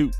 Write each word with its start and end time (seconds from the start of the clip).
to 0.00 0.10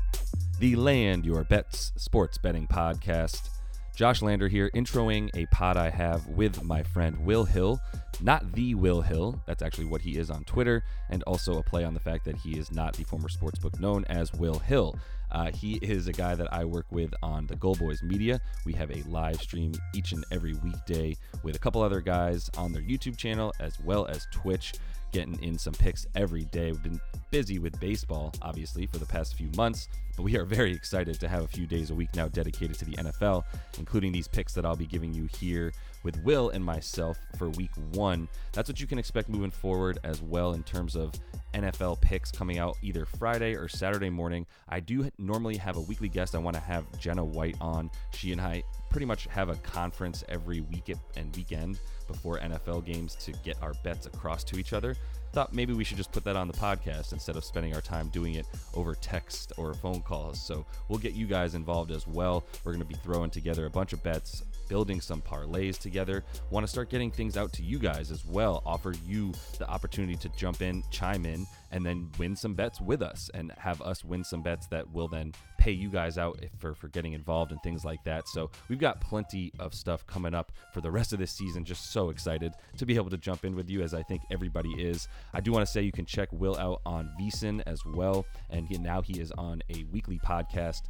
the 0.59 0.75
Land 0.75 1.25
Your 1.25 1.43
Bets 1.43 1.91
Sports 1.95 2.37
Betting 2.37 2.67
Podcast. 2.67 3.49
Josh 3.95 4.21
Lander 4.21 4.47
here, 4.47 4.69
introing 4.75 5.35
a 5.35 5.47
pod 5.47 5.75
I 5.75 5.89
have 5.89 6.27
with 6.27 6.61
my 6.61 6.83
friend 6.83 7.17
Will 7.25 7.45
Hill. 7.45 7.79
Not 8.21 8.51
the 8.51 8.75
Will 8.75 9.01
Hill, 9.01 9.41
that's 9.47 9.63
actually 9.63 9.85
what 9.85 10.01
he 10.01 10.17
is 10.19 10.29
on 10.29 10.43
Twitter, 10.43 10.83
and 11.09 11.23
also 11.23 11.57
a 11.57 11.63
play 11.63 11.83
on 11.83 11.95
the 11.95 11.99
fact 11.99 12.25
that 12.25 12.35
he 12.35 12.59
is 12.59 12.71
not 12.71 12.93
the 12.93 13.05
former 13.05 13.27
sportsbook 13.27 13.79
known 13.79 14.05
as 14.05 14.31
Will 14.33 14.59
Hill. 14.59 14.99
Uh, 15.31 15.51
he 15.51 15.75
is 15.81 16.07
a 16.07 16.11
guy 16.11 16.35
that 16.35 16.51
I 16.53 16.65
work 16.65 16.85
with 16.91 17.13
on 17.23 17.47
the 17.47 17.55
Goal 17.55 17.75
Boys 17.75 18.03
Media. 18.03 18.39
We 18.65 18.73
have 18.73 18.91
a 18.91 19.01
live 19.09 19.41
stream 19.41 19.73
each 19.93 20.11
and 20.11 20.25
every 20.31 20.53
weekday 20.55 21.15
with 21.43 21.55
a 21.55 21.59
couple 21.59 21.81
other 21.81 22.01
guys 22.01 22.49
on 22.57 22.73
their 22.73 22.81
YouTube 22.81 23.17
channel 23.17 23.53
as 23.59 23.79
well 23.79 24.05
as 24.07 24.27
Twitch 24.31 24.73
getting 25.11 25.41
in 25.43 25.57
some 25.57 25.73
picks 25.73 26.05
every 26.15 26.45
day. 26.45 26.71
We've 26.71 26.83
been 26.83 27.01
busy 27.31 27.59
with 27.59 27.79
baseball, 27.79 28.33
obviously, 28.41 28.85
for 28.85 28.97
the 28.97 29.05
past 29.05 29.35
few 29.35 29.49
months, 29.55 29.87
but 30.15 30.23
we 30.23 30.37
are 30.37 30.45
very 30.45 30.73
excited 30.73 31.19
to 31.19 31.27
have 31.27 31.43
a 31.43 31.47
few 31.47 31.65
days 31.65 31.91
a 31.91 31.95
week 31.95 32.15
now 32.15 32.27
dedicated 32.27 32.77
to 32.79 32.85
the 32.85 32.93
NFL, 32.93 33.43
including 33.77 34.11
these 34.11 34.27
picks 34.27 34.53
that 34.53 34.65
I'll 34.65 34.75
be 34.75 34.85
giving 34.85 35.13
you 35.13 35.27
here 35.39 35.73
with 36.03 36.23
Will 36.23 36.49
and 36.49 36.63
myself 36.63 37.17
for 37.37 37.49
week 37.49 37.71
one. 37.93 38.27
That's 38.53 38.69
what 38.69 38.79
you 38.79 38.87
can 38.87 38.99
expect 38.99 39.29
moving 39.29 39.51
forward 39.51 39.99
as 40.03 40.21
well 40.21 40.53
in 40.53 40.63
terms 40.63 40.95
of 40.95 41.13
NFL 41.53 42.01
picks 42.01 42.31
coming 42.31 42.57
out 42.57 42.77
either 42.81 43.05
Friday 43.05 43.55
or 43.55 43.67
Saturday 43.67 44.09
morning. 44.09 44.45
I 44.69 44.79
do 44.79 45.09
normally 45.17 45.57
have 45.57 45.77
a 45.77 45.81
weekly 45.81 46.09
guest. 46.09 46.35
I 46.35 46.39
want 46.39 46.55
to 46.55 46.61
have 46.61 46.85
Jenna 46.99 47.23
White 47.23 47.57
on. 47.59 47.89
She 48.13 48.31
and 48.31 48.41
I 48.41 48.63
pretty 48.89 49.05
much 49.05 49.27
have 49.27 49.49
a 49.49 49.55
conference 49.55 50.23
every 50.29 50.61
week 50.61 50.93
and 51.15 51.35
weekend 51.35 51.79
before 52.07 52.39
NFL 52.39 52.85
games 52.85 53.15
to 53.15 53.31
get 53.43 53.61
our 53.61 53.73
bets 53.83 54.05
across 54.05 54.43
to 54.45 54.59
each 54.59 54.73
other. 54.73 54.95
Thought 55.33 55.53
maybe 55.53 55.73
we 55.73 55.85
should 55.85 55.95
just 55.95 56.11
put 56.11 56.25
that 56.25 56.35
on 56.35 56.47
the 56.47 56.53
podcast 56.53 57.13
instead 57.13 57.37
of 57.37 57.45
spending 57.45 57.73
our 57.73 57.79
time 57.79 58.09
doing 58.09 58.35
it 58.35 58.45
over 58.73 58.95
text 58.95 59.53
or 59.55 59.73
phone 59.73 60.01
calls. 60.01 60.41
So 60.41 60.65
we'll 60.89 60.99
get 60.99 61.13
you 61.13 61.25
guys 61.25 61.55
involved 61.55 61.91
as 61.91 62.05
well. 62.05 62.43
We're 62.65 62.73
going 62.73 62.83
to 62.83 62.87
be 62.87 62.95
throwing 62.95 63.29
together 63.29 63.65
a 63.65 63.69
bunch 63.69 63.93
of 63.93 64.03
bets, 64.03 64.43
building 64.71 65.01
some 65.01 65.21
parlays 65.21 65.77
together. 65.77 66.23
Want 66.49 66.63
to 66.63 66.67
start 66.69 66.89
getting 66.89 67.11
things 67.11 67.35
out 67.35 67.51
to 67.51 67.61
you 67.61 67.77
guys 67.77 68.09
as 68.09 68.25
well. 68.25 68.63
Offer 68.65 68.93
you 69.05 69.33
the 69.59 69.69
opportunity 69.69 70.15
to 70.15 70.29
jump 70.29 70.61
in, 70.61 70.81
chime 70.89 71.25
in, 71.25 71.45
and 71.71 71.85
then 71.85 72.09
win 72.17 72.37
some 72.37 72.53
bets 72.53 72.79
with 72.79 73.01
us 73.01 73.29
and 73.33 73.51
have 73.57 73.81
us 73.81 74.05
win 74.05 74.23
some 74.23 74.41
bets 74.41 74.67
that 74.67 74.89
will 74.93 75.09
then 75.09 75.33
pay 75.61 75.71
you 75.71 75.89
guys 75.89 76.17
out 76.17 76.43
for, 76.57 76.73
for 76.73 76.87
getting 76.87 77.13
involved 77.13 77.51
and 77.51 77.61
things 77.61 77.85
like 77.85 78.03
that. 78.03 78.27
So 78.27 78.49
we've 78.67 78.79
got 78.79 78.99
plenty 78.99 79.53
of 79.59 79.75
stuff 79.75 80.07
coming 80.07 80.33
up 80.33 80.51
for 80.73 80.81
the 80.81 80.89
rest 80.89 81.13
of 81.13 81.19
this 81.19 81.31
season. 81.31 81.63
Just 81.63 81.93
so 81.93 82.09
excited 82.09 82.53
to 82.77 82.85
be 82.87 82.95
able 82.95 83.11
to 83.11 83.17
jump 83.17 83.45
in 83.45 83.55
with 83.55 83.69
you 83.69 83.83
as 83.83 83.93
I 83.93 84.01
think 84.01 84.23
everybody 84.31 84.71
is. 84.71 85.07
I 85.35 85.39
do 85.39 85.51
want 85.51 85.63
to 85.63 85.71
say 85.71 85.83
you 85.83 85.91
can 85.91 86.05
check 86.05 86.29
Will 86.31 86.57
out 86.57 86.81
on 86.83 87.11
VSiN 87.21 87.61
as 87.67 87.85
well. 87.85 88.25
And 88.49 88.67
he, 88.67 88.79
now 88.79 89.03
he 89.03 89.21
is 89.21 89.31
on 89.33 89.61
a 89.69 89.83
weekly 89.91 90.17
podcast 90.25 90.81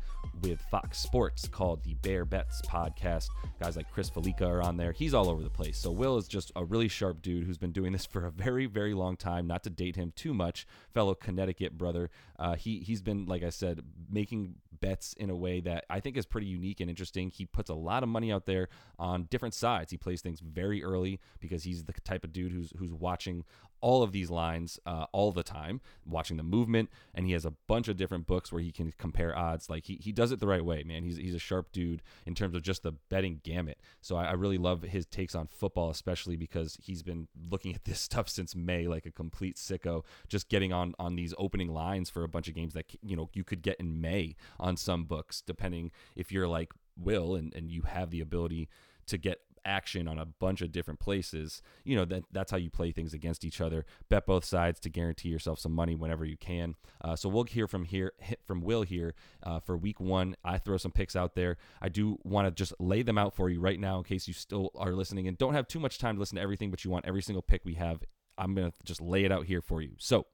with 0.42 0.62
Fox 0.72 1.00
Sports 1.00 1.50
called 1.50 1.84
the 1.84 1.96
Bear 1.96 2.24
Bets 2.24 2.62
Podcast. 2.62 3.28
Guys 3.60 3.76
like 3.76 3.92
Chris 3.92 4.10
Fallica 4.10 4.48
are 4.48 4.62
on 4.62 4.78
there. 4.78 4.94
He's 4.94 5.14
all 5.14 5.30
over 5.30 5.44
the 5.44 5.50
place. 5.50 5.78
So 5.78 5.92
Will 5.92 6.16
is 6.16 6.30
just 6.30 6.50
a 6.56 6.64
really 6.64 6.88
sharp 6.88 7.22
dude 7.22 7.46
who's 7.46 7.58
been 7.58 7.74
doing 7.74 7.92
this 7.92 8.06
for 8.06 8.26
a 8.26 8.32
very, 8.32 8.68
very 8.68 8.94
long 8.94 9.18
time. 9.18 9.48
Not 9.48 9.64
to 9.64 9.70
date 9.70 9.98
him 9.98 10.14
too 10.16 10.34
much, 10.34 10.66
fellow 10.94 11.14
Connecticut 11.14 11.78
brother. 11.78 12.10
Uh, 12.40 12.56
he 12.56 12.80
he's 12.80 13.02
been, 13.02 13.26
like 13.26 13.44
I 13.44 13.50
said, 13.50 13.82
making 14.10 14.56
bets 14.80 15.14
in 15.14 15.30
a 15.30 15.36
way 15.36 15.60
that 15.62 15.86
I 15.90 16.00
think 16.00 16.18
is 16.18 16.26
pretty 16.26 16.48
unique 16.48 16.80
and 16.80 16.90
interesting. 16.90 17.30
He 17.30 17.46
puts 17.46 17.70
a 17.70 17.74
lot 17.74 18.04
of 18.04 18.10
money 18.10 18.32
out 18.32 18.46
there 18.46 18.70
on 18.98 19.28
different 19.30 19.54
sides. 19.54 19.92
He 19.92 19.98
plays 19.98 20.22
things 20.22 20.40
very 20.40 20.84
early 20.84 21.20
because 21.40 21.64
he's 21.64 21.84
the 21.84 21.94
type 22.04 22.24
of 22.24 22.34
dude 22.34 22.52
who's 22.52 22.72
who's 22.78 22.94
watching 22.94 23.44
all 23.82 24.04
of 24.04 24.12
these 24.12 24.30
lines 24.30 24.80
uh, 24.86 25.06
all 25.12 25.32
the 25.32 25.44
time, 25.44 25.82
watching 26.06 26.38
the 26.38 26.44
movement, 26.44 26.90
and 27.14 27.26
he 27.26 27.34
has 27.34 27.46
a 27.46 27.54
bunch 27.68 27.88
of 27.88 27.98
different 27.98 28.28
books 28.28 28.52
where 28.52 28.62
he 28.62 28.72
can 28.72 28.94
compare 28.98 29.38
odds. 29.38 29.70
Like 29.70 29.86
he, 29.86 29.96
he 29.96 30.12
does 30.12 30.32
it 30.32 30.40
the 30.40 30.48
right 30.48 30.64
way, 30.64 30.84
man. 30.84 31.04
He's 31.04 31.18
he's 31.18 31.36
a 31.36 31.40
sharp 31.40 31.72
dude 31.72 32.02
in 32.26 32.36
terms 32.36 32.56
of 32.56 32.62
just 32.62 32.84
the 32.84 32.94
betting 33.10 33.42
gamut. 33.44 33.80
So 34.02 34.16
I, 34.16 34.26
I 34.26 34.32
really 34.34 34.58
love 34.58 34.84
his 34.84 35.06
takes 35.06 35.36
on 35.36 35.48
football, 35.48 35.90
especially 35.90 36.38
because 36.38 36.78
he's 36.82 37.04
been 37.04 37.28
looking 37.50 37.74
at 37.76 37.86
this 37.86 38.00
stuff 38.00 38.30
since 38.30 38.56
May, 38.56 38.88
like 38.88 39.06
a 39.06 39.12
complete 39.12 39.58
sicko, 39.58 40.04
just 40.28 40.50
getting 40.50 40.72
on 40.72 40.94
on 41.00 41.16
these 41.16 41.34
opening 41.38 41.74
lines 41.74 42.10
for 42.10 42.24
a 42.24 42.30
bunch 42.30 42.48
of 42.48 42.54
games 42.54 42.74
that 42.74 42.86
you 43.02 43.16
know 43.16 43.30
you 43.34 43.44
could 43.44 43.62
get 43.62 43.80
in 43.80 44.00
May 44.00 44.36
on 44.60 44.78
some 44.78 45.06
books, 45.06 45.42
depending 45.42 45.92
if 46.16 46.32
you're 46.32 46.48
like 46.48 46.72
Will 46.98 47.36
and 47.36 47.54
and 47.56 47.72
you 47.72 47.84
have 47.84 48.12
the 48.12 48.22
ability 48.22 48.70
to 49.08 49.18
get 49.18 49.42
action 49.66 50.08
on 50.08 50.18
a 50.18 50.26
bunch 50.26 50.62
of 50.62 50.72
different 50.72 51.00
places, 51.00 51.62
you 51.84 51.96
know, 51.96 52.06
that 52.06 52.24
that's 52.32 52.52
how 52.52 52.58
you 52.58 52.70
play 52.70 52.92
things 52.92 53.14
against 53.14 53.44
each 53.44 53.62
other. 53.62 53.86
Bet 54.10 54.26
both 54.26 54.46
sides 54.46 54.80
to 54.82 54.90
guarantee 54.90 55.30
yourself 55.30 55.60
some 55.60 55.74
money 55.74 55.96
whenever 55.96 56.26
you 56.26 56.38
can. 56.38 56.76
Uh, 57.04 57.16
so 57.16 57.30
we'll 57.30 57.44
hear 57.44 57.68
from 57.68 57.86
here 57.86 58.14
from 58.46 58.62
Will 58.62 58.84
here 58.84 59.14
uh, 59.44 59.60
for 59.60 59.78
week 59.78 60.00
one. 60.00 60.36
I 60.44 60.58
throw 60.58 60.78
some 60.78 60.92
picks 60.92 61.16
out 61.16 61.36
there. 61.36 61.58
I 61.82 61.90
do 61.90 62.18
want 62.24 62.48
to 62.48 62.52
just 62.52 62.74
lay 62.80 63.02
them 63.02 63.18
out 63.18 63.36
for 63.36 63.50
you 63.50 63.60
right 63.60 63.80
now 63.80 63.98
in 63.98 64.04
case 64.04 64.28
you 64.28 64.34
still 64.34 64.72
are 64.76 64.94
listening 64.94 65.28
and 65.28 65.38
don't 65.38 65.54
have 65.54 65.68
too 65.68 65.80
much 65.80 65.98
time 65.98 66.16
to 66.16 66.20
listen 66.20 66.38
to 66.38 66.42
everything, 66.42 66.72
but 66.72 66.84
you 66.84 66.92
want 66.92 67.06
every 67.06 67.22
single 67.22 67.42
pick 67.42 67.64
we 67.66 67.76
have. 67.76 68.04
I'm 68.38 68.56
gonna 68.56 68.74
just 68.84 69.02
lay 69.02 69.24
it 69.24 69.32
out 69.32 69.46
here 69.46 69.62
for 69.62 69.82
you. 69.82 69.92
So 69.98 70.26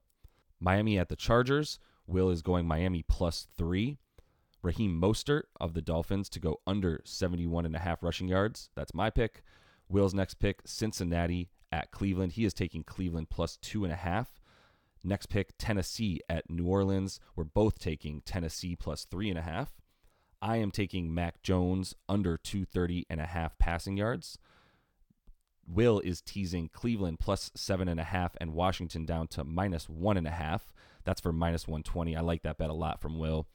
Miami 0.60 0.98
at 0.98 1.08
the 1.08 1.16
Chargers. 1.16 1.78
Will 2.06 2.30
is 2.30 2.40
going 2.40 2.66
Miami 2.66 3.04
plus 3.06 3.46
three. 3.56 3.98
Raheem 4.62 5.00
Mostert 5.00 5.44
of 5.60 5.74
the 5.74 5.82
Dolphins 5.82 6.28
to 6.30 6.40
go 6.40 6.60
under 6.66 7.00
71 7.04 7.64
and 7.64 7.76
a 7.76 7.80
half 7.80 8.02
rushing 8.02 8.28
yards. 8.28 8.70
That's 8.74 8.94
my 8.94 9.10
pick. 9.10 9.42
Will's 9.88 10.14
next 10.14 10.34
pick, 10.34 10.60
Cincinnati 10.66 11.50
at 11.70 11.90
Cleveland. 11.90 12.32
He 12.32 12.44
is 12.44 12.54
taking 12.54 12.82
Cleveland 12.82 13.30
plus 13.30 13.56
two 13.56 13.84
and 13.84 13.92
a 13.92 13.96
half. 13.96 14.40
Next 15.04 15.26
pick, 15.26 15.52
Tennessee 15.58 16.20
at 16.28 16.50
New 16.50 16.66
Orleans. 16.66 17.20
We're 17.36 17.44
both 17.44 17.78
taking 17.78 18.20
Tennessee 18.22 18.74
plus 18.74 19.04
three 19.04 19.30
and 19.30 19.38
a 19.38 19.42
half. 19.42 19.80
I 20.42 20.56
am 20.56 20.70
taking 20.70 21.14
Mac 21.14 21.42
Jones 21.42 21.94
under 22.08 22.36
230 22.36 23.06
and 23.08 23.20
a 23.20 23.26
half 23.26 23.58
passing 23.58 23.96
yards. 23.96 24.38
Will 25.66 26.00
is 26.00 26.20
teasing 26.20 26.68
Cleveland 26.68 27.20
plus 27.20 27.50
seven 27.54 27.88
and 27.88 28.00
a 28.00 28.04
half 28.04 28.36
and 28.40 28.54
Washington 28.54 29.04
down 29.04 29.28
to 29.28 29.44
minus 29.44 29.88
one 29.88 30.16
and 30.16 30.26
a 30.26 30.32
half. 30.32 30.72
That's 31.04 31.20
for 31.20 31.32
minus 31.32 31.68
120. 31.68 32.16
I 32.16 32.20
like 32.20 32.42
that 32.42 32.58
bet 32.58 32.70
a 32.70 32.74
lot 32.74 33.00
from 33.00 33.18
Will 33.18 33.46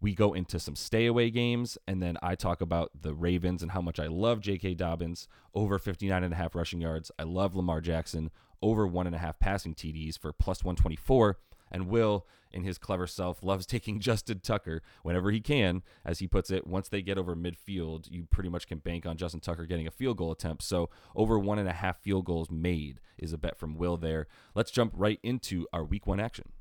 we 0.00 0.14
go 0.14 0.34
into 0.34 0.60
some 0.60 0.76
stay 0.76 1.06
away 1.06 1.30
games 1.30 1.78
and 1.86 2.02
then 2.02 2.16
i 2.22 2.34
talk 2.34 2.60
about 2.60 2.90
the 3.00 3.14
ravens 3.14 3.62
and 3.62 3.72
how 3.72 3.80
much 3.80 3.98
i 3.98 4.06
love 4.06 4.40
j.k 4.40 4.74
dobbins 4.74 5.28
over 5.56 5.78
59 5.78 6.22
and 6.22 6.34
a 6.34 6.36
half 6.36 6.54
rushing 6.54 6.82
yards. 6.82 7.10
I 7.18 7.22
love 7.22 7.56
lamar 7.56 7.80
jackson 7.80 8.30
over 8.62 8.86
one 8.86 9.06
and 9.06 9.16
a 9.16 9.18
half 9.18 9.38
passing 9.38 9.74
td's 9.74 10.16
for 10.16 10.32
plus 10.32 10.62
124 10.62 11.38
and 11.72 11.88
will 11.88 12.26
in 12.52 12.62
his 12.62 12.78
clever 12.78 13.06
self 13.06 13.42
loves 13.42 13.66
taking 13.66 13.98
justin 13.98 14.40
tucker 14.40 14.82
whenever 15.02 15.30
he 15.30 15.40
can. 15.40 15.82
As 16.04 16.18
he 16.18 16.28
puts 16.28 16.50
it 16.50 16.66
once 16.66 16.88
they 16.88 17.00
get 17.00 17.18
over 17.18 17.34
midfield 17.34 18.10
you 18.10 18.26
pretty 18.30 18.50
much 18.50 18.68
can 18.68 18.78
bank 18.78 19.06
on 19.06 19.16
justin 19.16 19.40
tucker 19.40 19.64
getting 19.64 19.86
a 19.86 19.90
field 19.90 20.18
goal 20.18 20.30
attempt. 20.30 20.62
So 20.62 20.90
over 21.14 21.38
one 21.38 21.58
and 21.58 21.68
a 21.68 21.72
half 21.72 22.02
field 22.02 22.26
goals 22.26 22.50
made 22.50 23.00
is 23.18 23.32
a 23.32 23.38
bet 23.38 23.58
from 23.58 23.76
will 23.76 23.96
there. 23.96 24.28
Let's 24.54 24.70
jump 24.70 24.92
right 24.94 25.18
into 25.22 25.66
our 25.72 25.84
week 25.84 26.06
one 26.06 26.20
action 26.20 26.52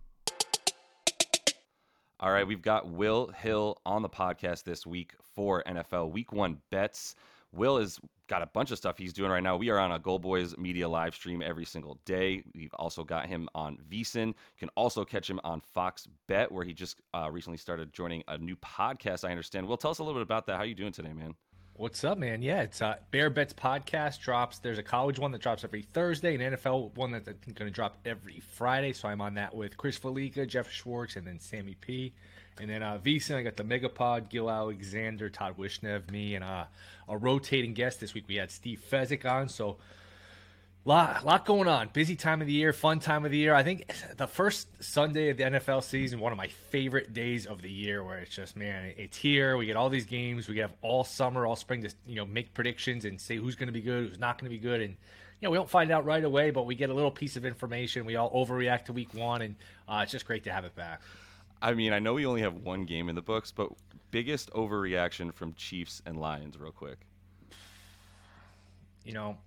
all 2.19 2.31
right, 2.31 2.47
we've 2.47 2.61
got 2.61 2.87
Will 2.87 3.27
Hill 3.27 3.77
on 3.85 4.01
the 4.01 4.09
podcast 4.09 4.63
this 4.63 4.85
week 4.87 5.13
for 5.35 5.63
NFL 5.67 6.11
Week 6.11 6.31
One 6.31 6.59
bets. 6.71 7.15
Will 7.51 7.77
has 7.77 7.99
got 8.27 8.41
a 8.41 8.45
bunch 8.47 8.71
of 8.71 8.77
stuff 8.77 8.97
he's 8.97 9.11
doing 9.11 9.29
right 9.29 9.43
now. 9.43 9.57
We 9.57 9.69
are 9.69 9.77
on 9.77 9.91
a 9.91 9.99
Goal 9.99 10.19
Boys 10.19 10.57
media 10.57 10.87
live 10.87 11.13
stream 11.13 11.41
every 11.41 11.65
single 11.65 11.99
day. 12.05 12.41
We've 12.53 12.73
also 12.75 13.03
got 13.03 13.27
him 13.27 13.49
on 13.53 13.77
VSiN. 13.91 14.27
You 14.27 14.33
can 14.59 14.69
also 14.77 15.03
catch 15.03 15.29
him 15.29 15.41
on 15.43 15.59
Fox 15.59 16.07
Bet, 16.27 16.51
where 16.51 16.63
he 16.63 16.73
just 16.73 16.95
uh, 17.13 17.29
recently 17.29 17.57
started 17.57 17.91
joining 17.93 18.23
a 18.29 18.37
new 18.37 18.55
podcast. 18.57 19.27
I 19.27 19.31
understand. 19.31 19.67
Will, 19.67 19.77
tell 19.77 19.91
us 19.91 19.99
a 19.99 20.03
little 20.03 20.19
bit 20.19 20.23
about 20.23 20.45
that. 20.47 20.55
How 20.55 20.63
are 20.63 20.65
you 20.65 20.75
doing 20.75 20.93
today, 20.93 21.11
man? 21.11 21.35
What's 21.77 22.05
up, 22.05 22.17
man? 22.17 22.41
Yeah, 22.41 22.61
it's 22.61 22.81
uh, 22.81 22.95
Bear 23.11 23.29
Bets 23.29 23.53
podcast 23.53 24.21
drops. 24.21 24.59
There's 24.59 24.77
a 24.77 24.83
college 24.83 25.19
one 25.19 25.33
that 25.33 25.41
drops 25.41 25.65
every 25.65 25.81
Thursday, 25.81 26.33
an 26.33 26.53
NFL 26.53 26.95
one 26.95 27.11
that's 27.11 27.25
going 27.25 27.67
to 27.67 27.69
drop 27.69 27.97
every 28.05 28.39
Friday. 28.39 28.93
So 28.93 29.09
I'm 29.09 29.19
on 29.19 29.33
that 29.33 29.53
with 29.53 29.75
Chris 29.75 29.99
Fallica, 29.99 30.47
Jeff 30.47 30.71
Schwartz, 30.71 31.17
and 31.17 31.27
then 31.27 31.37
Sammy 31.37 31.75
P. 31.81 32.13
And 32.61 32.69
then 32.69 32.81
uh, 32.81 32.97
VSiN, 33.03 33.35
I 33.35 33.43
got 33.43 33.57
the 33.57 33.65
Megapod, 33.65 34.29
Gill 34.29 34.49
Alexander, 34.49 35.29
Todd 35.29 35.57
Wishnev, 35.57 36.09
me, 36.11 36.35
and 36.35 36.45
uh, 36.45 36.63
a 37.09 37.17
rotating 37.17 37.73
guest 37.73 37.99
this 37.99 38.13
week. 38.13 38.23
We 38.29 38.35
had 38.35 38.51
Steve 38.51 38.81
Fezzik 38.89 39.29
on. 39.29 39.49
So 39.49 39.75
Lot, 40.87 41.25
lot 41.25 41.47
going 41.47 41.67
on. 41.67 41.89
Busy 41.93 42.15
time 42.15 42.41
of 42.41 42.47
the 42.47 42.53
year, 42.53 42.71
fun 42.71 42.99
time 42.99 43.25
of 43.25 43.31
the 43.31 43.37
year. 43.39 43.55
I 43.55 43.63
think 43.63 43.91
the 44.17 44.27
first 44.27 44.67
Sunday 44.83 45.29
of 45.29 45.37
the 45.37 45.43
NFL 45.45 45.83
season, 45.83 46.19
one 46.19 46.31
of 46.31 46.37
my 46.37 46.49
favorite 46.69 47.11
days 47.11 47.47
of 47.47 47.63
the 47.63 47.71
year, 47.71 48.03
where 48.03 48.19
it's 48.19 48.35
just 48.35 48.55
man, 48.55 48.93
it's 48.95 49.17
here. 49.17 49.57
We 49.57 49.65
get 49.65 49.77
all 49.77 49.89
these 49.89 50.05
games. 50.05 50.47
We 50.47 50.59
have 50.59 50.71
all 50.83 51.03
summer, 51.03 51.47
all 51.47 51.55
spring 51.55 51.81
to 51.81 51.89
you 52.05 52.17
know 52.17 52.25
make 52.27 52.53
predictions 52.53 53.03
and 53.03 53.19
say 53.19 53.35
who's 53.35 53.55
going 53.55 53.65
to 53.65 53.73
be 53.73 53.81
good, 53.81 54.09
who's 54.09 54.19
not 54.19 54.37
going 54.39 54.45
to 54.45 54.55
be 54.55 54.61
good, 54.61 54.79
and 54.79 54.91
you 54.91 55.47
know 55.47 55.49
we 55.49 55.57
don't 55.57 55.69
find 55.69 55.89
out 55.89 56.05
right 56.05 56.23
away, 56.23 56.51
but 56.51 56.67
we 56.67 56.75
get 56.75 56.91
a 56.91 56.93
little 56.93 57.09
piece 57.09 57.35
of 57.35 57.45
information. 57.45 58.05
We 58.05 58.15
all 58.15 58.29
overreact 58.29 58.85
to 58.85 58.93
week 58.93 59.11
one, 59.15 59.41
and 59.41 59.55
uh, 59.89 60.01
it's 60.03 60.11
just 60.11 60.27
great 60.27 60.43
to 60.43 60.53
have 60.53 60.65
it 60.65 60.75
back. 60.75 61.01
I 61.63 61.73
mean, 61.73 61.93
I 61.93 61.99
know 61.99 62.13
we 62.13 62.27
only 62.27 62.41
have 62.41 62.57
one 62.57 62.85
game 62.85 63.09
in 63.09 63.15
the 63.15 63.23
books, 63.23 63.51
but 63.51 63.71
biggest 64.11 64.51
overreaction 64.51 65.33
from 65.33 65.55
Chiefs 65.55 66.03
and 66.05 66.19
Lions, 66.21 66.59
real 66.59 66.71
quick. 66.71 66.99
You 69.03 69.13
know, 69.13 69.37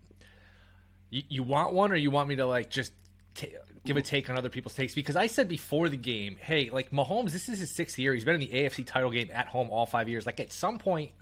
you, 1.10 1.22
you 1.28 1.42
want 1.42 1.72
one, 1.72 1.92
or 1.92 1.96
you 1.96 2.10
want 2.10 2.28
me 2.28 2.36
to 2.36 2.46
like 2.46 2.70
just 2.70 2.92
t- 3.34 3.54
give 3.84 3.96
a 3.96 4.02
take 4.02 4.28
on 4.28 4.36
other 4.36 4.48
people's 4.48 4.74
takes 4.74 4.94
because 4.94 5.16
I 5.16 5.26
said 5.26 5.48
before 5.48 5.88
the 5.88 5.96
game, 5.96 6.36
hey, 6.40 6.70
like 6.70 6.90
Mahomes, 6.90 7.32
this 7.32 7.48
is 7.48 7.58
his 7.58 7.74
sixth 7.74 7.98
year. 7.98 8.14
He's 8.14 8.24
been 8.24 8.34
in 8.34 8.40
the 8.40 8.48
AFC 8.48 8.86
title 8.86 9.10
game 9.10 9.30
at 9.32 9.46
home 9.46 9.68
all 9.70 9.86
five 9.86 10.08
years. 10.08 10.26
Like 10.26 10.40
at 10.40 10.52
some 10.52 10.78
point, 10.78 11.12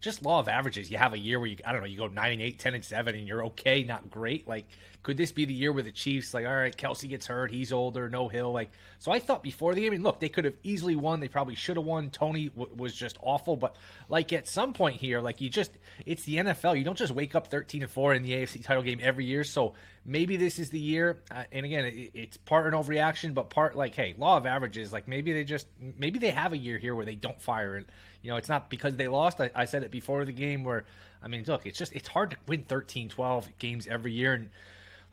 just 0.00 0.22
law 0.22 0.38
of 0.38 0.48
averages. 0.48 0.90
You 0.90 0.98
have 0.98 1.14
a 1.14 1.18
year 1.18 1.40
where 1.40 1.48
you, 1.48 1.56
I 1.64 1.72
don't 1.72 1.80
know, 1.80 1.86
you 1.86 1.96
go 1.96 2.06
nine 2.06 2.32
and 2.32 2.42
eight, 2.42 2.58
10 2.58 2.74
and 2.74 2.84
seven, 2.84 3.14
and 3.14 3.26
you're 3.26 3.44
okay, 3.46 3.82
not 3.82 4.10
great. 4.10 4.46
Like, 4.46 4.66
could 5.04 5.18
this 5.18 5.32
be 5.32 5.44
the 5.44 5.54
year 5.54 5.70
where 5.70 5.82
the 5.82 5.92
Chiefs, 5.92 6.32
like, 6.32 6.46
all 6.46 6.54
right, 6.54 6.74
Kelce 6.74 7.08
gets 7.08 7.26
hurt, 7.26 7.50
he's 7.50 7.72
older, 7.72 8.08
no 8.08 8.26
Hill, 8.26 8.50
like, 8.50 8.70
so 8.98 9.12
I 9.12 9.18
thought 9.18 9.42
before 9.42 9.74
the 9.74 9.82
game, 9.82 9.90
I 9.92 9.96
mean, 9.96 10.02
look, 10.02 10.18
they 10.18 10.30
could 10.30 10.46
have 10.46 10.56
easily 10.62 10.96
won. 10.96 11.20
They 11.20 11.28
probably 11.28 11.54
should 11.54 11.76
have 11.76 11.84
won. 11.84 12.08
Toney 12.08 12.48
w- 12.48 12.74
was 12.74 12.94
just 12.94 13.18
awful, 13.20 13.54
but 13.54 13.76
like 14.08 14.32
at 14.32 14.48
some 14.48 14.72
point 14.72 14.96
here, 14.96 15.20
like 15.20 15.42
you 15.42 15.50
just, 15.50 15.72
it's 16.06 16.24
the 16.24 16.36
NFL. 16.36 16.78
You 16.78 16.84
don't 16.84 16.96
just 16.96 17.12
wake 17.12 17.34
up 17.34 17.48
13 17.48 17.82
and 17.82 17.90
four 17.90 18.14
in 18.14 18.22
the 18.22 18.32
AFC 18.32 18.64
title 18.64 18.82
game 18.82 19.00
every 19.02 19.26
year. 19.26 19.44
So 19.44 19.74
maybe 20.06 20.38
this 20.38 20.58
is 20.58 20.70
the 20.70 20.80
year. 20.80 21.18
Uh, 21.30 21.44
and 21.52 21.66
again, 21.66 21.84
it, 21.84 22.12
it's 22.14 22.36
part 22.38 22.66
an 22.66 22.72
overreaction, 22.72 23.34
but 23.34 23.50
part 23.50 23.76
like, 23.76 23.94
hey, 23.94 24.14
law 24.16 24.38
of 24.38 24.46
averages. 24.46 24.90
Like 24.90 25.06
maybe 25.06 25.34
they 25.34 25.44
just, 25.44 25.66
maybe 25.98 26.18
they 26.18 26.30
have 26.30 26.54
a 26.54 26.58
year 26.58 26.78
here 26.78 26.94
where 26.94 27.04
they 27.04 27.14
don't 27.14 27.38
fire 27.42 27.76
it. 27.76 27.86
You 28.22 28.30
know, 28.30 28.38
it's 28.38 28.48
not 28.48 28.70
because 28.70 28.96
they 28.96 29.08
lost. 29.08 29.38
I, 29.38 29.50
I 29.54 29.66
said 29.66 29.82
it 29.82 29.90
before 29.90 30.24
the 30.24 30.32
game 30.32 30.64
where, 30.64 30.86
I 31.22 31.28
mean, 31.28 31.44
look, 31.46 31.66
it's 31.66 31.78
just, 31.78 31.92
it's 31.92 32.08
hard 32.08 32.30
to 32.30 32.38
win 32.48 32.62
13, 32.62 33.10
12 33.10 33.58
games 33.58 33.86
every 33.86 34.12
year. 34.12 34.32
And, 34.32 34.48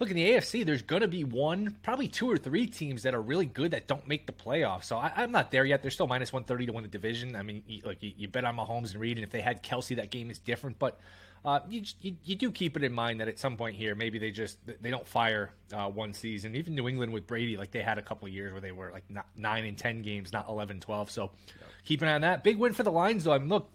look 0.01 0.09
in 0.09 0.15
the 0.15 0.31
AFC, 0.31 0.65
there's 0.65 0.81
going 0.81 1.03
to 1.03 1.07
be 1.07 1.23
one, 1.23 1.77
probably 1.83 2.07
two 2.07 2.29
or 2.29 2.35
three 2.35 2.65
teams 2.65 3.03
that 3.03 3.13
are 3.13 3.21
really 3.21 3.45
good 3.45 3.71
that 3.71 3.87
don't 3.87 4.05
make 4.07 4.25
the 4.25 4.33
playoffs. 4.33 4.85
So 4.85 4.97
I, 4.97 5.23
am 5.23 5.31
not 5.31 5.51
there 5.51 5.63
yet. 5.63 5.83
They're 5.83 5.91
still 5.91 6.07
minus 6.07 6.33
130 6.33 6.65
to 6.65 6.73
win 6.73 6.81
the 6.81 6.89
division. 6.89 7.35
I 7.35 7.43
mean, 7.43 7.61
you, 7.67 7.83
like 7.85 8.01
you, 8.01 8.11
you, 8.17 8.27
bet 8.27 8.43
on 8.43 8.57
Mahomes 8.57 8.91
and 8.91 8.95
Reid, 8.99 9.17
and 9.17 9.23
if 9.23 9.29
they 9.29 9.41
had 9.41 9.61
Kelce, 9.63 9.95
that 9.95 10.09
game 10.09 10.31
is 10.31 10.39
different. 10.39 10.79
But 10.79 10.99
uh, 11.45 11.59
you, 11.69 11.83
you, 12.01 12.15
you 12.25 12.35
do 12.35 12.51
keep 12.51 12.75
it 12.75 12.83
in 12.83 12.91
mind 12.91 13.19
that 13.21 13.27
at 13.27 13.37
some 13.37 13.55
point 13.55 13.75
here, 13.75 13.93
maybe 13.93 14.17
they 14.17 14.31
just 14.31 14.57
they 14.81 14.89
don't 14.89 15.07
fire 15.07 15.51
uh, 15.71 15.87
one 15.87 16.13
season. 16.15 16.55
Even 16.55 16.73
New 16.73 16.89
England 16.89 17.13
with 17.13 17.27
Brady, 17.27 17.55
like 17.55 17.69
they 17.69 17.83
had 17.83 17.99
a 17.99 18.01
couple 18.01 18.27
years 18.27 18.51
where 18.51 18.61
they 18.61 18.71
were 18.71 18.91
like 18.91 19.03
nine 19.37 19.65
and 19.65 19.77
ten 19.77 20.01
games, 20.01 20.33
not 20.33 20.49
11, 20.49 20.79
12. 20.79 21.11
So 21.11 21.29
yeah. 21.47 21.67
keep 21.85 22.01
an 22.01 22.07
eye 22.07 22.15
on 22.15 22.21
that. 22.21 22.43
Big 22.43 22.57
win 22.57 22.73
for 22.73 22.81
the 22.81 22.91
Lions, 22.91 23.25
though. 23.25 23.33
I 23.33 23.37
mean, 23.37 23.49
look, 23.49 23.69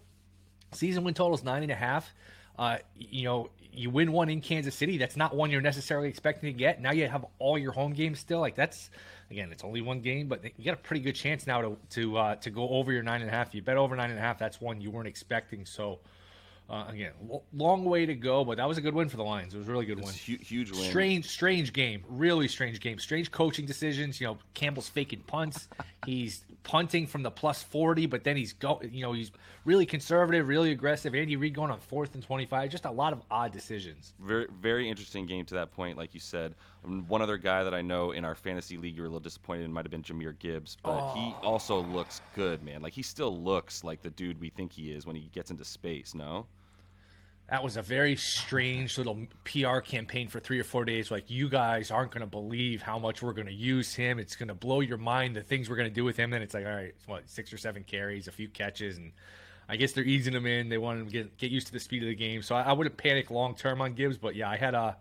season 0.73 1.05
win 1.05 1.13
total 1.13 1.35
is 1.35 1.43
nine 1.45 1.63
and 1.63 1.71
a 1.71 1.75
half. 1.75 2.13
Uh, 2.59 2.79
you 2.97 3.23
know, 3.23 3.49
you 3.77 3.89
win 3.89 4.11
one 4.11 4.29
in 4.29 4.41
Kansas 4.41 4.75
City. 4.75 4.97
That's 4.97 5.15
not 5.15 5.35
one 5.35 5.51
you're 5.51 5.61
necessarily 5.61 6.09
expecting 6.09 6.51
to 6.51 6.57
get. 6.57 6.81
Now 6.81 6.91
you 6.91 7.07
have 7.07 7.25
all 7.39 7.57
your 7.57 7.71
home 7.71 7.93
games 7.93 8.19
still. 8.19 8.39
Like 8.39 8.55
that's 8.55 8.89
again, 9.31 9.51
it's 9.51 9.63
only 9.63 9.81
one 9.81 10.01
game, 10.01 10.27
but 10.27 10.43
you 10.43 10.65
got 10.65 10.73
a 10.73 10.77
pretty 10.77 11.01
good 11.01 11.15
chance 11.15 11.47
now 11.47 11.61
to 11.61 11.77
to 11.91 12.17
uh, 12.17 12.35
to 12.37 12.49
go 12.49 12.69
over 12.69 12.91
your 12.91 13.03
nine 13.03 13.21
and 13.21 13.29
a 13.29 13.33
half. 13.33 13.53
You 13.53 13.61
bet 13.61 13.77
over 13.77 13.95
nine 13.95 14.09
and 14.09 14.19
a 14.19 14.21
half. 14.21 14.39
That's 14.39 14.59
one 14.59 14.81
you 14.81 14.91
weren't 14.91 15.07
expecting. 15.07 15.65
So. 15.65 15.99
Uh, 16.69 16.85
again, 16.89 17.13
long 17.53 17.85
way 17.85 18.05
to 18.05 18.13
go, 18.13 18.43
but 18.43 18.57
that 18.57 18.67
was 18.67 18.77
a 18.77 18.81
good 18.81 18.93
win 18.93 19.07
for 19.07 19.15
the 19.15 19.23
Lions. 19.23 19.53
It 19.53 19.57
was 19.57 19.69
a 19.69 19.71
really 19.71 19.85
good 19.85 19.99
it's 19.99 20.07
win. 20.07 20.15
Huge, 20.15 20.49
huge 20.49 20.71
win. 20.71 20.81
Strange, 20.81 21.25
strange 21.25 21.71
game. 21.71 22.03
Really 22.09 22.49
strange 22.49 22.81
game. 22.81 22.99
Strange 22.99 23.31
coaching 23.31 23.65
decisions. 23.65 24.19
You 24.19 24.27
know, 24.27 24.37
Campbell's 24.53 24.89
faking 24.89 25.21
punts. 25.27 25.69
he's 26.05 26.43
punting 26.63 27.07
from 27.07 27.23
the 27.23 27.31
plus 27.31 27.63
forty, 27.63 28.05
but 28.05 28.23
then 28.23 28.35
he's 28.37 28.53
go. 28.53 28.81
You 28.81 29.01
know, 29.01 29.13
he's 29.13 29.31
really 29.65 29.85
conservative, 29.85 30.47
really 30.47 30.71
aggressive. 30.71 31.15
Andy 31.15 31.35
Reid 31.35 31.53
going 31.53 31.71
on 31.71 31.79
fourth 31.79 32.15
and 32.15 32.23
twenty-five. 32.23 32.69
Just 32.69 32.85
a 32.85 32.91
lot 32.91 33.13
of 33.13 33.21
odd 33.31 33.51
decisions. 33.51 34.13
Very, 34.19 34.47
very 34.61 34.89
interesting 34.89 35.25
game 35.25 35.45
to 35.45 35.55
that 35.55 35.71
point. 35.71 35.97
Like 35.97 36.13
you 36.13 36.19
said, 36.19 36.55
um, 36.85 37.05
one 37.07 37.21
other 37.21 37.37
guy 37.37 37.63
that 37.63 37.73
I 37.73 37.81
know 37.81 38.11
in 38.11 38.25
our 38.25 38.35
fantasy 38.35 38.77
league, 38.77 38.95
you 38.95 39.01
were 39.01 39.07
a 39.07 39.09
little 39.09 39.19
disappointed 39.19 39.65
in 39.65 39.73
might 39.73 39.85
have 39.85 39.91
been 39.91 40.03
Jahmyr 40.03 40.37
Gibbs, 40.39 40.77
but 40.83 40.99
oh. 40.99 41.13
he 41.15 41.35
also 41.45 41.81
looks 41.83 42.21
good, 42.35 42.63
man. 42.63 42.81
Like 42.81 42.93
he 42.93 43.03
still 43.03 43.37
looks 43.37 43.83
like 43.83 44.01
the 44.01 44.09
dude 44.11 44.39
we 44.39 44.49
think 44.49 44.71
he 44.71 44.91
is 44.91 45.05
when 45.05 45.15
he 45.15 45.29
gets 45.33 45.51
into 45.51 45.65
space. 45.65 46.13
No 46.13 46.47
that 47.49 47.63
was 47.63 47.77
a 47.77 47.81
very 47.81 48.17
strange 48.17 48.97
little 48.97 49.25
PR 49.45 49.79
campaign 49.79 50.27
for 50.27 50.39
three 50.39 50.59
or 50.59 50.65
four 50.65 50.83
days. 50.83 51.09
Like, 51.09 51.29
you 51.29 51.47
guys 51.47 51.91
aren't 51.91 52.11
going 52.11 52.21
to 52.21 52.27
believe 52.27 52.81
how 52.81 52.99
much 52.99 53.21
we're 53.21 53.33
going 53.33 53.47
to 53.47 53.53
use 53.53 53.93
him. 53.93 54.19
It's 54.19 54.35
going 54.35 54.49
to 54.49 54.53
blow 54.53 54.81
your 54.81 54.97
mind 54.97 55.35
the 55.35 55.41
things 55.41 55.69
we're 55.69 55.77
going 55.77 55.89
to 55.89 55.95
do 55.95 56.03
with 56.03 56.17
him. 56.17 56.29
Then 56.29 56.41
it's 56.41 56.53
like, 56.53 56.65
all 56.65 56.75
right, 56.75 56.93
what, 57.05 57.29
six 57.29 57.53
or 57.53 57.57
seven 57.57 57.83
carries, 57.83 58.27
a 58.27 58.31
few 58.31 58.49
catches, 58.49 58.97
and 58.97 59.13
I 59.69 59.77
guess 59.77 59.93
they're 59.93 60.03
easing 60.03 60.33
him 60.33 60.45
in. 60.45 60.67
They 60.67 60.77
want 60.77 60.99
him 60.99 61.05
to 61.07 61.11
get 61.11 61.37
get 61.37 61.51
used 61.51 61.67
to 61.67 61.73
the 61.73 61.79
speed 61.79 62.03
of 62.03 62.09
the 62.09 62.15
game. 62.15 62.41
So 62.41 62.55
I, 62.55 62.63
I 62.63 62.73
wouldn't 62.73 62.97
panic 62.97 63.31
long 63.31 63.55
term 63.55 63.81
on 63.81 63.93
Gibbs, 63.93 64.17
but 64.17 64.35
yeah, 64.35 64.49
I 64.49 64.57
had 64.57 64.73
a. 64.73 64.97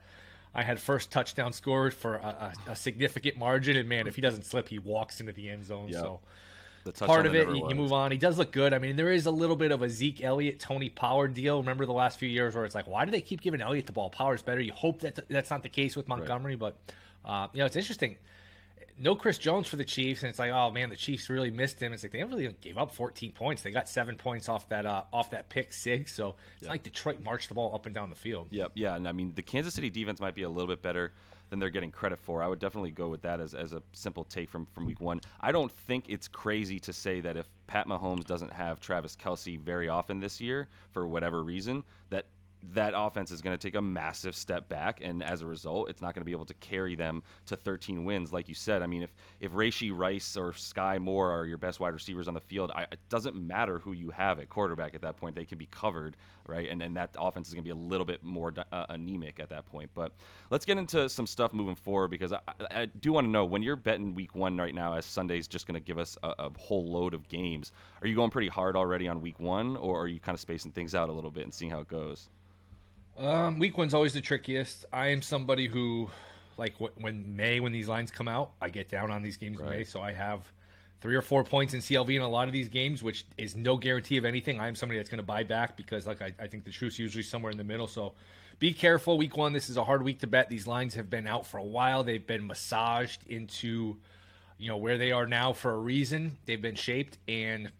I 0.55 0.63
had 0.63 0.81
first 0.81 1.11
touchdown 1.11 1.53
scored 1.53 1.93
for 1.93 2.15
a, 2.15 2.53
a, 2.67 2.71
a, 2.71 2.77
significant 2.77 3.37
margin, 3.37 3.77
and 3.77 3.87
man, 3.87 4.07
if 4.07 4.15
he 4.15 4.23
doesn't 4.23 4.47
slip, 4.47 4.71
he 4.71 4.79
walks 4.79 5.21
into 5.21 5.33
the 5.35 5.51
end 5.51 5.67
zone. 5.67 5.89
Yep. 5.89 6.01
So 6.01 6.21
part 6.93 7.27
of 7.27 7.35
it. 7.35 7.49
You, 7.49 7.69
you, 7.69 7.75
move 7.75 7.93
on. 7.93 8.11
He 8.11 8.19
does 8.19 8.39
look 8.39 8.53
good. 8.53 8.73
I 8.73 8.79
mean, 8.79 8.97
there 8.97 9.13
is 9.13 9.27
a 9.27 9.31
little 9.31 9.57
bit 9.57 9.73
of 9.73 9.83
a 9.83 9.89
Zeke 9.89 10.23
Elliott, 10.23 10.61
Tony 10.61 10.89
Pollard 10.89 11.35
deal. 11.35 11.59
Remember 11.59 11.87
the 11.87 11.93
last 11.93 12.19
few 12.19 12.29
years 12.29 12.55
where 12.55 12.65
it's 12.65 12.75
like, 12.75 12.87
why 12.87 13.05
do 13.05 13.11
they 13.11 13.21
keep 13.21 13.41
giving 13.41 13.61
Elliott 13.61 13.87
the 13.87 13.93
ball? 13.93 14.11
Pollard's 14.11 14.43
better. 14.43 14.61
You 14.61 14.73
hope 14.73 15.01
that 15.01 15.29
that's 15.29 15.51
not 15.51 15.63
the 15.63 15.69
case 15.69 15.97
with 15.97 16.09
Montgomery, 16.09 16.57
right. 16.57 16.75
but 17.25 17.31
uh, 17.31 17.49
you 17.53 17.61
know, 17.61 17.67
it's 17.67 17.77
interesting. 17.77 18.17
No 18.99 19.15
Chris 19.15 19.37
Jones 19.37 19.69
for 19.69 19.77
the 19.77 19.85
Chiefs, 19.85 20.23
and 20.23 20.31
it's 20.31 20.39
like, 20.39 20.53
oh 20.53 20.71
man, 20.71 20.89
the 20.89 20.97
Chiefs 20.97 21.29
really 21.29 21.51
missed 21.51 21.81
him. 21.81 21.93
It's 21.93 22.03
like 22.03 22.13
they 22.13 22.25
really 22.25 22.49
gave 22.63 22.79
up 22.79 22.95
14 22.95 23.33
points. 23.33 23.63
They 23.63 23.71
got 23.71 23.91
seven 23.91 24.17
points 24.17 24.49
off 24.49 24.69
that 24.71 24.87
uh, 24.87 25.03
off 25.13 25.31
that 25.33 25.51
pick 25.51 25.73
six. 25.73 26.15
So 26.15 26.37
it's 26.55 26.63
yep. 26.63 26.71
like 26.71 26.83
Detroit 26.83 27.23
marched 27.23 27.49
the 27.49 27.55
ball 27.55 27.75
up 27.75 27.85
and 27.85 27.95
down 27.95 28.09
the 28.09 28.17
field. 28.17 28.49
Yep, 28.51 28.73
yeah, 28.75 28.97
and 28.97 29.07
I 29.07 29.13
mean 29.13 29.33
the 29.35 29.43
Kansas 29.43 29.75
City 29.75 29.91
defense 29.91 30.19
might 30.19 30.35
be 30.35 30.45
a 30.45 30.49
little 30.49 30.69
bit 30.69 30.81
better 30.81 31.13
than 31.51 31.59
they're 31.59 31.71
getting 31.71 31.91
credit 31.91 32.19
for. 32.19 32.43
I 32.43 32.49
would 32.49 32.59
definitely 32.59 32.91
go 32.91 33.09
with 33.09 33.23
that 33.23 33.41
as, 33.41 33.55
as 33.55 33.73
a 33.73 33.83
simple 33.93 34.25
take 34.25 34.51
from, 34.51 34.67
from 34.67 34.87
week 34.87 35.01
one. 35.01 35.21
I 35.41 35.53
don't 35.53 35.71
think 35.71 36.07
it's 36.09 36.29
crazy 36.29 36.79
to 36.81 36.93
say 36.93 37.21
that 37.21 37.37
if 37.37 37.49
Pat 37.67 37.87
Mahomes 37.87 38.25
doesn't 38.25 38.53
have 38.53 38.81
Travis 38.81 39.17
Kelce 39.17 39.59
very 39.59 39.89
often 39.89 40.21
this 40.21 40.41
year, 40.41 40.69
for 40.93 41.07
whatever 41.07 41.43
reason, 41.43 41.85
that 42.11 42.27
that 42.73 42.95
offense 42.97 43.31
is 43.31 43.43
going 43.43 43.57
to 43.57 43.63
take 43.63 43.77
a 43.77 43.83
massive 43.83 44.35
step 44.35 44.69
back, 44.69 45.01
and 45.03 45.23
as 45.23 45.43
a 45.43 45.47
result, 45.47 45.89
it's 45.89 46.01
not 46.01 46.15
going 46.15 46.23
to 46.23 46.27
be 46.27 46.33
able 46.33 46.47
to 46.47 46.55
carry 46.55 46.95
them 46.95 47.23
to 47.47 47.57
13 47.57 48.05
wins, 48.05 48.33
like 48.33 48.49
you 48.49 48.55
said. 48.55 48.83
I 48.83 48.87
mean, 48.87 49.03
if 49.03 49.15
if 49.41 49.53
Rashee 49.53 49.97
Rice 49.97 50.37
or 50.37 50.53
Sky 50.53 50.99
Moore 50.99 51.31
are 51.31 51.47
your 51.47 51.59
best 51.59 51.81
wide 51.81 51.95
receivers 51.95 52.29
on 52.29 52.35
the 52.35 52.41
field, 52.41 52.73
I, 52.75 52.83
it 52.83 52.99
doesn't 53.09 53.37
matter 53.37 53.79
who 53.79 53.93
you 53.93 54.11
have 54.11 54.39
at 54.41 54.49
quarterback 54.49 54.95
at 54.95 55.03
that 55.03 55.17
point; 55.17 55.37
they 55.37 55.45
can 55.45 55.59
be 55.59 55.67
covered, 55.67 56.17
right? 56.49 56.69
And 56.71 56.83
and 56.83 56.97
that 56.97 57.11
offense 57.19 57.49
is 57.49 57.55
going 57.55 57.65
to 57.65 57.67
be 57.67 57.79
a 57.79 57.89
little 57.89 58.05
bit 58.05 58.23
more 58.23 58.53
uh, 58.73 58.87
anemic 58.89 59.41
at 59.41 59.49
that 59.51 59.67
point. 59.67 59.91
But 59.95 60.13
let's 60.51 60.65
get 60.65 60.79
into 60.79 61.09
some 61.09 61.27
stuff 61.27 61.53
moving 61.53 61.75
forward 61.75 62.09
because 62.09 62.33
I, 62.33 62.41
I 62.71 62.87
do 62.87 63.13
want 63.13 63.27
to 63.27 63.31
know 63.31 63.45
when 63.45 63.63
you're 63.63 63.77
betting 63.77 64.15
Week 64.15 64.35
One 64.35 64.57
right 64.57 64.75
now, 64.75 64.95
as 64.95 65.05
Sunday's 65.05 65.47
just 65.49 65.67
going 65.67 65.75
to 65.75 65.81
give 65.81 65.99
us 65.99 66.17
a, 66.23 66.35
a 66.39 66.51
whole 66.59 66.91
load 66.91 67.15
of 67.15 67.29
games. 67.29 67.73
Are 68.03 68.09
you 68.09 68.15
going 68.15 68.31
pretty 68.31 68.49
hard 68.49 68.77
already 68.77 69.09
on 69.09 69.21
Week 69.21 69.41
One, 69.41 69.77
or 69.77 70.01
are 70.01 70.09
you 70.09 70.21
kind 70.21 70.35
of 70.35 70.41
spacing 70.41 70.73
things 70.73 70.95
out 70.95 71.09
a 71.09 71.13
little 71.13 71.31
bit 71.31 71.45
and 71.45 71.55
seeing 71.55 71.71
how 71.71 71.81
it 71.81 71.89
goes? 71.89 72.29
Um, 73.19 73.59
week 73.59 73.79
one's 73.79 73.95
always 73.95 74.13
the 74.13 74.21
trickiest. 74.21 74.85
I 74.93 75.09
am 75.09 75.23
somebody 75.23 75.67
who, 75.67 76.11
like, 76.59 76.75
when 76.79 77.35
May, 77.35 77.61
when 77.61 77.73
these 77.73 77.89
lines 77.89 78.11
come 78.11 78.29
out, 78.29 78.53
I 78.61 78.69
get 78.69 78.91
down 78.91 79.11
on 79.11 79.23
these 79.23 79.37
games 79.37 79.59
right. 79.59 79.73
in 79.73 79.79
May. 79.79 79.85
So 79.85 80.03
I 80.03 80.13
have 80.13 80.41
three 81.01 81.15
or 81.15 81.23
four 81.23 81.45
points 81.45 81.75
in 81.75 81.81
CLV 81.81 82.15
in 82.15 82.23
a 82.23 82.29
lot 82.29 82.49
of 82.49 82.53
these 82.53 82.69
games, 82.69 83.03
which 83.03 83.25
is 83.37 83.55
no 83.55 83.77
guarantee 83.77 84.17
of 84.17 84.25
anything. 84.25 84.61
I'm 84.61 84.75
somebody 84.75 84.99
that's 84.99 85.11
going 85.11 85.19
to 85.19 85.27
buy 85.27 85.43
back 85.43 85.77
because, 85.77 86.07
like, 86.07 86.23
I, 86.23 86.33
I 86.41 86.47
think 86.47 86.65
the 86.65 86.71
truth's 86.71 86.99
usually 86.99 87.23
somewhere 87.23 87.53
in 87.53 87.59
the 87.59 87.65
middle. 87.65 87.87
So 87.87 88.15
be 88.59 88.73
careful. 88.73 89.19
Week 89.19 89.37
one, 89.37 89.53
this 89.53 89.69
is 89.69 89.77
a 89.77 89.85
hard 89.85 90.03
week 90.03 90.21
to 90.21 90.27
bet. 90.27 90.49
These 90.49 90.67
lines 90.67 90.95
have 90.95 91.11
been 91.11 91.27
out 91.27 91.47
for 91.47 91.59
a 91.59 91.65
while. 91.65 92.03
They've 92.03 92.27
been 92.27 92.47
massaged 92.47 93.27
into, 93.27 93.97
you 94.59 94.69
know, 94.69 94.79
where 94.79 94.97
they 94.97 95.13
are 95.13 95.27
now 95.27 95.53
for 95.53 95.73
a 95.73 95.79
reason. 95.79 96.39
They've 96.47 96.63
been 96.63 96.75
shaped 96.75 97.19
and 97.29 97.71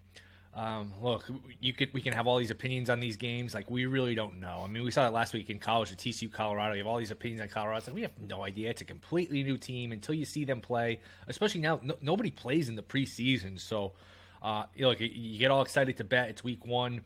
um, 0.57 0.91
look, 1.03 1.27
you 1.61 1.75
could 1.75 1.93
we 1.93 2.01
can 2.01 2.15
have 2.15 2.27
all 2.27 2.39
these 2.39 2.51
opinions 2.51 2.89
on 2.89 2.99
these 2.99 3.19
games. 3.19 3.53
Like 3.53 3.71
we 3.71 3.85
really 3.85 4.15
don't 4.15 4.41
know. 4.41 4.63
I 4.65 4.69
mean, 4.69 4.85
we 4.85 4.91
saw 4.91 5.03
that 5.03 5.13
last 5.13 5.35
week 5.35 5.51
in 5.51 5.59
college 5.59 5.93
at 5.93 5.99
TCU, 5.99 6.33
Colorado. 6.33 6.73
You 6.73 6.79
have 6.79 6.87
all 6.87 6.97
these 6.97 7.11
opinions 7.11 7.43
on 7.43 7.49
Colorado. 7.49 7.85
Like 7.87 7.95
we 7.95 8.01
have 8.01 8.19
no 8.27 8.43
idea. 8.43 8.71
It's 8.71 8.81
a 8.81 8.87
completely 8.87 9.43
new 9.43 9.59
team 9.59 9.93
until 9.93 10.15
you 10.15 10.25
see 10.25 10.47
them 10.47 10.63
play. 10.63 11.01
Especially 11.29 11.61
now, 11.61 11.79
no, 11.83 11.97
nobody 12.01 12.31
plays 12.31 12.71
in 12.71 12.75
the 12.75 12.83
preseason. 12.83 13.61
So, 13.61 13.93
uh, 14.43 14.65
you 14.75 14.83
know, 14.83 14.89
look, 14.89 15.01
you 15.01 15.39
get 15.39 15.51
all 15.51 15.61
excited 15.61 15.99
to 15.99 16.05
bet. 16.05 16.31
It's 16.31 16.43
week 16.43 16.65
one. 16.65 17.03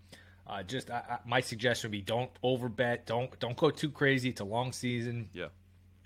Uh, 0.46 0.62
just 0.62 0.88
I, 0.88 1.02
I, 1.10 1.18
my 1.26 1.40
suggestion 1.40 1.88
would 1.88 1.92
be 1.92 2.02
don't 2.02 2.30
over 2.44 2.68
bet. 2.68 3.04
Don't 3.04 3.36
don't 3.40 3.56
go 3.56 3.70
too 3.70 3.90
crazy. 3.90 4.28
It's 4.28 4.40
a 4.40 4.44
long 4.44 4.70
season. 4.70 5.28
Yeah. 5.32 5.46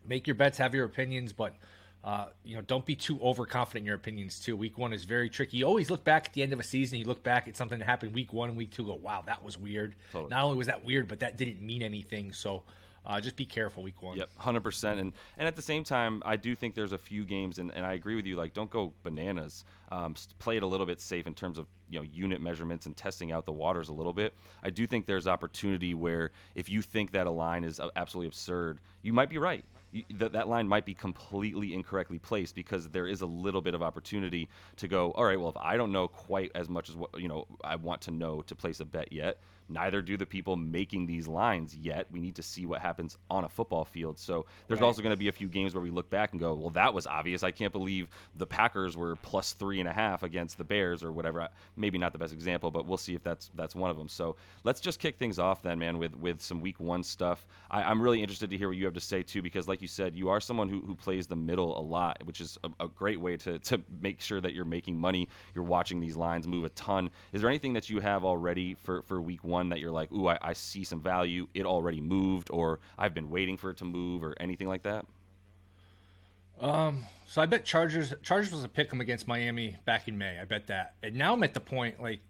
Make 0.07 0.27
your 0.27 0.35
bets. 0.35 0.57
Have 0.57 0.75
your 0.75 0.87
opinions, 0.87 1.35
but 1.35 1.55
uh, 2.05 2.27
you 2.45 2.55
know, 2.55 2.61
don't 2.61 2.85
be 2.85 2.95
too 2.95 3.19
overconfident 3.23 3.83
in 3.83 3.87
your 3.87 3.95
opinions 3.95 4.39
too. 4.39 4.57
Week 4.57 4.77
one 4.77 4.93
is 4.93 5.05
very 5.05 5.31
tricky. 5.31 5.57
You 5.57 5.65
always 5.65 5.91
look 5.91 6.05
back 6.05 6.27
at 6.27 6.35
the 6.35 6.43
end 6.43 6.53
of 6.53 6.61
a 6.61 6.63
season. 6.63 6.99
You 6.99 7.07
look 7.07 7.23
back 7.23 7.49
at 7.49 7.57
something 7.57 7.79
that 7.79 7.87
happened 7.87 8.13
week 8.13 8.35
one 8.35 8.51
and 8.51 8.59
week 8.59 8.73
two. 8.73 8.85
Go, 8.85 8.95
wow, 8.95 9.23
that 9.27 9.43
was 9.43 9.59
weird. 9.59 9.95
Totally. 10.13 10.29
Not 10.29 10.45
only 10.45 10.59
was 10.59 10.67
that 10.67 10.85
weird, 10.85 11.09
but 11.09 11.21
that 11.21 11.39
didn't 11.39 11.61
mean 11.63 11.83
anything. 11.83 12.33
So. 12.33 12.63
Uh, 13.07 13.21
just 13.21 13.37
be 13.37 13.45
careful 13.45 13.83
week 13.83 14.01
one. 14.01 14.17
Yep, 14.17 14.31
hundred 14.39 14.63
percent. 14.63 14.99
And 14.99 15.13
and 15.37 15.47
at 15.47 15.57
the 15.57 15.61
same 15.61 15.85
time, 15.85 16.23
I 16.25 16.37
do 16.37 16.57
think 16.57 16.75
there's 16.75 16.93
a 16.93 16.97
few 16.97 17.27
games, 17.27 17.59
and, 17.59 17.71
and 17.75 17.85
I 17.85 17.93
agree 17.93 18.17
with 18.17 18.25
you. 18.25 18.35
Like, 18.35 18.55
don't 18.55 18.71
go 18.71 18.95
bananas. 19.03 19.67
Um, 19.93 20.15
play 20.39 20.57
it 20.57 20.63
a 20.63 20.67
little 20.67 20.87
bit 20.87 21.03
safe 21.03 21.27
in 21.27 21.35
terms 21.35 21.59
of 21.59 21.67
you 21.91 21.99
know 21.99 22.07
unit 22.11 22.41
measurements 22.41 22.87
and 22.87 22.97
testing 22.97 23.31
out 23.31 23.45
the 23.45 23.53
waters 23.53 23.91
a 23.91 23.93
little 23.93 24.15
bit. 24.15 24.33
I 24.63 24.71
do 24.71 24.87
think 24.87 25.05
there's 25.05 25.27
opportunity 25.27 25.93
where 25.93 26.31
if 26.55 26.71
you 26.71 26.81
think 26.81 27.13
that 27.13 27.27
a 27.27 27.31
line 27.31 27.63
is 27.63 27.79
absolutely 27.95 28.29
absurd, 28.29 28.79
you 29.03 29.13
might 29.13 29.29
be 29.29 29.37
right 29.37 29.67
that 30.15 30.33
that 30.33 30.49
line 30.49 30.69
might 30.69 30.85
be 30.85 30.95
completely 30.95 31.75
incorrectly 31.75 32.19
placed 32.19 32.55
because 32.55 32.89
there 32.89 33.07
is 33.07 33.21
a 33.21 33.27
little 33.27 33.61
bit 33.61 33.75
of 33.75 33.83
opportunity 33.83 34.49
to 34.77 34.89
go. 34.89 35.13
All 35.13 35.25
right, 35.25 35.39
well, 35.39 35.49
if 35.49 35.57
I 35.57 35.77
don't 35.77 35.93
know 35.93 36.09
quite 36.09 36.51
as 36.55 36.69
much 36.69 36.89
as 36.89 36.97
what 36.97 37.11
you 37.19 37.29
know 37.29 37.47
I 37.63 37.77
want 37.77 38.03
to 38.03 38.11
know 38.11 38.43
to 38.43 38.55
place 38.55 38.81
a 38.81 38.85
bet 38.85 39.13
yet, 39.13 39.39
Neither 39.69 40.03
do 40.03 40.17
the 40.17 40.27
people 40.27 40.57
making 40.57 41.07
these 41.07 41.27
lines 41.27 41.75
yet. 41.77 42.07
We 42.11 42.21
need 42.21 42.35
to 42.37 42.43
see 42.43 42.67
what 42.67 42.81
happens 42.81 43.17
on 43.31 43.45
a 43.45 43.49
football 43.49 43.85
field. 43.85 44.19
So 44.19 44.45
there's 44.69 44.81
Right. 44.81 44.87
also 44.87 45.01
going 45.03 45.13
to 45.13 45.17
be 45.17 45.29
a 45.29 45.33
few 45.33 45.49
games 45.49 45.75
where 45.75 45.83
we 45.83 45.91
look 45.91 46.11
back 46.11 46.33
and 46.33 46.41
go, 46.41 46.55
well, 46.55 46.71
that 46.71 46.93
was 46.93 47.07
obvious. 47.07 47.43
I 47.43 47.51
can't 47.51 47.73
believe 47.73 48.09
the 48.37 48.47
Packers 48.47 48.97
were 48.97 49.17
plus 49.17 49.55
three 49.55 49.81
and 49.81 49.89
a 49.89 49.93
half 49.93 50.23
against 50.23 50.59
the 50.59 50.65
Bears 50.65 51.03
or 51.03 51.13
whatever. 51.13 51.49
Maybe 51.77 51.97
not 51.97 52.13
the 52.13 52.19
best 52.19 52.33
example, 52.35 52.71
but 52.71 52.85
we'll 52.87 52.99
see 52.99 53.15
if 53.15 53.23
that's 53.23 53.51
that's 53.55 53.75
one 53.75 53.91
of 53.91 53.97
them. 53.97 54.09
So 54.09 54.37
let's 54.65 54.81
just 54.81 54.99
kick 55.01 55.17
things 55.17 55.39
off 55.39 55.63
then, 55.63 55.79
man, 55.79 55.97
with 55.99 56.15
with 56.17 56.43
some 56.43 56.61
Week 56.61 56.79
One 56.79 57.03
stuff. 57.03 57.47
I, 57.71 57.83
I'm 57.85 58.03
really 58.03 58.21
interested 58.21 58.51
to 58.51 58.59
hear 58.59 58.69
what 58.69 58.77
you 58.77 58.85
have 58.85 58.95
to 58.95 59.01
say 59.01 59.23
too, 59.23 59.41
because 59.41 59.67
like 59.67 59.81
you 59.81 59.89
said, 59.89 60.15
you 60.15 60.29
are 60.29 60.41
someone 60.41 60.69
who, 60.69 60.81
who 60.83 60.95
plays 60.95 61.27
the 61.27 61.37
middle 61.37 61.79
a 61.79 61.81
lot, 61.81 62.23
which 62.25 62.41
is 62.41 62.59
a, 62.65 62.85
a 62.85 62.89
great 62.89 63.21
way 63.21 63.37
to 63.39 63.59
to 63.61 63.81
make 64.03 64.21
sure 64.21 64.41
that 64.41 64.53
you're 64.53 64.65
making 64.67 64.99
money. 64.99 65.29
You're 65.55 65.65
watching 65.65 66.01
these 66.01 66.17
lines 66.17 66.47
move 66.47 66.65
a 66.65 66.69
ton. 66.71 67.09
Is 67.33 67.41
there 67.41 67.49
anything 67.49 67.73
that 67.73 67.89
you 67.89 68.01
have 68.01 68.25
already 68.25 68.75
for 68.83 69.03
for 69.03 69.21
Week 69.23 69.43
One 69.43 69.54
that 69.71 69.81
you're 69.81 69.91
like, 69.91 70.13
ooh, 70.13 70.29
I, 70.29 70.39
I 70.41 70.53
see 70.53 70.85
some 70.85 71.01
value. 71.01 71.47
It 71.55 71.65
already 71.67 72.01
moved, 72.01 72.51
or 72.51 72.81
I've 72.99 73.15
been 73.15 73.31
waiting 73.31 73.57
for 73.57 73.71
it 73.71 73.79
to 73.79 73.85
move, 73.85 74.23
or 74.23 74.35
anything 74.41 74.69
like 74.69 74.83
that? 74.83 75.07
Um, 76.61 77.05
so 77.27 77.43
I 77.43 77.47
bet 77.47 77.65
Chargers. 77.65 78.15
Chargers 78.23 78.53
was 78.53 78.65
a 78.65 78.69
pick 78.69 78.93
'em 78.93 79.01
against 79.01 79.27
Miami 79.27 79.77
back 79.85 80.09
in 80.09 80.17
May. 80.17 80.39
I 80.39 80.45
bet 80.45 80.67
that. 80.69 80.95
And 81.03 81.17
now 81.17 81.33
I'm 81.35 81.43
at 81.43 81.55
the 81.55 81.61
point 81.61 82.01
like 82.01 82.21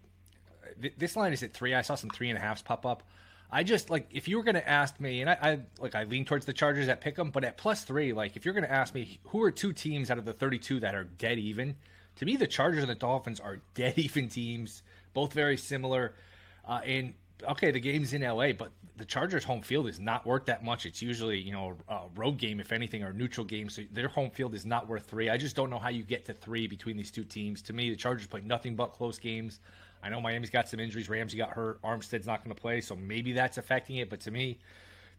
th- 0.81 0.93
this 0.97 1.15
line 1.15 1.33
is 1.33 1.43
at 1.43 1.53
three. 1.53 1.73
I 1.73 1.81
saw 1.81 1.95
some 1.95 2.09
three 2.09 2.29
and 2.29 2.37
a 2.37 2.41
halfs 2.41 2.61
pop 2.61 2.85
up. 2.85 3.03
I 3.51 3.63
just 3.63 3.89
like 3.89 4.07
if 4.11 4.27
you 4.27 4.37
were 4.37 4.43
going 4.43 4.55
to 4.55 4.67
ask 4.67 4.99
me, 4.99 5.21
and 5.21 5.29
I, 5.29 5.37
I 5.41 5.59
like 5.79 5.95
I 5.95 6.03
lean 6.03 6.25
towards 6.25 6.45
the 6.45 6.53
Chargers 6.53 6.87
at 6.87 7.01
pick 7.01 7.17
'em, 7.19 7.29
but 7.29 7.43
at 7.43 7.57
plus 7.57 7.83
three, 7.83 8.13
like 8.13 8.35
if 8.35 8.45
you're 8.45 8.53
going 8.53 8.65
to 8.65 8.71
ask 8.71 8.93
me 8.93 9.19
who 9.25 9.41
are 9.43 9.51
two 9.51 9.73
teams 9.73 10.09
out 10.09 10.17
of 10.17 10.25
the 10.25 10.33
32 10.33 10.79
that 10.81 10.95
are 10.95 11.03
dead 11.03 11.37
even, 11.37 11.75
to 12.17 12.25
me 12.25 12.35
the 12.35 12.47
Chargers 12.47 12.81
and 12.81 12.89
the 12.89 12.95
Dolphins 12.95 13.39
are 13.39 13.59
dead 13.75 13.97
even 13.97 14.27
teams, 14.27 14.81
both 15.13 15.33
very 15.33 15.57
similar. 15.57 16.13
Uh, 16.67 16.81
and 16.85 17.13
okay, 17.49 17.71
the 17.71 17.79
game's 17.79 18.13
in 18.13 18.21
LA, 18.21 18.51
but 18.51 18.71
the 18.97 19.05
Chargers' 19.05 19.43
home 19.43 19.61
field 19.61 19.87
is 19.87 19.99
not 19.99 20.25
worth 20.25 20.45
that 20.45 20.63
much. 20.63 20.85
It's 20.85 21.01
usually 21.01 21.39
you 21.39 21.51
know 21.51 21.75
a 21.89 22.01
road 22.15 22.37
game 22.37 22.59
if 22.59 22.71
anything 22.71 23.03
or 23.03 23.13
neutral 23.13 23.45
game, 23.45 23.69
so 23.69 23.83
their 23.91 24.07
home 24.07 24.29
field 24.29 24.53
is 24.53 24.65
not 24.65 24.87
worth 24.87 25.05
three. 25.05 25.29
I 25.29 25.37
just 25.37 25.55
don't 25.55 25.69
know 25.69 25.79
how 25.79 25.89
you 25.89 26.03
get 26.03 26.25
to 26.25 26.33
three 26.33 26.67
between 26.67 26.97
these 26.97 27.11
two 27.11 27.23
teams. 27.23 27.61
To 27.63 27.73
me, 27.73 27.89
the 27.89 27.95
Chargers 27.95 28.27
play 28.27 28.41
nothing 28.41 28.75
but 28.75 28.87
close 28.93 29.19
games. 29.19 29.59
I 30.03 30.09
know 30.09 30.21
Miami's 30.21 30.51
got 30.51 30.69
some 30.69 30.79
injuries. 30.79 31.09
Ramsey 31.09 31.37
got 31.37 31.49
hurt. 31.49 31.81
Armstead's 31.81 32.27
not 32.27 32.43
going 32.43 32.55
to 32.55 32.61
play, 32.61 32.79
so 32.79 32.95
maybe 32.95 33.33
that's 33.33 33.57
affecting 33.57 33.97
it. 33.97 34.09
But 34.09 34.19
to 34.21 34.31
me, 34.31 34.59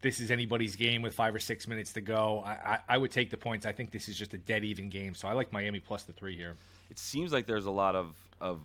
this 0.01 0.21
is 0.21 0.31
anybody's 0.31 0.77
game 0.77 1.03
with 1.03 1.15
five 1.15 1.35
or 1.35 1.41
six 1.41 1.67
minutes 1.67 1.93
to 1.95 2.01
go. 2.01 2.43
I, 2.47 2.51
I, 2.51 2.79
I 2.91 2.99
would 2.99 3.11
take 3.11 3.31
the 3.31 3.37
points. 3.37 3.67
I 3.67 3.73
think 3.73 3.91
this 3.91 4.09
is 4.09 4.17
just 4.17 4.33
a 4.35 4.39
dead 4.39 4.65
even 4.65 4.89
game, 4.89 5.15
so 5.15 5.27
I 5.27 5.33
like 5.33 5.53
Miami 5.53 5.81
plus 5.81 6.05
the 6.05 6.13
three 6.13 6.37
here. 6.37 6.55
it 6.91 6.99
seems 6.99 7.33
like 7.33 7.47
there's 7.47 7.67
a 7.67 7.71
lot 7.71 7.97
of 7.97 8.15
of 8.41 8.61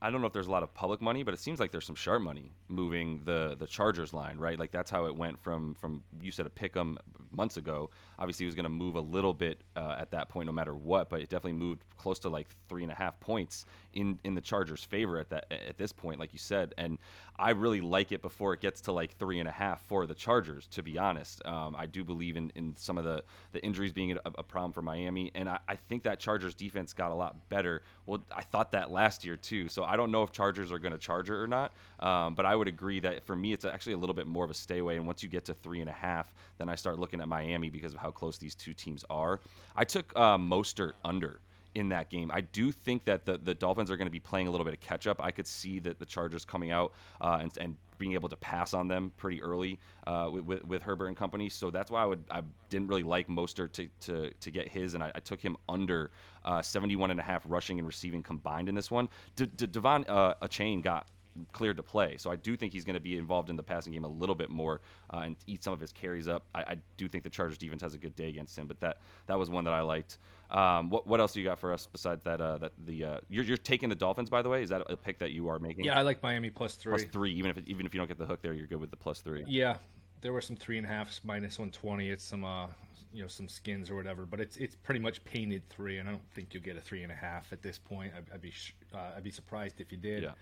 I 0.00 0.10
don't 0.10 0.20
know 0.20 0.28
if 0.28 0.32
there's 0.32 0.46
a 0.46 0.50
lot 0.50 0.62
of 0.62 0.72
public 0.74 1.00
money, 1.00 1.24
but 1.24 1.34
it 1.34 1.40
seems 1.40 1.58
like 1.58 1.72
there's 1.72 1.86
some 1.86 1.96
sharp 1.96 2.22
money 2.22 2.52
moving 2.68 3.22
the 3.24 3.56
the 3.58 3.66
Chargers 3.66 4.12
line, 4.12 4.38
right? 4.38 4.58
Like 4.58 4.70
that's 4.70 4.90
how 4.90 5.06
it 5.06 5.16
went 5.16 5.40
from 5.40 5.74
from 5.74 6.02
you 6.20 6.30
said 6.30 6.46
a 6.46 6.50
pick 6.50 6.76
'em 6.76 6.98
months 7.32 7.56
ago. 7.56 7.90
Obviously, 8.18 8.46
it 8.46 8.48
was 8.48 8.54
going 8.54 8.64
to 8.64 8.70
move 8.70 8.94
a 8.94 9.00
little 9.00 9.34
bit 9.34 9.62
uh, 9.76 9.96
at 9.98 10.10
that 10.12 10.28
point, 10.28 10.46
no 10.46 10.52
matter 10.52 10.74
what, 10.74 11.08
but 11.10 11.20
it 11.20 11.28
definitely 11.28 11.58
moved 11.58 11.82
close 11.96 12.18
to 12.20 12.28
like 12.28 12.46
three 12.68 12.84
and 12.84 12.92
a 12.92 12.94
half 12.94 13.18
points 13.20 13.66
in 13.98 14.18
in 14.22 14.34
the 14.34 14.40
Chargers' 14.40 14.84
favor 14.84 15.18
at 15.18 15.28
that 15.30 15.50
at 15.50 15.76
this 15.76 15.92
point, 15.92 16.20
like 16.20 16.32
you 16.32 16.38
said. 16.38 16.72
And 16.78 16.98
I 17.36 17.50
really 17.50 17.80
like 17.80 18.12
it 18.12 18.22
before 18.22 18.54
it 18.54 18.60
gets 18.60 18.80
to 18.82 18.92
like 18.92 19.16
three 19.18 19.40
and 19.40 19.48
a 19.48 19.52
half 19.52 19.82
for 19.82 20.06
the 20.06 20.14
Chargers. 20.14 20.68
To 20.68 20.82
be 20.82 20.96
honest, 20.98 21.44
um, 21.44 21.74
I 21.76 21.86
do 21.86 22.04
believe 22.04 22.36
in, 22.36 22.52
in 22.54 22.74
some 22.76 22.96
of 22.96 23.04
the 23.04 23.24
the 23.52 23.62
injuries 23.64 23.92
being 23.92 24.12
a, 24.12 24.20
a 24.24 24.42
problem 24.42 24.72
for 24.72 24.82
Miami, 24.82 25.32
and 25.34 25.48
I, 25.48 25.58
I 25.68 25.74
think 25.74 26.04
that 26.04 26.20
Chargers 26.20 26.54
defense 26.54 26.92
got 26.92 27.10
a 27.10 27.14
lot 27.14 27.36
better. 27.48 27.82
Well, 28.06 28.22
I 28.34 28.42
thought 28.42 28.70
that 28.72 28.90
last 28.90 29.24
year 29.24 29.36
too. 29.36 29.68
So 29.68 29.82
I 29.82 29.96
don't 29.96 30.12
know 30.12 30.22
if 30.22 30.30
Chargers 30.30 30.70
are 30.70 30.78
going 30.78 30.92
to 30.92 30.98
charge 30.98 31.28
it 31.28 31.34
or 31.34 31.48
not, 31.48 31.72
um, 31.98 32.34
but 32.34 32.46
I 32.46 32.54
would 32.54 32.68
agree 32.68 33.00
that 33.00 33.26
for 33.26 33.34
me 33.34 33.52
it's 33.52 33.64
actually 33.64 33.94
a 33.94 33.98
little 33.98 34.14
bit 34.14 34.28
more 34.28 34.44
of 34.44 34.50
a 34.50 34.54
stay 34.54 34.78
away. 34.78 34.96
And 34.96 35.06
once 35.06 35.22
you 35.24 35.28
get 35.28 35.44
to 35.46 35.54
three 35.54 35.80
and 35.80 35.90
a 35.90 35.92
half, 35.92 36.32
then 36.58 36.68
I 36.68 36.76
start 36.76 37.00
looking 37.00 37.20
at 37.20 37.28
Miami 37.28 37.68
because 37.68 37.94
of 37.94 37.98
how 37.98 38.12
close 38.12 38.38
these 38.38 38.54
two 38.54 38.74
teams 38.74 39.04
are. 39.10 39.40
I 39.74 39.84
took 39.84 40.12
uh, 40.14 40.38
Mostert 40.38 40.92
under 41.04 41.40
in 41.78 41.88
that 41.90 42.10
game. 42.10 42.30
I 42.34 42.40
do 42.40 42.72
think 42.72 43.04
that 43.04 43.24
the, 43.24 43.38
the 43.38 43.54
Dolphins 43.54 43.90
are 43.90 43.96
going 43.96 44.06
to 44.06 44.12
be 44.12 44.20
playing 44.20 44.48
a 44.48 44.50
little 44.50 44.64
bit 44.64 44.74
of 44.74 44.80
catch 44.80 45.06
up. 45.06 45.22
I 45.22 45.30
could 45.30 45.46
see 45.46 45.78
that 45.80 46.00
the 46.00 46.04
Chargers 46.04 46.44
coming 46.44 46.72
out 46.72 46.92
uh, 47.20 47.38
and, 47.40 47.52
and 47.60 47.76
being 47.98 48.14
able 48.14 48.28
to 48.28 48.36
pass 48.36 48.74
on 48.74 48.88
them 48.88 49.12
pretty 49.16 49.40
early 49.40 49.78
uh, 50.06 50.28
with, 50.32 50.44
with, 50.44 50.64
with 50.64 50.82
Herbert 50.82 51.06
and 51.06 51.16
company. 51.16 51.48
So 51.48 51.70
that's 51.70 51.90
why 51.90 52.02
I 52.02 52.06
would 52.06 52.24
I 52.30 52.42
didn't 52.68 52.88
really 52.88 53.04
like 53.04 53.28
Mostert 53.28 53.72
to, 53.72 53.88
to, 54.00 54.30
to 54.32 54.50
get 54.50 54.68
his, 54.68 54.94
and 54.94 55.02
I, 55.02 55.12
I 55.14 55.20
took 55.20 55.40
him 55.40 55.56
under 55.68 56.10
uh, 56.44 56.62
71 56.62 57.12
and 57.12 57.20
a 57.20 57.22
half 57.22 57.42
rushing 57.46 57.78
and 57.78 57.86
receiving 57.86 58.22
combined 58.22 58.68
in 58.68 58.74
this 58.74 58.90
one. 58.90 59.08
D- 59.36 59.46
D- 59.46 59.66
De'Von 59.68 60.04
uh, 60.08 60.34
Achane 60.42 60.82
got 60.82 61.06
cleared 61.52 61.76
to 61.76 61.82
play. 61.82 62.16
So 62.18 62.30
I 62.30 62.36
do 62.36 62.56
think 62.56 62.72
he's 62.72 62.84
going 62.84 62.94
to 62.94 63.00
be 63.00 63.16
involved 63.16 63.50
in 63.50 63.56
the 63.56 63.62
passing 63.62 63.92
game 63.92 64.04
a 64.04 64.08
little 64.08 64.34
bit 64.34 64.50
more 64.50 64.80
uh, 65.12 65.18
and 65.18 65.36
eat 65.46 65.62
some 65.62 65.72
of 65.72 65.80
his 65.80 65.92
carries 65.92 66.28
up. 66.28 66.44
I, 66.54 66.60
I 66.60 66.76
do 66.96 67.08
think 67.08 67.24
the 67.24 67.30
Chargers 67.30 67.58
defense 67.58 67.82
has 67.82 67.94
a 67.94 67.98
good 67.98 68.16
day 68.16 68.28
against 68.28 68.58
him, 68.58 68.66
but 68.66 68.80
that 68.80 68.98
that 69.26 69.38
was 69.38 69.50
one 69.50 69.64
that 69.64 69.74
I 69.74 69.80
liked. 69.80 70.18
Um, 70.50 70.88
what 70.88 71.06
what 71.06 71.20
else 71.20 71.32
do 71.32 71.40
you 71.40 71.46
got 71.46 71.58
for 71.58 71.72
us 71.72 71.86
besides 71.90 72.22
that? 72.24 72.40
Uh, 72.40 72.58
that 72.58 72.72
the 72.86 73.04
uh, 73.04 73.18
you're, 73.28 73.44
you're 73.44 73.56
taking 73.56 73.88
the 73.88 73.94
Dolphins 73.94 74.30
by 74.30 74.42
the 74.42 74.48
way. 74.48 74.62
Is 74.62 74.70
that 74.70 74.82
a 74.88 74.96
pick 74.96 75.18
that 75.18 75.32
you 75.32 75.48
are 75.48 75.58
making? 75.58 75.84
Yeah, 75.84 75.98
I 75.98 76.02
like 76.02 76.22
Miami 76.22 76.50
plus 76.50 76.74
three. 76.74 76.92
plus 76.92 77.04
three. 77.04 77.32
Even 77.32 77.50
if 77.50 77.58
even 77.66 77.86
if 77.86 77.94
you 77.94 77.98
don't 77.98 78.08
get 78.08 78.18
the 78.18 78.26
hook 78.26 78.40
there, 78.42 78.54
you're 78.54 78.66
good 78.66 78.80
with 78.80 78.90
the 78.90 78.96
plus 78.96 79.20
three. 79.20 79.44
Yeah, 79.46 79.76
there 80.20 80.32
were 80.32 80.40
some 80.40 80.56
three 80.56 80.78
and 80.78 80.86
a 80.86 80.88
halfs 80.88 81.20
minus 81.24 81.58
one 81.58 81.70
twenty. 81.70 82.08
It's 82.08 82.24
some 82.24 82.44
uh, 82.44 82.68
you 83.12 83.22
know, 83.22 83.28
some 83.28 83.48
skins 83.48 83.90
or 83.90 83.96
whatever, 83.96 84.26
but 84.26 84.40
it's 84.40 84.56
it's 84.56 84.76
pretty 84.76 85.00
much 85.00 85.24
painted 85.24 85.68
three, 85.68 85.98
and 85.98 86.08
I 86.08 86.12
don't 86.12 86.30
think 86.34 86.52
you'll 86.52 86.62
get 86.62 86.76
a 86.76 86.80
three 86.80 87.02
and 87.02 87.12
a 87.12 87.14
half 87.14 87.52
at 87.52 87.62
this 87.62 87.78
point. 87.78 88.12
I'd, 88.16 88.24
I'd 88.34 88.40
be 88.40 88.50
sh- 88.50 88.74
uh, 88.94 89.12
I'd 89.16 89.24
be 89.24 89.30
surprised 89.30 89.80
if 89.80 89.90
you 89.92 89.98
did. 89.98 90.24
Yeah. 90.24 90.32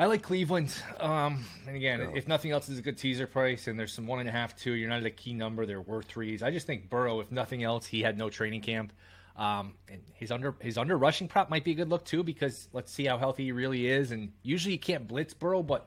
I 0.00 0.06
like 0.06 0.22
Cleveland. 0.22 0.74
Um, 0.98 1.44
and 1.66 1.76
again, 1.76 2.12
if 2.14 2.26
nothing 2.26 2.52
else, 2.52 2.70
is 2.70 2.78
a 2.78 2.82
good 2.82 2.96
teaser 2.96 3.26
price, 3.26 3.66
and 3.66 3.78
there's 3.78 3.92
some 3.92 4.06
one 4.06 4.18
and 4.18 4.26
a 4.26 4.32
half, 4.32 4.56
two. 4.56 4.72
You're 4.72 4.88
not 4.88 5.00
at 5.00 5.04
a 5.06 5.10
key 5.10 5.34
number. 5.34 5.66
There 5.66 5.82
were 5.82 6.02
threes. 6.02 6.42
I 6.42 6.50
just 6.50 6.66
think 6.66 6.88
Burrow, 6.88 7.20
if 7.20 7.30
nothing 7.30 7.62
else, 7.62 7.84
he 7.84 8.00
had 8.00 8.16
no 8.16 8.30
training 8.30 8.62
camp. 8.62 8.94
Um, 9.36 9.74
and 9.90 10.00
his 10.14 10.30
under 10.32 10.54
his 10.60 10.78
under 10.78 10.96
rushing 10.96 11.28
prop 11.28 11.50
might 11.50 11.64
be 11.64 11.72
a 11.72 11.74
good 11.74 11.90
look 11.90 12.06
too, 12.06 12.22
because 12.22 12.68
let's 12.72 12.90
see 12.90 13.04
how 13.04 13.18
healthy 13.18 13.44
he 13.44 13.52
really 13.52 13.88
is. 13.88 14.10
And 14.10 14.32
usually 14.42 14.72
you 14.72 14.80
can't 14.80 15.06
blitz 15.06 15.34
Burrow, 15.34 15.62
but 15.62 15.86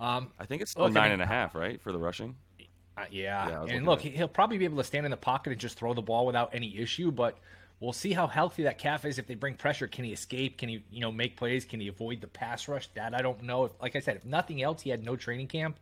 um, 0.00 0.32
I 0.40 0.46
think 0.46 0.60
it's 0.60 0.72
still 0.72 0.88
Look, 0.88 0.96
I 0.96 1.04
mean- 1.04 1.12
and 1.12 1.22
a 1.22 1.26
half, 1.26 1.54
right, 1.54 1.80
for 1.80 1.92
the 1.92 1.98
rushing. 1.98 2.34
uh, 2.98 3.04
yeah, 3.08 3.48
Yeah, 3.48 3.64
and 3.76 3.86
look, 3.86 4.00
he'll 4.00 4.26
probably 4.26 4.58
be 4.58 4.64
able 4.64 4.78
to 4.78 4.84
stand 4.84 5.06
in 5.06 5.12
the 5.12 5.16
pocket 5.16 5.52
and 5.52 5.60
just 5.60 5.78
throw 5.78 5.94
the 5.94 6.02
ball 6.02 6.26
without 6.26 6.50
any 6.52 6.76
issue. 6.76 7.12
But 7.12 7.38
we'll 7.80 7.92
see 7.92 8.12
how 8.12 8.26
healthy 8.26 8.64
that 8.64 8.78
calf 8.78 9.04
is. 9.04 9.18
If 9.18 9.26
they 9.26 9.34
bring 9.34 9.54
pressure, 9.54 9.86
can 9.86 10.04
he 10.04 10.12
escape? 10.12 10.58
Can 10.58 10.68
he, 10.68 10.84
you 10.90 11.00
know, 11.00 11.12
make 11.12 11.36
plays? 11.36 11.64
Can 11.64 11.80
he 11.80 11.88
avoid 11.88 12.20
the 12.20 12.26
pass 12.26 12.68
rush? 12.68 12.88
That 12.94 13.14
I 13.14 13.22
don't 13.22 13.42
know. 13.42 13.64
If, 13.66 13.72
like 13.80 13.96
I 13.96 14.00
said, 14.00 14.16
if 14.16 14.24
nothing 14.24 14.62
else, 14.62 14.82
he 14.82 14.90
had 14.90 15.04
no 15.04 15.16
training 15.16 15.48
camp, 15.48 15.78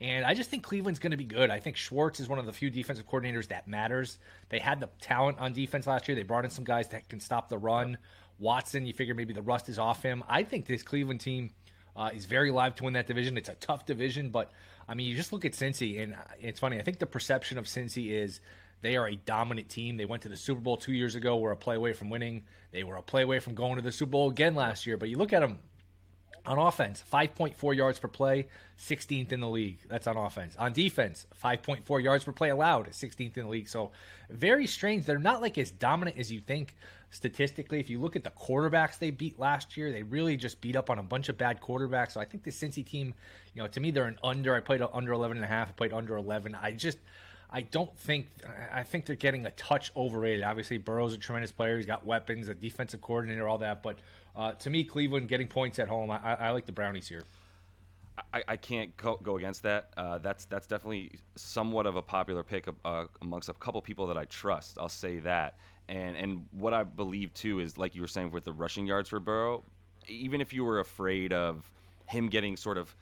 and 0.00 0.24
I 0.24 0.34
just 0.34 0.50
think 0.50 0.62
Cleveland's 0.62 0.98
going 0.98 1.10
to 1.10 1.16
be 1.16 1.24
good. 1.24 1.50
I 1.50 1.60
think 1.60 1.76
Schwartz 1.76 2.20
is 2.20 2.28
one 2.28 2.38
of 2.38 2.46
the 2.46 2.52
few 2.52 2.70
defensive 2.70 3.08
coordinators 3.08 3.48
that 3.48 3.68
matters. 3.68 4.18
They 4.48 4.58
had 4.58 4.80
the 4.80 4.88
talent 5.00 5.38
on 5.38 5.52
defense 5.52 5.86
last 5.86 6.08
year. 6.08 6.14
They 6.14 6.22
brought 6.22 6.44
in 6.44 6.50
some 6.50 6.64
guys 6.64 6.88
that 6.88 7.08
can 7.08 7.20
stop 7.20 7.48
the 7.48 7.58
run. 7.58 7.98
Watson, 8.38 8.86
you 8.86 8.94
figure 8.94 9.14
maybe 9.14 9.34
the 9.34 9.42
rust 9.42 9.68
is 9.68 9.78
off 9.78 10.02
him. 10.02 10.24
I 10.26 10.42
think 10.42 10.66
this 10.66 10.82
Cleveland 10.82 11.20
team 11.20 11.50
uh, 11.94 12.10
is 12.14 12.24
very 12.24 12.50
live 12.50 12.74
to 12.76 12.84
win 12.84 12.94
that 12.94 13.06
division. 13.06 13.36
It's 13.36 13.50
a 13.50 13.54
tough 13.54 13.84
division, 13.84 14.30
but 14.30 14.50
I 14.88 14.94
mean, 14.94 15.06
you 15.06 15.14
just 15.14 15.32
look 15.32 15.44
at 15.44 15.52
Cincy, 15.52 16.02
and 16.02 16.14
uh, 16.14 16.18
it's 16.40 16.58
funny. 16.58 16.78
I 16.78 16.82
think 16.82 16.98
the 16.98 17.06
perception 17.06 17.58
of 17.58 17.66
Cincy 17.66 18.10
is 18.10 18.40
they 18.82 18.96
are 18.96 19.08
a 19.08 19.16
dominant 19.16 19.68
team. 19.68 19.96
They 19.96 20.04
went 20.04 20.22
to 20.22 20.28
the 20.28 20.36
Super 20.36 20.60
Bowl 20.60 20.76
two 20.76 20.92
years 20.92 21.14
ago, 21.14 21.36
were 21.38 21.52
a 21.52 21.56
play 21.56 21.76
away 21.76 21.92
from 21.92 22.10
winning. 22.10 22.44
They 22.72 22.84
were 22.84 22.96
a 22.96 23.02
play 23.02 23.22
away 23.22 23.38
from 23.40 23.54
going 23.54 23.76
to 23.76 23.82
the 23.82 23.92
Super 23.92 24.10
Bowl 24.10 24.30
again 24.30 24.54
last 24.54 24.86
year. 24.86 24.96
But 24.96 25.08
you 25.08 25.18
look 25.18 25.32
at 25.32 25.40
them 25.40 25.58
on 26.46 26.58
offense, 26.58 27.04
5.4 27.12 27.76
yards 27.76 27.98
per 27.98 28.08
play, 28.08 28.48
16th 28.78 29.32
in 29.32 29.40
the 29.40 29.48
league. 29.48 29.78
That's 29.88 30.06
on 30.06 30.16
offense. 30.16 30.56
On 30.58 30.72
defense, 30.72 31.26
5.4 31.42 32.02
yards 32.02 32.24
per 32.24 32.32
play 32.32 32.50
allowed, 32.50 32.88
16th 32.88 33.36
in 33.36 33.44
the 33.44 33.50
league. 33.50 33.68
So 33.68 33.92
very 34.30 34.66
strange. 34.66 35.04
They're 35.04 35.18
not 35.18 35.42
like 35.42 35.58
as 35.58 35.70
dominant 35.70 36.16
as 36.18 36.32
you 36.32 36.40
think 36.40 36.74
statistically. 37.10 37.80
If 37.80 37.90
you 37.90 38.00
look 38.00 38.16
at 38.16 38.24
the 38.24 38.30
quarterbacks 38.30 38.98
they 38.98 39.10
beat 39.10 39.38
last 39.38 39.76
year, 39.76 39.92
they 39.92 40.02
really 40.02 40.36
just 40.36 40.60
beat 40.60 40.76
up 40.76 40.88
on 40.88 40.98
a 40.98 41.02
bunch 41.02 41.28
of 41.28 41.36
bad 41.36 41.60
quarterbacks. 41.60 42.12
So 42.12 42.20
I 42.20 42.24
think 42.24 42.44
the 42.44 42.50
Cincy 42.50 42.86
team, 42.86 43.14
you 43.54 43.62
know, 43.62 43.68
to 43.68 43.80
me, 43.80 43.90
they're 43.90 44.06
an 44.06 44.18
under. 44.24 44.54
I 44.54 44.60
played 44.60 44.82
under 44.92 45.12
11 45.12 45.36
and 45.36 45.44
a 45.44 45.48
half. 45.48 45.68
I 45.68 45.72
played 45.72 45.92
under 45.92 46.16
11. 46.16 46.56
I 46.60 46.72
just, 46.72 46.98
I 47.52 47.62
don't 47.62 47.94
think, 47.98 48.28
I 48.72 48.82
think 48.82 49.06
they're 49.06 49.16
getting 49.16 49.46
a 49.46 49.50
touch 49.52 49.90
overrated. 49.96 50.44
Obviously, 50.44 50.78
Burrow's 50.78 51.14
a 51.14 51.18
tremendous 51.18 51.50
player. 51.50 51.76
He's 51.76 51.86
got 51.86 52.06
weapons, 52.06 52.48
a 52.48 52.54
defensive 52.54 53.00
coordinator, 53.00 53.48
all 53.48 53.58
that. 53.58 53.82
But 53.82 53.98
uh, 54.36 54.52
to 54.52 54.70
me, 54.70 54.84
Cleveland 54.84 55.28
getting 55.28 55.48
points 55.48 55.78
at 55.78 55.88
home, 55.88 56.10
I, 56.10 56.18
I, 56.34 56.50
like 56.50 56.66
the 56.66 56.72
Brownies 56.72 57.08
here. 57.08 57.24
I, 58.32 58.42
I 58.48 58.56
can't 58.56 58.96
go, 58.96 59.18
go 59.22 59.36
against 59.36 59.62
that. 59.64 59.90
Uh, 59.96 60.18
that's 60.18 60.44
that's 60.44 60.66
definitely 60.66 61.12
somewhat 61.36 61.86
of 61.86 61.96
a 61.96 62.02
popular 62.02 62.42
pick 62.42 62.68
uh, 62.84 63.04
amongst 63.22 63.48
a 63.48 63.54
couple 63.54 63.80
people 63.80 64.06
that 64.06 64.18
I 64.18 64.26
trust. 64.26 64.78
I'll 64.78 64.88
say 64.88 65.18
that. 65.20 65.56
And 65.88 66.16
and 66.16 66.46
what 66.52 66.74
I 66.74 66.84
believe 66.84 67.32
too 67.34 67.60
is 67.60 67.78
like 67.78 67.94
you 67.94 68.02
were 68.02 68.08
saying 68.08 68.30
with 68.30 68.44
the 68.44 68.52
rushing 68.52 68.86
yards 68.86 69.08
for 69.08 69.20
Burrow, 69.20 69.64
even 70.06 70.40
if 70.40 70.52
you 70.52 70.64
were 70.64 70.80
afraid 70.80 71.32
of 71.32 71.68
him 72.06 72.28
getting 72.28 72.56
sort 72.56 72.76
of 72.76 72.94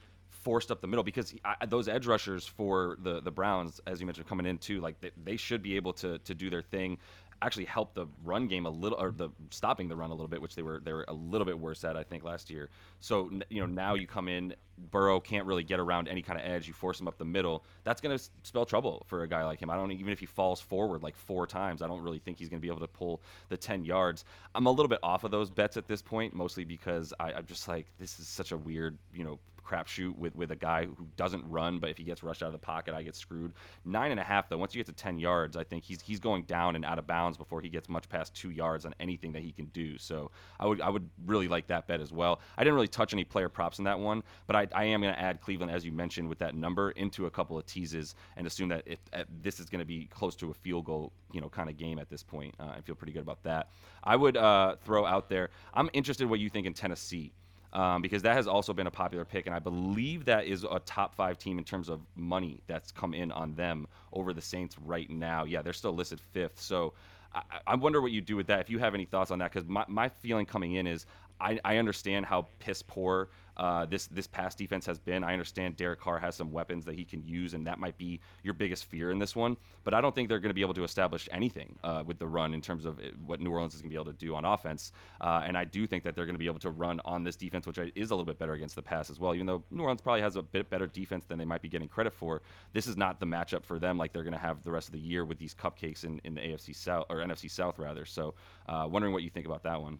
forced 0.48 0.70
up 0.70 0.80
the 0.80 0.86
middle 0.86 1.04
because 1.04 1.34
I, 1.44 1.66
those 1.66 1.88
edge 1.88 2.06
rushers 2.06 2.46
for 2.46 2.96
the 3.02 3.20
the 3.20 3.30
Browns, 3.30 3.82
as 3.86 4.00
you 4.00 4.06
mentioned, 4.06 4.26
coming 4.26 4.46
in 4.46 4.56
too, 4.56 4.80
like 4.80 4.98
they, 5.02 5.10
they 5.22 5.36
should 5.36 5.62
be 5.62 5.76
able 5.76 5.92
to 5.94 6.18
to 6.20 6.34
do 6.34 6.48
their 6.48 6.62
thing. 6.62 6.98
actually 7.42 7.66
help 7.66 7.94
the 7.94 8.06
run 8.24 8.48
game 8.48 8.66
a 8.66 8.70
little, 8.70 8.98
or 9.00 9.12
the 9.12 9.28
stopping 9.50 9.88
the 9.88 9.96
run 9.96 10.10
a 10.10 10.14
little 10.14 10.28
bit, 10.28 10.40
which 10.40 10.54
they 10.54 10.62
were 10.62 10.80
they 10.84 10.92
were 10.92 11.04
a 11.08 11.12
little 11.12 11.44
bit 11.44 11.58
worse 11.58 11.84
at 11.84 11.96
I 11.96 12.02
think 12.02 12.24
last 12.24 12.50
year. 12.50 12.70
So 13.00 13.30
you 13.50 13.60
know 13.60 13.66
now 13.66 13.94
you 13.94 14.06
come 14.06 14.28
in, 14.28 14.54
Burrow 14.78 15.20
can't 15.20 15.46
really 15.46 15.64
get 15.64 15.78
around 15.80 16.08
any 16.08 16.22
kind 16.22 16.38
of 16.40 16.46
edge. 16.46 16.66
You 16.66 16.74
force 16.74 17.00
him 17.00 17.08
up 17.08 17.18
the 17.18 17.24
middle. 17.24 17.64
That's 17.84 18.00
going 18.00 18.16
to 18.16 18.24
spell 18.42 18.64
trouble 18.64 19.04
for 19.06 19.22
a 19.22 19.28
guy 19.28 19.44
like 19.44 19.60
him. 19.60 19.70
I 19.70 19.76
don't 19.76 19.92
even 19.92 20.12
if 20.12 20.20
he 20.20 20.26
falls 20.26 20.60
forward 20.60 21.02
like 21.02 21.16
four 21.16 21.46
times, 21.46 21.82
I 21.82 21.86
don't 21.86 22.02
really 22.02 22.18
think 22.18 22.38
he's 22.38 22.48
going 22.48 22.60
to 22.60 22.66
be 22.68 22.72
able 22.72 22.80
to 22.80 22.88
pull 22.88 23.22
the 23.50 23.56
ten 23.56 23.84
yards. 23.84 24.24
I'm 24.54 24.66
a 24.66 24.70
little 24.70 24.88
bit 24.88 25.00
off 25.02 25.24
of 25.24 25.30
those 25.30 25.50
bets 25.50 25.76
at 25.76 25.86
this 25.86 26.02
point, 26.02 26.34
mostly 26.34 26.64
because 26.64 27.12
I, 27.20 27.32
I'm 27.34 27.46
just 27.46 27.68
like 27.68 27.86
this 27.98 28.18
is 28.18 28.26
such 28.28 28.52
a 28.52 28.56
weird 28.56 28.98
you 29.12 29.24
know 29.24 29.38
crapshoot 29.68 30.16
with, 30.16 30.34
with 30.34 30.50
a 30.50 30.56
guy 30.56 30.86
who 30.86 31.06
doesn't 31.16 31.44
run, 31.48 31.78
but 31.78 31.90
if 31.90 31.98
he 31.98 32.04
gets 32.04 32.22
rushed 32.22 32.42
out 32.42 32.46
of 32.46 32.52
the 32.52 32.58
pocket, 32.58 32.94
I 32.94 33.02
get 33.02 33.14
screwed. 33.14 33.52
Nine 33.84 34.10
and 34.10 34.20
a 34.20 34.24
half, 34.24 34.48
though, 34.48 34.58
once 34.58 34.74
you 34.74 34.78
get 34.78 34.86
to 34.86 35.02
10 35.02 35.18
yards, 35.18 35.56
I 35.56 35.64
think 35.64 35.84
he's 35.84 36.00
he's 36.00 36.20
going 36.20 36.44
down 36.44 36.76
and 36.76 36.84
out 36.84 36.98
of 36.98 37.06
bounds 37.06 37.36
before 37.36 37.60
he 37.60 37.68
gets 37.68 37.88
much 37.88 38.08
past 38.08 38.34
two 38.34 38.50
yards 38.50 38.86
on 38.86 38.94
anything 39.00 39.32
that 39.32 39.42
he 39.42 39.52
can 39.52 39.66
do. 39.66 39.98
So 39.98 40.30
I 40.58 40.66
would 40.66 40.80
I 40.80 40.88
would 40.88 41.08
really 41.26 41.48
like 41.48 41.66
that 41.68 41.86
bet 41.86 42.00
as 42.00 42.12
well. 42.12 42.40
I 42.56 42.64
didn't 42.64 42.74
really 42.74 42.88
touch 42.88 43.12
any 43.12 43.24
player 43.24 43.48
props 43.48 43.78
in 43.78 43.84
that 43.84 43.98
one, 43.98 44.22
but 44.46 44.56
I, 44.56 44.68
I 44.74 44.84
am 44.84 45.00
going 45.00 45.14
to 45.14 45.20
add 45.20 45.40
Cleveland, 45.40 45.70
as 45.72 45.84
you 45.84 45.92
mentioned, 45.92 46.28
with 46.28 46.38
that 46.38 46.54
number 46.54 46.90
into 46.92 47.26
a 47.26 47.30
couple 47.30 47.58
of 47.58 47.66
teases 47.66 48.14
and 48.36 48.46
assume 48.46 48.68
that 48.70 48.82
if, 48.86 48.98
if 49.12 49.26
this 49.42 49.60
is 49.60 49.66
going 49.68 49.80
to 49.80 49.84
be 49.86 50.06
close 50.06 50.34
to 50.36 50.50
a 50.50 50.54
field 50.54 50.84
goal, 50.84 51.12
you 51.32 51.40
know, 51.40 51.48
kind 51.48 51.68
of 51.68 51.76
game 51.76 51.98
at 51.98 52.08
this 52.08 52.22
point. 52.22 52.54
Uh, 52.58 52.72
I 52.76 52.80
feel 52.80 52.94
pretty 52.94 53.12
good 53.12 53.22
about 53.22 53.42
that. 53.42 53.68
I 54.02 54.16
would 54.16 54.36
uh, 54.36 54.76
throw 54.84 55.04
out 55.04 55.28
there. 55.28 55.50
I'm 55.74 55.90
interested 55.92 56.24
in 56.24 56.30
what 56.30 56.40
you 56.40 56.48
think 56.48 56.66
in 56.66 56.74
Tennessee 56.74 57.32
um, 57.72 58.02
because 58.02 58.22
that 58.22 58.34
has 58.34 58.46
also 58.46 58.72
been 58.72 58.86
a 58.86 58.90
popular 58.90 59.24
pick, 59.24 59.46
and 59.46 59.54
I 59.54 59.58
believe 59.58 60.24
that 60.26 60.46
is 60.46 60.64
a 60.64 60.80
top 60.80 61.14
five 61.14 61.38
team 61.38 61.58
in 61.58 61.64
terms 61.64 61.88
of 61.88 62.00
money 62.16 62.60
that's 62.66 62.90
come 62.92 63.14
in 63.14 63.30
on 63.32 63.54
them 63.54 63.86
over 64.12 64.32
the 64.32 64.40
Saints 64.40 64.76
right 64.84 65.08
now. 65.10 65.44
Yeah, 65.44 65.62
they're 65.62 65.72
still 65.72 65.94
listed 65.94 66.20
fifth, 66.32 66.60
so 66.60 66.94
I, 67.34 67.42
I 67.66 67.74
wonder 67.74 68.00
what 68.00 68.12
you 68.12 68.20
do 68.20 68.36
with 68.36 68.46
that. 68.46 68.60
If 68.60 68.70
you 68.70 68.78
have 68.78 68.94
any 68.94 69.04
thoughts 69.04 69.30
on 69.30 69.38
that, 69.40 69.52
because 69.52 69.68
my, 69.68 69.84
my 69.88 70.08
feeling 70.08 70.46
coming 70.46 70.74
in 70.74 70.86
is 70.86 71.06
I, 71.40 71.60
I 71.64 71.76
understand 71.76 72.26
how 72.26 72.48
piss 72.58 72.82
poor 72.82 73.28
uh, 73.58 73.86
this 73.86 74.06
this 74.06 74.26
pass 74.26 74.54
defense 74.54 74.86
has 74.86 74.98
been. 74.98 75.24
I 75.24 75.32
understand 75.32 75.76
Derek 75.76 76.00
Carr 76.00 76.18
has 76.18 76.36
some 76.36 76.52
weapons 76.52 76.84
that 76.84 76.94
he 76.94 77.04
can 77.04 77.22
use, 77.24 77.54
and 77.54 77.66
that 77.66 77.78
might 77.78 77.98
be 77.98 78.20
your 78.42 78.54
biggest 78.54 78.84
fear 78.84 79.10
in 79.10 79.18
this 79.18 79.34
one. 79.34 79.56
But 79.84 79.94
I 79.94 80.00
don't 80.00 80.14
think 80.14 80.28
they're 80.28 80.38
going 80.38 80.50
to 80.50 80.54
be 80.54 80.62
able 80.62 80.74
to 80.74 80.84
establish 80.84 81.28
anything 81.32 81.76
uh, 81.82 82.04
with 82.06 82.18
the 82.18 82.26
run 82.26 82.54
in 82.54 82.60
terms 82.60 82.84
of 82.84 83.00
what 83.26 83.40
New 83.40 83.50
Orleans 83.50 83.74
is 83.74 83.80
going 83.80 83.90
to 83.90 83.94
be 83.94 84.00
able 84.00 84.12
to 84.12 84.18
do 84.18 84.34
on 84.34 84.44
offense. 84.44 84.92
Uh, 85.20 85.42
and 85.44 85.56
I 85.56 85.64
do 85.64 85.86
think 85.86 86.04
that 86.04 86.14
they're 86.14 86.26
going 86.26 86.34
to 86.34 86.38
be 86.38 86.46
able 86.46 86.60
to 86.60 86.70
run 86.70 87.00
on 87.04 87.24
this 87.24 87.36
defense, 87.36 87.66
which 87.66 87.78
is 87.78 88.10
a 88.10 88.14
little 88.14 88.24
bit 88.24 88.38
better 88.38 88.52
against 88.52 88.76
the 88.76 88.82
pass 88.82 89.10
as 89.10 89.18
well. 89.18 89.34
Even 89.34 89.46
though 89.46 89.62
New 89.70 89.82
Orleans 89.82 90.00
probably 90.00 90.20
has 90.20 90.36
a 90.36 90.42
bit 90.42 90.70
better 90.70 90.86
defense 90.86 91.24
than 91.26 91.38
they 91.38 91.44
might 91.44 91.62
be 91.62 91.68
getting 91.68 91.88
credit 91.88 92.12
for, 92.12 92.42
this 92.72 92.86
is 92.86 92.96
not 92.96 93.18
the 93.20 93.26
matchup 93.26 93.64
for 93.64 93.78
them 93.78 93.98
like 93.98 94.12
they're 94.12 94.24
going 94.24 94.32
to 94.32 94.38
have 94.38 94.62
the 94.64 94.70
rest 94.70 94.88
of 94.88 94.92
the 94.92 95.00
year 95.00 95.24
with 95.24 95.38
these 95.38 95.54
cupcakes 95.54 96.04
in, 96.04 96.20
in 96.24 96.34
the 96.34 96.40
AFC 96.40 96.74
South 96.74 97.06
or 97.08 97.16
NFC 97.16 97.50
South 97.50 97.78
rather. 97.78 98.04
So, 98.04 98.34
uh, 98.68 98.86
wondering 98.88 99.12
what 99.12 99.22
you 99.22 99.30
think 99.30 99.46
about 99.46 99.62
that 99.64 99.80
one. 99.80 99.98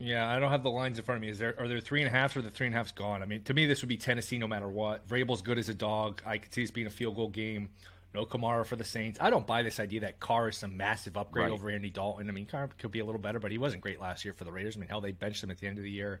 Yeah, 0.00 0.28
I 0.28 0.38
don't 0.38 0.50
have 0.50 0.62
the 0.62 0.70
lines 0.70 0.98
in 0.98 1.04
front 1.04 1.18
of 1.18 1.22
me. 1.22 1.28
Is 1.28 1.38
there 1.38 1.54
are 1.58 1.68
there 1.68 1.78
three 1.78 2.00
and 2.00 2.08
a 2.08 2.10
half 2.10 2.34
or 2.34 2.40
the 2.40 2.50
three 2.50 2.66
and 2.66 2.74
a 2.74 2.78
half's 2.78 2.92
gone? 2.92 3.22
I 3.22 3.26
mean, 3.26 3.42
to 3.42 3.54
me, 3.54 3.66
this 3.66 3.82
would 3.82 3.88
be 3.88 3.98
Tennessee 3.98 4.38
no 4.38 4.48
matter 4.48 4.68
what. 4.68 5.06
Vrabel's 5.06 5.42
good 5.42 5.58
as 5.58 5.68
a 5.68 5.74
dog. 5.74 6.22
I 6.24 6.38
could 6.38 6.52
see 6.52 6.62
this 6.62 6.70
being 6.70 6.86
a 6.86 6.90
field 6.90 7.16
goal 7.16 7.28
game. 7.28 7.68
No 8.14 8.24
Kamara 8.24 8.66
for 8.66 8.76
the 8.76 8.84
Saints. 8.84 9.20
I 9.20 9.30
don't 9.30 9.46
buy 9.46 9.62
this 9.62 9.78
idea 9.78 10.00
that 10.00 10.18
Carr 10.18 10.48
is 10.48 10.56
some 10.56 10.76
massive 10.76 11.16
upgrade 11.16 11.44
right. 11.44 11.52
over 11.52 11.70
Andy 11.70 11.90
Dalton. 11.90 12.28
I 12.28 12.32
mean, 12.32 12.46
Carr 12.46 12.68
could 12.78 12.90
be 12.90 12.98
a 13.00 13.04
little 13.04 13.20
better, 13.20 13.38
but 13.38 13.52
he 13.52 13.58
wasn't 13.58 13.82
great 13.82 14.00
last 14.00 14.24
year 14.24 14.34
for 14.34 14.44
the 14.44 14.50
Raiders. 14.50 14.76
I 14.76 14.80
mean, 14.80 14.88
hell, 14.88 15.00
they 15.00 15.12
benched 15.12 15.44
him 15.44 15.50
at 15.50 15.58
the 15.58 15.68
end 15.68 15.78
of 15.78 15.84
the 15.84 15.90
year. 15.90 16.20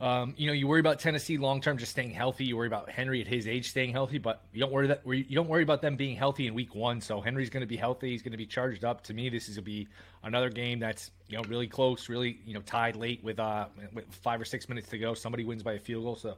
Um, 0.00 0.34
you 0.36 0.48
know, 0.48 0.52
you 0.52 0.66
worry 0.66 0.80
about 0.80 0.98
Tennessee 0.98 1.38
long 1.38 1.60
term 1.60 1.78
just 1.78 1.92
staying 1.92 2.10
healthy. 2.10 2.44
You 2.44 2.56
worry 2.56 2.66
about 2.66 2.90
Henry 2.90 3.20
at 3.20 3.28
his 3.28 3.46
age 3.46 3.70
staying 3.70 3.92
healthy, 3.92 4.18
but 4.18 4.42
you 4.52 4.60
don't 4.60 4.72
worry 4.72 4.88
that 4.88 5.02
you 5.06 5.34
don't 5.34 5.48
worry 5.48 5.62
about 5.62 5.82
them 5.82 5.96
being 5.96 6.16
healthy 6.16 6.46
in 6.46 6.54
week 6.54 6.74
one. 6.74 7.00
So 7.00 7.20
Henry's 7.20 7.48
going 7.48 7.60
to 7.60 7.66
be 7.66 7.76
healthy. 7.76 8.10
He's 8.10 8.22
going 8.22 8.32
to 8.32 8.38
be 8.38 8.46
charged 8.46 8.84
up. 8.84 9.02
To 9.04 9.14
me, 9.14 9.28
this 9.28 9.48
is 9.48 9.56
going 9.56 9.64
to 9.64 9.70
be 9.70 9.88
another 10.24 10.50
game 10.50 10.80
that's 10.80 11.12
you 11.28 11.36
know 11.36 11.44
really 11.44 11.68
close, 11.68 12.08
really 12.08 12.40
you 12.44 12.54
know 12.54 12.60
tied 12.60 12.96
late 12.96 13.22
with 13.22 13.38
uh 13.38 13.66
with 13.92 14.04
five 14.22 14.40
or 14.40 14.44
six 14.44 14.68
minutes 14.68 14.88
to 14.88 14.98
go. 14.98 15.14
Somebody 15.14 15.44
wins 15.44 15.62
by 15.62 15.74
a 15.74 15.78
field 15.78 16.04
goal. 16.04 16.16
So 16.16 16.36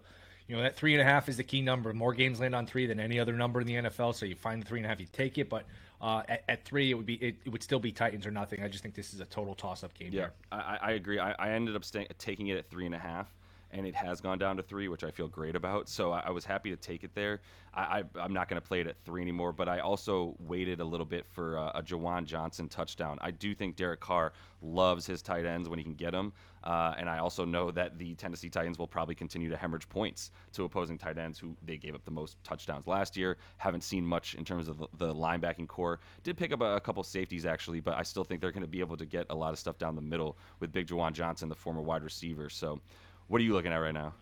you 0.49 0.57
know 0.57 0.63
that 0.63 0.77
three 0.77 0.93
and 0.93 1.01
a 1.01 1.05
half 1.05 1.29
is 1.31 1.39
the 1.39 1.45
key 1.45 1.63
number. 1.63 1.95
More 1.95 2.13
games 2.13 2.41
land 2.41 2.55
on 2.55 2.67
three 2.67 2.87
than 2.87 3.01
any 3.01 3.19
other 3.19 3.33
number 3.33 3.63
in 3.63 3.67
the 3.67 3.75
NFL. 3.75 4.15
So 4.15 4.27
you 4.27 4.35
find 4.35 4.61
the 4.61 4.67
three 4.67 4.81
and 4.81 4.87
a 4.87 4.89
half, 4.91 5.01
you 5.01 5.07
take 5.11 5.39
it. 5.39 5.49
But 5.49 5.65
uh, 6.01 6.23
at, 6.29 6.45
at, 6.47 6.65
three, 6.67 6.91
it 6.91 6.95
would 6.95 7.07
be 7.07 7.15
it, 7.15 7.37
it, 7.47 7.49
would 7.49 7.63
still 7.63 7.81
be 7.81 7.91
Titans 7.91 8.27
or 8.27 8.31
nothing. 8.31 8.63
I 8.63 8.69
just 8.69 8.83
think 8.83 8.95
this 8.95 9.15
is 9.15 9.21
a 9.21 9.25
total 9.25 9.55
toss 9.55 9.83
up 9.83 9.95
game. 9.95 10.11
Yeah, 10.13 10.29
I, 10.53 10.79
I, 10.83 10.91
agree. 10.93 11.19
I, 11.19 11.33
I 11.39 11.51
ended 11.53 11.75
up 11.75 11.85
stay, 11.85 12.07
taking 12.19 12.49
it 12.49 12.59
at 12.59 12.69
three 12.69 12.85
and 12.85 12.95
a 12.95 12.99
half 12.99 13.33
and 13.71 13.87
it 13.87 13.95
has 13.95 14.21
gone 14.21 14.39
down 14.39 14.57
to 14.57 14.63
three, 14.63 14.89
which 14.89 15.05
I 15.05 15.11
feel 15.11 15.29
great 15.29 15.57
about. 15.57 15.89
So 15.89 16.13
I, 16.13 16.21
I 16.27 16.31
was 16.31 16.45
happy 16.45 16.71
to 16.71 16.77
take 16.77 17.05
it 17.05 17.15
there. 17.15 17.41
I, 17.77 18.05
am 18.19 18.33
not 18.33 18.49
going 18.49 18.61
to 18.61 18.67
play 18.67 18.81
it 18.81 18.87
at 18.87 18.97
three 19.05 19.21
anymore, 19.21 19.53
but 19.53 19.69
I 19.69 19.81
also 19.81 20.35
waited 20.39 20.81
a 20.81 20.85
little 20.85 21.05
bit 21.05 21.27
for 21.27 21.59
uh, 21.59 21.73
a 21.75 21.83
Juwan 21.83 22.25
Johnson 22.25 22.69
touchdown. 22.69 23.19
I 23.21 23.31
do 23.31 23.55
think 23.55 23.77
Derek 23.77 24.01
Carr 24.01 24.33
loves 24.63 25.07
his 25.07 25.21
tight 25.21 25.45
ends 25.45 25.69
when 25.69 25.79
he 25.79 25.83
can 25.85 25.95
get 25.95 26.13
them, 26.13 26.33
uh, 26.65 26.95
and 26.97 27.09
I 27.09 27.19
also 27.19 27.45
know 27.45 27.71
that 27.73 27.99
the 27.99 28.15
Tennessee 28.15 28.49
Titans 28.49 28.79
will 28.79 28.87
probably 28.87 29.15
continue 29.15 29.51
to 29.51 29.57
hemorrhage 29.59 29.89
points 29.91 30.31
to 30.55 30.65
opposing 30.65 30.97
tight 30.97 31.19
ends 31.19 31.39
who 31.39 31.55
they 31.67 31.77
gave 31.77 31.95
up 31.95 32.05
the 32.07 32.11
most 32.11 32.43
touchdowns 32.43 32.87
last 32.87 33.15
year. 33.15 33.37
Haven't 33.59 33.85
seen 33.85 34.07
much 34.07 34.35
in 34.35 34.45
terms 34.45 34.69
of 34.69 34.79
the, 34.79 34.87
the 34.97 35.15
linebacking 35.15 35.69
corps. 35.69 36.01
Did 36.23 36.39
pick 36.39 36.53
up 36.53 36.63
a, 36.63 36.77
a 36.77 36.81
couple 36.81 37.03
safeties 37.05 37.45
actually, 37.45 37.81
but 37.81 37.95
I 37.95 38.03
still 38.03 38.25
think 38.25 38.41
they're 38.41 38.53
going 38.53 38.63
to 38.63 38.69
be 38.69 38.81
able 38.81 38.97
to 38.97 39.07
get 39.07 39.27
a 39.29 39.35
lot 39.35 39.53
of 39.53 39.59
stuff 39.59 39.77
down 39.77 39.97
the 39.97 40.03
middle 40.03 40.39
with 40.61 40.73
Big 40.73 40.87
Juwan 40.87 41.13
Johnson, 41.13 41.51
the 41.51 41.55
former 41.55 41.83
wide 41.83 42.03
receiver. 42.03 42.49
So. 42.49 42.81
What 43.29 43.41
are 43.41 43.45
you 43.45 43.53
looking 43.53 43.73
at 43.73 43.77
right 43.77 43.95
now? 43.95 44.15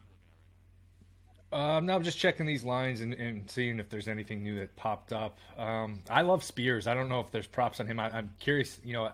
Um, 1.52 1.86
no, 1.86 1.94
I'm 1.94 2.02
just 2.02 2.18
checking 2.18 2.46
these 2.46 2.64
lines 2.64 3.00
and, 3.00 3.14
and, 3.14 3.48
seeing 3.48 3.78
if 3.78 3.88
there's 3.88 4.08
anything 4.08 4.42
new 4.42 4.58
that 4.58 4.74
popped 4.74 5.12
up. 5.12 5.38
Um, 5.56 6.00
I 6.10 6.22
love 6.22 6.42
Spears. 6.42 6.88
I 6.88 6.94
don't 6.94 7.08
know 7.08 7.20
if 7.20 7.30
there's 7.30 7.46
props 7.46 7.78
on 7.78 7.86
him. 7.86 8.00
I, 8.00 8.18
am 8.18 8.30
curious, 8.40 8.80
you 8.82 8.92
know, 8.92 9.12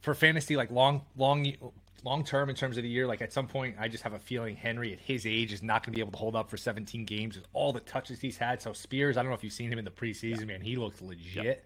for 0.00 0.12
fantasy, 0.12 0.56
like 0.56 0.72
long, 0.72 1.02
long, 1.16 1.54
long 2.02 2.24
term 2.24 2.50
in 2.50 2.56
terms 2.56 2.78
of 2.78 2.82
the 2.82 2.88
year. 2.88 3.06
Like 3.06 3.22
at 3.22 3.32
some 3.32 3.46
point, 3.46 3.76
I 3.78 3.86
just 3.86 4.02
have 4.02 4.12
a 4.12 4.18
feeling 4.18 4.56
Henry 4.56 4.92
at 4.92 4.98
his 4.98 5.24
age 5.24 5.52
is 5.52 5.62
not 5.62 5.84
going 5.84 5.92
to 5.92 5.96
be 5.96 6.00
able 6.00 6.10
to 6.10 6.18
hold 6.18 6.34
up 6.34 6.50
for 6.50 6.56
17 6.56 7.04
games 7.04 7.36
with 7.36 7.46
all 7.52 7.72
the 7.72 7.80
touches 7.80 8.20
he's 8.20 8.36
had. 8.36 8.60
So 8.60 8.72
Spears, 8.72 9.16
I 9.16 9.22
don't 9.22 9.30
know 9.30 9.36
if 9.36 9.44
you've 9.44 9.52
seen 9.52 9.72
him 9.72 9.78
in 9.78 9.84
the 9.84 9.90
preseason, 9.92 10.40
yeah. 10.40 10.46
man. 10.46 10.60
He 10.62 10.74
looks 10.74 11.00
legit. 11.00 11.64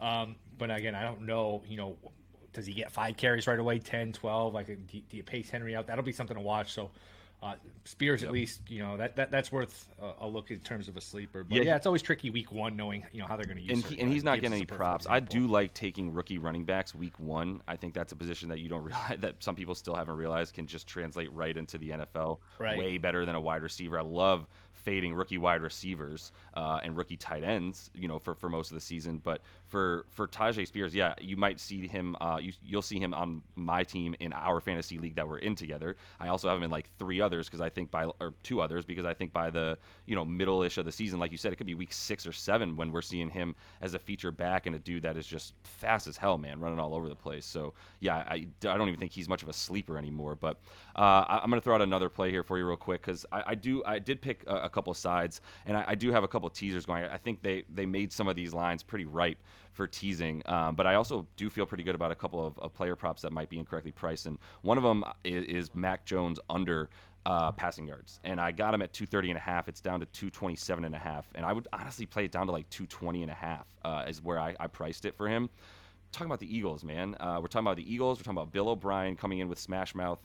Um, 0.00 0.34
but 0.58 0.72
again, 0.72 0.96
I 0.96 1.02
don't 1.02 1.22
know, 1.22 1.62
you 1.68 1.76
know, 1.76 1.96
does 2.52 2.66
he 2.66 2.74
get 2.74 2.90
five 2.90 3.16
carries 3.16 3.46
right 3.46 3.58
away, 3.58 3.78
10, 3.78 4.12
12? 4.12 4.54
Like, 4.54 4.66
do, 4.66 4.76
do 4.76 5.16
you 5.16 5.22
pace 5.22 5.50
Henry 5.50 5.76
out? 5.76 5.86
That'll 5.86 6.04
be 6.04 6.12
something 6.12 6.36
to 6.36 6.42
watch. 6.42 6.72
So, 6.72 6.90
uh, 7.42 7.54
Spears 7.84 8.24
at 8.24 8.32
least, 8.32 8.60
you 8.68 8.82
know 8.82 8.96
that, 8.96 9.14
that 9.14 9.30
that's 9.30 9.52
worth 9.52 9.86
a, 10.02 10.24
a, 10.24 10.26
look 10.26 10.50
in 10.50 10.58
terms 10.58 10.88
of 10.88 10.96
a 10.96 11.00
sleeper. 11.00 11.44
But 11.44 11.58
yeah, 11.58 11.62
yeah, 11.62 11.76
it's 11.76 11.86
always 11.86 12.02
tricky 12.02 12.30
week 12.30 12.50
one 12.50 12.76
knowing 12.76 13.04
you 13.12 13.20
know 13.20 13.26
how 13.26 13.36
they're 13.36 13.46
going 13.46 13.58
to 13.58 13.62
use. 13.62 13.84
And, 13.84 13.94
he, 13.94 14.00
and 14.00 14.12
he's 14.12 14.24
not 14.24 14.40
getting 14.40 14.54
any 14.54 14.66
props. 14.66 15.06
I 15.08 15.20
do 15.20 15.46
like 15.46 15.72
taking 15.72 16.12
rookie 16.12 16.38
running 16.38 16.64
backs 16.64 16.96
week 16.96 17.18
one. 17.20 17.62
I 17.68 17.76
think 17.76 17.94
that's 17.94 18.12
a 18.12 18.16
position 18.16 18.48
that 18.48 18.58
you 18.58 18.68
don't 18.68 18.82
realize 18.84 19.18
that 19.20 19.36
some 19.38 19.54
people 19.54 19.76
still 19.76 19.94
haven't 19.94 20.16
realized 20.16 20.52
can 20.52 20.66
just 20.66 20.88
translate 20.88 21.32
right 21.32 21.56
into 21.56 21.78
the 21.78 21.90
NFL 21.90 22.38
right. 22.58 22.76
way 22.76 22.98
better 22.98 23.24
than 23.24 23.36
a 23.36 23.40
wide 23.40 23.62
receiver. 23.62 23.98
I 24.00 24.02
love 24.02 24.48
fading 24.84 25.14
rookie 25.14 25.38
wide 25.38 25.62
receivers 25.62 26.32
uh, 26.54 26.80
and 26.82 26.96
rookie 26.96 27.16
tight 27.16 27.44
ends, 27.44 27.90
you 27.94 28.08
know, 28.08 28.18
for, 28.18 28.34
for 28.34 28.48
most 28.48 28.70
of 28.70 28.74
the 28.74 28.80
season. 28.80 29.20
But 29.22 29.42
for 29.66 30.06
for 30.10 30.26
Tyjae 30.26 30.66
Spears, 30.66 30.94
yeah, 30.94 31.14
you 31.20 31.36
might 31.36 31.60
see 31.60 31.86
him. 31.86 32.16
Uh, 32.20 32.38
you, 32.40 32.52
you'll 32.64 32.82
see 32.82 32.98
him 32.98 33.12
on 33.14 33.42
my 33.56 33.84
team 33.84 34.14
in 34.20 34.32
our 34.32 34.60
fantasy 34.60 34.98
league 34.98 35.16
that 35.16 35.28
we're 35.28 35.38
in 35.38 35.54
together. 35.54 35.96
I 36.20 36.28
also 36.28 36.48
have 36.48 36.56
him 36.56 36.64
in 36.64 36.70
like 36.70 36.88
three 36.98 37.20
others 37.20 37.46
because 37.46 37.60
I 37.60 37.68
think 37.68 37.90
by 37.90 38.04
or 38.20 38.34
two 38.42 38.60
others 38.60 38.84
because 38.84 39.04
I 39.04 39.14
think 39.14 39.32
by 39.32 39.50
the 39.50 39.78
you 40.06 40.14
know 40.14 40.24
middle-ish 40.24 40.78
of 40.78 40.84
the 40.84 40.92
season, 40.92 41.18
like 41.18 41.32
you 41.32 41.38
said, 41.38 41.52
it 41.52 41.56
could 41.56 41.66
be 41.66 41.74
week 41.74 41.92
six 41.92 42.26
or 42.26 42.32
seven 42.32 42.76
when 42.76 42.92
we're 42.92 43.02
seeing 43.02 43.28
him 43.28 43.54
as 43.80 43.94
a 43.94 43.98
feature 43.98 44.32
back 44.32 44.66
and 44.66 44.74
a 44.76 44.78
dude 44.78 45.02
that 45.02 45.16
is 45.16 45.26
just 45.26 45.54
fast 45.62 46.06
as 46.06 46.16
hell, 46.16 46.38
man, 46.38 46.60
running 46.60 46.78
all 46.78 46.94
over 46.94 47.08
the 47.08 47.14
place. 47.14 47.44
So 47.44 47.74
yeah, 48.00 48.16
I, 48.16 48.46
I 48.62 48.76
don't 48.76 48.88
even 48.88 49.00
think 49.00 49.12
he's 49.12 49.28
much 49.28 49.42
of 49.42 49.48
a 49.48 49.52
sleeper 49.52 49.98
anymore. 49.98 50.34
But 50.34 50.60
uh, 50.96 51.24
I, 51.28 51.40
am 51.42 51.50
gonna 51.50 51.60
throw 51.60 51.74
out 51.74 51.82
another 51.82 52.08
play 52.08 52.30
here 52.30 52.42
for 52.42 52.58
you 52.58 52.66
real 52.66 52.76
quick 52.76 53.02
because 53.02 53.26
I, 53.32 53.42
I, 53.48 53.54
do 53.54 53.82
I 53.84 53.98
did 53.98 54.20
pick 54.20 54.44
a, 54.46 54.67
a 54.68 54.70
couple 54.70 54.94
sides 54.94 55.40
and 55.66 55.76
I, 55.76 55.84
I 55.88 55.94
do 55.94 56.12
have 56.12 56.24
a 56.24 56.28
couple 56.28 56.48
teasers 56.50 56.86
going. 56.86 57.04
I 57.04 57.16
think 57.16 57.42
they 57.42 57.64
they 57.74 57.86
made 57.86 58.12
some 58.12 58.28
of 58.28 58.36
these 58.36 58.54
lines 58.54 58.82
pretty 58.82 59.04
ripe 59.04 59.38
for 59.72 59.86
teasing. 59.86 60.42
Um, 60.46 60.74
but 60.74 60.86
I 60.86 60.94
also 60.94 61.26
do 61.36 61.48
feel 61.48 61.66
pretty 61.66 61.84
good 61.84 61.94
about 61.94 62.10
a 62.10 62.14
couple 62.14 62.44
of, 62.44 62.58
of, 62.58 62.74
player 62.74 62.96
props 62.96 63.22
that 63.22 63.32
might 63.32 63.48
be 63.48 63.58
incorrectly 63.58 63.92
priced. 63.92 64.26
And 64.26 64.36
one 64.62 64.76
of 64.76 64.82
them 64.82 65.04
is, 65.22 65.44
is 65.44 65.74
Mac 65.74 66.04
Jones 66.04 66.40
under 66.50 66.90
uh, 67.26 67.52
passing 67.52 67.86
yards. 67.86 68.18
And 68.24 68.40
I 68.40 68.50
got 68.50 68.74
him 68.74 68.82
at 68.82 68.92
230 68.92 69.30
and 69.30 69.36
a 69.36 69.40
half. 69.40 69.68
It's 69.68 69.80
down 69.80 70.00
to 70.00 70.06
227 70.06 70.84
and 70.84 70.94
a 70.94 70.98
half. 70.98 71.26
And 71.36 71.46
I 71.46 71.52
would 71.52 71.68
honestly 71.72 72.06
play 72.06 72.24
it 72.24 72.32
down 72.32 72.46
to 72.46 72.52
like 72.52 72.68
220 72.70 73.22
and 73.22 73.30
a 73.30 73.34
half 73.34 73.66
uh, 73.84 74.04
is 74.08 74.22
where 74.22 74.40
I, 74.40 74.56
I 74.58 74.66
priced 74.66 75.04
it 75.04 75.16
for 75.16 75.28
him 75.28 75.48
talking 76.12 76.26
about 76.26 76.40
the 76.40 76.56
Eagles, 76.56 76.84
man. 76.84 77.14
Uh, 77.20 77.38
we're 77.40 77.48
talking 77.48 77.66
about 77.66 77.76
the 77.76 77.92
Eagles. 77.92 78.18
We're 78.18 78.22
talking 78.22 78.38
about 78.38 78.52
Bill 78.52 78.70
O'Brien 78.70 79.16
coming 79.16 79.40
in 79.40 79.48
with 79.48 79.58
smash 79.58 79.94
mouth 79.94 80.18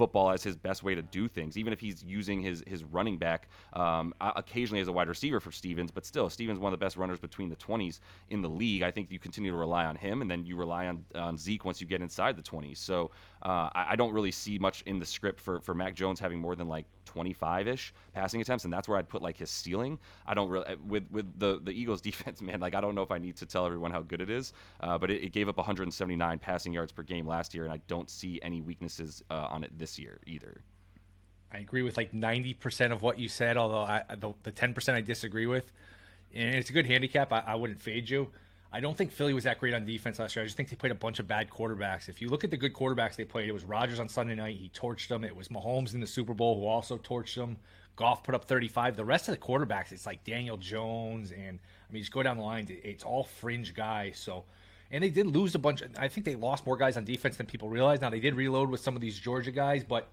football 0.00 0.30
as 0.30 0.42
his 0.42 0.56
best 0.56 0.82
way 0.82 0.94
to 0.94 1.02
do 1.02 1.28
things, 1.28 1.58
even 1.58 1.74
if 1.74 1.78
he's 1.78 2.02
using 2.02 2.40
his 2.40 2.64
his 2.66 2.84
running 2.84 3.18
back 3.18 3.48
um, 3.74 4.14
occasionally 4.22 4.80
as 4.80 4.88
a 4.88 4.92
wide 4.92 5.08
receiver 5.08 5.40
for 5.40 5.52
Stevens. 5.52 5.90
But 5.90 6.06
still, 6.06 6.30
Stevens 6.30 6.58
one 6.58 6.72
of 6.72 6.80
the 6.80 6.82
best 6.82 6.96
runners 6.96 7.18
between 7.18 7.50
the 7.50 7.56
20s 7.56 8.00
in 8.30 8.40
the 8.40 8.48
league. 8.48 8.82
I 8.82 8.90
think 8.90 9.10
you 9.10 9.18
continue 9.18 9.50
to 9.50 9.58
rely 9.58 9.84
on 9.84 9.96
him, 9.96 10.22
and 10.22 10.30
then 10.30 10.46
you 10.46 10.56
rely 10.56 10.86
on 10.86 11.04
on 11.14 11.36
Zeke 11.36 11.66
once 11.66 11.82
you 11.82 11.86
get 11.86 12.00
inside 12.00 12.34
the 12.34 12.42
20s. 12.42 12.78
So 12.78 13.10
uh, 13.42 13.68
I, 13.74 13.88
I, 13.90 13.96
don't 13.96 14.12
really 14.12 14.30
see 14.30 14.58
much 14.58 14.82
in 14.86 14.98
the 14.98 15.04
script 15.04 15.38
for 15.38 15.60
for 15.60 15.74
Mac 15.74 15.94
Jones 15.94 16.18
having 16.18 16.38
more 16.38 16.56
than 16.56 16.68
like 16.68 16.86
25 17.10 17.68
ish 17.68 17.92
passing 18.14 18.40
attempts, 18.40 18.64
and 18.64 18.72
that's 18.72 18.88
where 18.88 18.96
I'd 18.96 19.08
put 19.08 19.20
like 19.20 19.36
his 19.36 19.50
ceiling. 19.50 19.98
I 20.26 20.34
don't 20.34 20.48
really 20.48 20.76
with 20.86 21.04
with 21.10 21.38
the 21.38 21.60
the 21.62 21.72
Eagles 21.72 22.00
defense, 22.10 22.40
man. 22.40 22.60
Like 22.60 22.74
I 22.74 22.80
don't 22.80 22.94
know 22.94 23.02
if 23.02 23.10
I 23.10 23.18
need 23.18 23.36
to 23.36 23.46
tell 23.46 23.66
everyone 23.66 23.90
how 23.90 24.02
good 24.02 24.20
it 24.20 24.30
is, 24.30 24.52
uh, 24.80 24.96
but 24.96 25.10
it, 25.10 25.24
it, 25.24 25.32
gave 25.32 25.48
up 25.48 25.56
179 25.56 26.38
passing 26.38 26.72
yards 26.72 26.92
per 26.92 27.02
game 27.02 27.26
last 27.26 27.54
year, 27.54 27.64
and 27.64 27.72
I 27.72 27.80
don't 27.88 28.08
see 28.08 28.38
any 28.42 28.60
weaknesses 28.60 29.22
uh, 29.30 29.48
on 29.50 29.64
it 29.64 29.76
this 29.78 29.89
year 29.98 30.20
either. 30.26 30.62
I 31.52 31.58
agree 31.58 31.82
with 31.82 31.96
like 31.96 32.12
90% 32.12 32.92
of 32.92 33.02
what 33.02 33.18
you 33.18 33.28
said, 33.28 33.56
although 33.56 33.80
I, 33.80 34.02
the, 34.18 34.32
the 34.44 34.52
10% 34.52 34.94
I 34.94 35.00
disagree 35.00 35.46
with. 35.46 35.72
And 36.32 36.54
it's 36.54 36.70
a 36.70 36.72
good 36.72 36.86
handicap. 36.86 37.32
I, 37.32 37.42
I 37.46 37.54
wouldn't 37.56 37.80
fade 37.80 38.08
you. 38.08 38.28
I 38.72 38.78
don't 38.78 38.96
think 38.96 39.10
Philly 39.10 39.34
was 39.34 39.44
that 39.44 39.58
great 39.58 39.74
on 39.74 39.84
defense 39.84 40.20
last 40.20 40.36
year. 40.36 40.44
I 40.44 40.46
just 40.46 40.56
think 40.56 40.68
they 40.68 40.76
played 40.76 40.92
a 40.92 40.96
bunch 40.96 41.18
of 41.18 41.26
bad 41.26 41.50
quarterbacks. 41.50 42.08
If 42.08 42.22
you 42.22 42.28
look 42.28 42.44
at 42.44 42.52
the 42.52 42.56
good 42.56 42.72
quarterbacks 42.72 43.16
they 43.16 43.24
played, 43.24 43.48
it 43.48 43.52
was 43.52 43.64
Rodgers 43.64 43.98
on 43.98 44.08
Sunday 44.08 44.36
night. 44.36 44.56
He 44.56 44.68
torched 44.68 45.08
them. 45.08 45.24
It 45.24 45.34
was 45.34 45.48
Mahomes 45.48 45.94
in 45.94 46.00
the 46.00 46.06
Super 46.06 46.34
Bowl 46.34 46.60
who 46.60 46.66
also 46.66 46.96
torched 46.98 47.34
them. 47.34 47.56
Goff 47.96 48.22
put 48.22 48.34
up 48.34 48.44
35. 48.44 48.96
The 48.96 49.04
rest 49.04 49.28
of 49.28 49.34
the 49.34 49.40
quarterbacks, 49.40 49.90
it's 49.90 50.06
like 50.06 50.22
Daniel 50.22 50.56
Jones 50.56 51.32
and 51.32 51.58
I 51.58 51.92
mean, 51.92 52.02
just 52.02 52.12
go 52.12 52.22
down 52.22 52.36
the 52.36 52.44
line. 52.44 52.68
It's 52.70 53.02
all 53.02 53.24
fringe 53.24 53.74
guys. 53.74 54.20
So, 54.22 54.44
and 54.90 55.02
they 55.02 55.10
did 55.10 55.26
lose 55.26 55.54
a 55.54 55.58
bunch. 55.58 55.82
I 55.98 56.08
think 56.08 56.24
they 56.24 56.36
lost 56.36 56.66
more 56.66 56.76
guys 56.76 56.96
on 56.96 57.04
defense 57.04 57.36
than 57.36 57.46
people 57.46 57.68
realize. 57.68 58.00
Now 58.00 58.10
they 58.10 58.20
did 58.20 58.34
reload 58.34 58.70
with 58.70 58.80
some 58.80 58.94
of 58.94 59.00
these 59.00 59.18
Georgia 59.18 59.50
guys, 59.50 59.84
but 59.84 60.08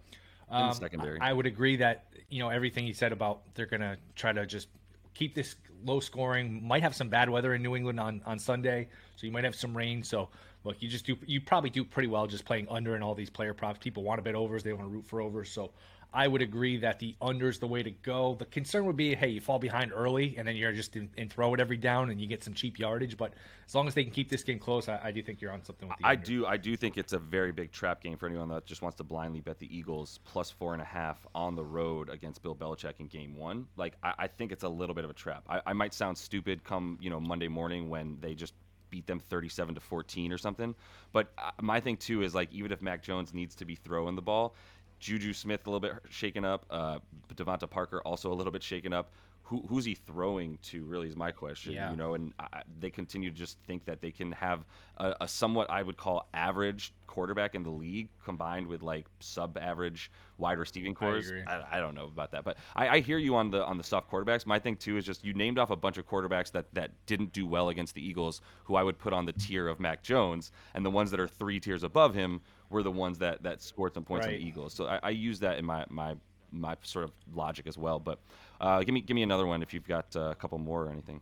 um, 0.49 0.73
secondary, 0.73 1.19
I, 1.19 1.31
I 1.31 1.33
would 1.33 1.45
agree 1.45 1.75
that 1.77 2.05
you 2.29 2.39
know 2.39 2.49
everything 2.49 2.85
he 2.85 2.93
said 2.93 3.11
about 3.11 3.41
they're 3.55 3.65
gonna 3.65 3.97
try 4.15 4.31
to 4.31 4.45
just 4.45 4.67
keep 5.13 5.33
this 5.33 5.55
low 5.83 5.99
scoring. 5.99 6.65
Might 6.65 6.83
have 6.83 6.95
some 6.95 7.09
bad 7.09 7.29
weather 7.29 7.55
in 7.55 7.63
New 7.63 7.75
England 7.75 7.99
on, 7.99 8.21
on 8.25 8.39
Sunday, 8.39 8.87
so 9.15 9.25
you 9.25 9.31
might 9.31 9.43
have 9.43 9.55
some 9.55 9.75
rain. 9.75 10.03
So 10.03 10.29
look, 10.63 10.77
you 10.79 10.87
just 10.87 11.05
do 11.05 11.17
you 11.25 11.41
probably 11.41 11.69
do 11.69 11.83
pretty 11.83 12.07
well 12.07 12.27
just 12.27 12.45
playing 12.45 12.67
under 12.69 12.95
and 12.95 13.03
all 13.03 13.15
these 13.15 13.29
player 13.29 13.53
props. 13.53 13.79
People 13.81 14.03
want 14.03 14.19
to 14.19 14.21
bet 14.21 14.35
overs, 14.35 14.63
they 14.63 14.73
want 14.73 14.85
to 14.85 14.93
root 14.93 15.05
for 15.05 15.21
overs. 15.21 15.49
So 15.49 15.71
I 16.13 16.27
would 16.27 16.41
agree 16.41 16.77
that 16.77 16.99
the 16.99 17.15
under 17.21 17.49
is 17.49 17.59
the 17.59 17.67
way 17.67 17.83
to 17.83 17.91
go. 17.91 18.35
The 18.39 18.45
concern 18.45 18.85
would 18.85 18.95
be, 18.95 19.13
hey, 19.13 19.27
you 19.27 19.41
fall 19.41 19.59
behind 19.59 19.91
early 19.93 20.35
and 20.37 20.47
then 20.47 20.55
you're 20.55 20.71
just 20.71 20.95
in, 20.95 21.09
in 21.17 21.29
throw 21.29 21.53
it 21.53 21.59
every 21.59 21.77
down 21.77 22.09
and 22.09 22.19
you 22.19 22.27
get 22.27 22.43
some 22.43 22.53
cheap 22.53 22.79
yardage. 22.79 23.17
But 23.17 23.33
as 23.67 23.75
long 23.75 23.87
as 23.87 23.93
they 23.93 24.03
can 24.03 24.13
keep 24.13 24.29
this 24.29 24.43
game 24.43 24.57
close, 24.57 24.87
I, 24.87 24.99
I 25.03 25.11
do 25.11 25.21
think 25.21 25.41
you're 25.41 25.51
on 25.51 25.63
something 25.63 25.87
with 25.87 25.97
the. 25.97 26.05
I 26.05 26.11
under. 26.11 26.23
do. 26.23 26.45
I 26.45 26.57
do 26.57 26.77
think 26.77 26.97
it's 26.97 27.13
a 27.13 27.19
very 27.19 27.51
big 27.51 27.71
trap 27.71 28.01
game 28.01 28.17
for 28.17 28.27
anyone 28.27 28.47
that 28.49 28.65
just 28.65 28.81
wants 28.81 28.97
to 28.97 29.03
blindly 29.03 29.41
bet 29.41 29.59
the 29.59 29.75
Eagles 29.75 30.19
plus 30.23 30.49
four 30.49 30.73
and 30.73 30.81
a 30.81 30.85
half 30.85 31.25
on 31.35 31.55
the 31.55 31.63
road 31.63 32.09
against 32.09 32.41
Bill 32.41 32.55
Belichick 32.55 32.99
in 32.99 33.07
Game 33.07 33.35
One. 33.35 33.67
Like 33.75 33.95
I, 34.01 34.13
I 34.19 34.27
think 34.27 34.51
it's 34.51 34.63
a 34.63 34.69
little 34.69 34.95
bit 34.95 35.03
of 35.03 35.11
a 35.11 35.15
trap. 35.15 35.43
I, 35.49 35.61
I 35.67 35.73
might 35.73 35.93
sound 35.93 36.17
stupid 36.17 36.63
come 36.63 36.97
you 37.01 37.09
know 37.09 37.19
Monday 37.19 37.47
morning 37.47 37.89
when 37.89 38.17
they 38.21 38.33
just 38.33 38.53
beat 38.89 39.05
them 39.07 39.19
37 39.19 39.75
to 39.75 39.81
14 39.81 40.31
or 40.31 40.37
something. 40.37 40.75
But 41.11 41.31
uh, 41.37 41.51
my 41.61 41.79
thing 41.79 41.97
too 41.97 42.21
is 42.21 42.33
like 42.33 42.51
even 42.51 42.71
if 42.71 42.81
Mac 42.81 43.03
Jones 43.03 43.33
needs 43.33 43.55
to 43.55 43.65
be 43.65 43.75
throwing 43.75 44.15
the 44.15 44.21
ball, 44.21 44.55
Juju 44.99 45.33
Smith 45.33 45.65
a 45.67 45.69
little 45.69 45.79
bit 45.79 45.93
shaken 46.09 46.45
up. 46.45 46.65
Uh, 46.69 46.99
DeVante 47.35 47.69
Parker 47.69 48.01
also 48.01 48.31
a 48.31 48.35
little 48.35 48.51
bit 48.51 48.63
shaken 48.63 48.93
up. 48.93 49.11
Who, 49.43 49.63
who's 49.69 49.85
he 49.85 49.95
throwing 49.95 50.57
to? 50.63 50.83
Really, 50.83 51.07
is 51.07 51.15
my 51.15 51.31
question. 51.31 51.71
Yeah. 51.71 51.91
You 51.91 51.95
know, 51.95 52.15
and 52.15 52.33
I, 52.37 52.63
they 52.81 52.89
continue 52.89 53.29
to 53.29 53.35
just 53.35 53.57
think 53.65 53.85
that 53.85 54.01
they 54.01 54.11
can 54.11 54.33
have 54.33 54.65
a, 54.97 55.15
a, 55.21 55.27
somewhat 55.27 55.69
I 55.69 55.83
would 55.83 55.95
call 55.95 56.27
average 56.33 56.93
quarterback 57.07 57.55
in 57.55 57.63
the 57.63 57.69
league 57.69 58.09
combined 58.25 58.67
with 58.67 58.81
like 58.81 59.05
sub-average 59.21 60.11
wide 60.37 60.59
receiving 60.59 60.93
corps. 60.93 61.21
I, 61.47 61.53
I, 61.53 61.77
I, 61.77 61.79
don't 61.79 61.95
know 61.95 62.07
about 62.07 62.31
that, 62.31 62.43
but 62.43 62.57
I, 62.75 62.89
I 62.89 62.99
hear 62.99 63.17
you 63.17 63.37
on 63.37 63.49
the 63.49 63.63
on 63.63 63.77
the 63.77 63.85
soft 63.85 64.11
quarterbacks. 64.11 64.45
My 64.45 64.59
thing 64.59 64.75
too 64.75 64.97
is 64.97 65.05
just 65.05 65.23
you 65.23 65.33
named 65.33 65.59
off 65.59 65.69
a 65.69 65.77
bunch 65.77 65.97
of 65.97 66.05
quarterbacks 66.05 66.51
that 66.51 66.65
that 66.73 66.91
didn't 67.05 67.31
do 67.31 67.47
well 67.47 67.69
against 67.69 67.95
the 67.95 68.05
Eagles, 68.05 68.41
who 68.65 68.75
I 68.75 68.83
would 68.83 68.99
put 68.99 69.13
on 69.13 69.25
the 69.25 69.33
tier 69.33 69.69
of 69.69 69.79
Mac 69.79 70.03
Jones, 70.03 70.51
and 70.73 70.85
the 70.85 70.91
ones 70.91 71.09
that 71.11 71.21
are 71.21 71.27
three 71.27 71.61
tiers 71.61 71.83
above 71.83 72.13
him 72.13 72.41
were 72.69 72.83
the 72.83 72.91
ones 72.91 73.17
that 73.19 73.43
that 73.43 73.61
scored 73.61 73.93
some 73.93 74.03
points 74.03 74.25
right. 74.25 74.35
on 74.35 74.39
the 74.39 74.47
Eagles. 74.47 74.73
So 74.73 74.87
I, 74.87 74.99
I 75.03 75.09
use 75.09 75.39
that 75.39 75.57
in 75.57 75.65
my 75.65 75.85
my 75.89 76.15
my 76.51 76.75
sort 76.81 77.05
of 77.05 77.11
logic 77.33 77.67
as 77.67 77.77
well. 77.77 77.99
But 77.99 78.19
uh, 78.61 78.79
give 78.83 78.93
me 78.93 79.01
give 79.01 79.15
me 79.15 79.23
another 79.23 79.45
one 79.45 79.61
if 79.61 79.73
you've 79.73 79.87
got 79.87 80.15
uh, 80.15 80.29
a 80.31 80.35
couple 80.35 80.57
more 80.57 80.85
or 80.85 80.91
anything. 80.91 81.21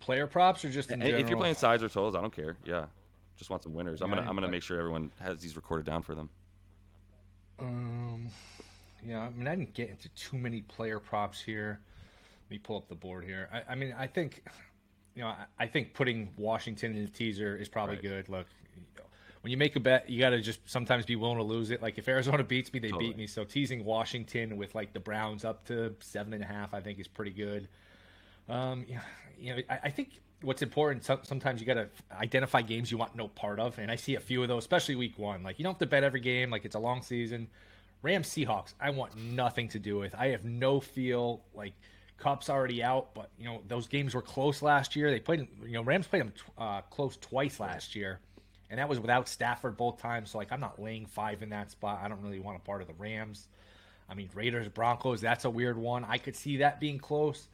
Player 0.00 0.26
props 0.26 0.64
or 0.64 0.70
just 0.70 0.90
if 0.90 1.28
you're 1.28 1.38
playing 1.38 1.54
sides 1.54 1.82
or 1.82 1.88
totals, 1.88 2.14
I 2.14 2.20
don't 2.20 2.34
care. 2.34 2.56
Yeah, 2.64 2.86
just 3.36 3.50
want 3.50 3.62
some 3.62 3.74
winners. 3.74 4.02
I'm 4.02 4.08
gonna 4.08 4.22
I'm 4.22 4.34
gonna 4.34 4.48
make 4.48 4.62
sure 4.62 4.78
everyone 4.78 5.10
has 5.20 5.40
these 5.40 5.56
recorded 5.56 5.86
down 5.86 6.02
for 6.02 6.14
them. 6.14 6.28
Um, 7.58 8.28
yeah, 9.06 9.20
I 9.20 9.30
mean 9.30 9.46
I 9.46 9.54
didn't 9.54 9.74
get 9.74 9.90
into 9.90 10.08
too 10.10 10.38
many 10.38 10.62
player 10.62 10.98
props 10.98 11.40
here. 11.40 11.80
Let 12.46 12.50
me 12.50 12.58
pull 12.58 12.76
up 12.76 12.88
the 12.88 12.94
board 12.94 13.24
here. 13.24 13.48
I, 13.52 13.72
I 13.72 13.74
mean 13.74 13.94
I 13.96 14.06
think 14.06 14.42
you 15.14 15.22
know 15.22 15.28
I, 15.28 15.44
I, 15.60 15.66
think 15.66 15.94
putting 15.94 16.30
Washington 16.36 16.96
in 16.96 17.04
the 17.04 17.10
teaser 17.10 17.56
is 17.56 17.68
probably 17.68 17.96
right. 17.96 18.02
good. 18.02 18.28
Look, 18.28 18.46
when 19.42 19.50
you 19.50 19.56
make 19.56 19.74
a 19.76 19.80
bet, 19.80 20.08
you 20.08 20.20
got 20.20 20.30
to 20.30 20.40
just 20.40 20.60
sometimes 20.70 21.04
be 21.04 21.16
willing 21.16 21.36
to 21.36 21.42
lose 21.42 21.70
it. 21.70 21.82
Like 21.82 21.98
if 21.98 22.08
Arizona 22.08 22.44
beats 22.44 22.72
me, 22.72 22.78
they 22.78 22.88
totally. 22.88 23.08
beat 23.08 23.18
me. 23.18 23.26
So 23.26 23.44
teasing 23.44 23.84
Washington 23.84 24.56
with 24.56 24.74
like 24.74 24.92
the 24.92 25.00
Browns 25.00 25.44
up 25.44 25.64
to 25.66 25.94
seven 26.00 26.32
and 26.32 26.42
a 26.42 26.46
half, 26.46 26.72
I 26.72 26.80
think 26.80 26.98
is 27.00 27.08
pretty 27.08 27.32
good. 27.32 27.68
Um, 28.48 28.86
you 29.38 29.56
know, 29.56 29.62
I, 29.68 29.80
I 29.84 29.90
think 29.90 30.20
what's 30.42 30.62
important 30.62 31.04
sometimes 31.04 31.60
you 31.60 31.66
got 31.66 31.74
to 31.74 31.88
identify 32.12 32.60
games 32.62 32.90
you 32.90 32.98
want 32.98 33.14
no 33.14 33.28
part 33.28 33.60
of 33.60 33.78
and 33.78 33.90
i 33.92 33.96
see 33.96 34.16
a 34.16 34.20
few 34.20 34.42
of 34.42 34.48
those 34.48 34.64
especially 34.64 34.96
week 34.96 35.16
one 35.16 35.42
like 35.42 35.56
you 35.58 35.62
don't 35.62 35.74
have 35.74 35.78
to 35.78 35.86
bet 35.86 36.02
every 36.02 36.18
game 36.18 36.50
like 36.50 36.64
it's 36.64 36.74
a 36.74 36.78
long 36.78 37.00
season 37.00 37.46
rams 38.02 38.28
seahawks 38.28 38.74
i 38.80 38.90
want 38.90 39.16
nothing 39.16 39.68
to 39.68 39.78
do 39.78 39.98
with 39.98 40.12
i 40.16 40.26
have 40.28 40.44
no 40.44 40.80
feel 40.80 41.40
like 41.54 41.72
Kupp's 42.18 42.50
already 42.50 42.82
out 42.82 43.14
but 43.14 43.30
you 43.38 43.44
know 43.44 43.60
those 43.68 43.86
games 43.86 44.14
were 44.14 44.22
close 44.22 44.62
last 44.62 44.94
year 44.94 45.10
they 45.10 45.20
played 45.20 45.46
you 45.64 45.72
know 45.72 45.82
rams 45.82 46.06
played 46.06 46.22
them 46.22 46.32
uh, 46.58 46.80
close 46.82 47.16
twice 47.16 47.58
last 47.58 47.96
year 47.96 48.20
and 48.72 48.78
that 48.78 48.88
was 48.88 48.98
without 48.98 49.28
Stafford 49.28 49.76
both 49.76 50.00
times. 50.00 50.30
So 50.30 50.38
like 50.38 50.50
I'm 50.50 50.58
not 50.58 50.82
laying 50.82 51.04
five 51.04 51.42
in 51.42 51.50
that 51.50 51.70
spot. 51.70 52.00
I 52.02 52.08
don't 52.08 52.22
really 52.22 52.40
want 52.40 52.56
a 52.56 52.60
part 52.60 52.80
of 52.80 52.88
the 52.88 52.94
Rams. 52.94 53.48
I 54.08 54.14
mean 54.14 54.30
Raiders 54.34 54.66
Broncos. 54.68 55.20
That's 55.20 55.44
a 55.44 55.50
weird 55.50 55.76
one. 55.76 56.04
I 56.08 56.16
could 56.16 56.34
see 56.34 56.56
that 56.56 56.80
being 56.80 56.98
close. 56.98 57.48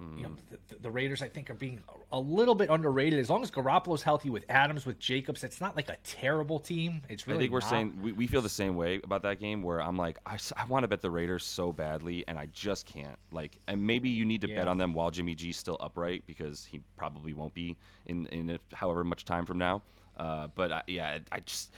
Mm. 0.00 0.16
You 0.16 0.22
know, 0.24 0.30
the, 0.50 0.76
the, 0.80 0.90
Raiders 0.90 1.22
I 1.22 1.28
think 1.28 1.50
are 1.50 1.54
being 1.54 1.80
a 2.10 2.18
little 2.18 2.54
bit 2.56 2.68
underrated. 2.68 3.20
As 3.20 3.30
long 3.30 3.44
as 3.44 3.50
Garoppolo's 3.50 4.02
healthy 4.02 4.28
with 4.28 4.44
Adams 4.48 4.86
with 4.86 4.98
Jacobs, 4.98 5.44
it's 5.44 5.60
not 5.60 5.76
like 5.76 5.88
a 5.88 5.96
terrible 6.02 6.58
team. 6.58 7.02
It's 7.08 7.28
really. 7.28 7.38
I 7.38 7.40
think 7.42 7.52
we're 7.52 7.60
not. 7.60 7.70
saying 7.70 7.98
we, 8.02 8.10
we 8.10 8.26
feel 8.26 8.42
the 8.42 8.48
same 8.48 8.74
way 8.74 9.00
about 9.04 9.22
that 9.22 9.38
game. 9.38 9.62
Where 9.62 9.80
I'm 9.80 9.96
like, 9.96 10.18
I, 10.26 10.36
I 10.56 10.64
want 10.64 10.82
to 10.82 10.88
bet 10.88 11.00
the 11.00 11.12
Raiders 11.12 11.44
so 11.44 11.72
badly, 11.72 12.24
and 12.26 12.38
I 12.38 12.46
just 12.46 12.86
can't. 12.86 13.18
Like, 13.30 13.56
and 13.68 13.80
maybe 13.84 14.08
you 14.08 14.24
need 14.24 14.40
to 14.40 14.48
yeah. 14.48 14.56
bet 14.56 14.68
on 14.68 14.78
them 14.78 14.94
while 14.94 15.12
Jimmy 15.12 15.36
G's 15.36 15.56
still 15.56 15.76
upright 15.78 16.24
because 16.26 16.64
he 16.64 16.80
probably 16.96 17.32
won't 17.32 17.54
be 17.54 17.76
in 18.06 18.26
in 18.26 18.58
however 18.72 19.04
much 19.04 19.24
time 19.24 19.46
from 19.46 19.58
now. 19.58 19.80
Uh, 20.16 20.48
but 20.54 20.72
I, 20.72 20.82
yeah, 20.86 21.18
I 21.30 21.40
just 21.40 21.72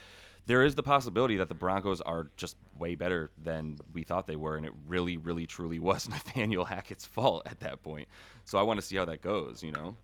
there 0.46 0.62
is 0.62 0.74
the 0.74 0.82
possibility 0.82 1.36
that 1.36 1.48
the 1.48 1.54
Broncos 1.54 2.00
are 2.00 2.30
just 2.36 2.56
way 2.78 2.94
better 2.94 3.30
than 3.42 3.78
we 3.92 4.04
thought 4.04 4.26
they 4.26 4.36
were, 4.36 4.56
and 4.56 4.64
it 4.64 4.72
really, 4.86 5.16
really, 5.16 5.46
truly 5.46 5.78
was 5.80 6.08
Nathaniel 6.08 6.64
Hackett's 6.64 7.04
fault 7.04 7.42
at 7.46 7.60
that 7.60 7.82
point. 7.82 8.08
So 8.44 8.58
I 8.58 8.62
want 8.62 8.80
to 8.80 8.86
see 8.86 8.96
how 8.96 9.04
that 9.06 9.22
goes. 9.22 9.62
You 9.62 9.72
know. 9.72 9.96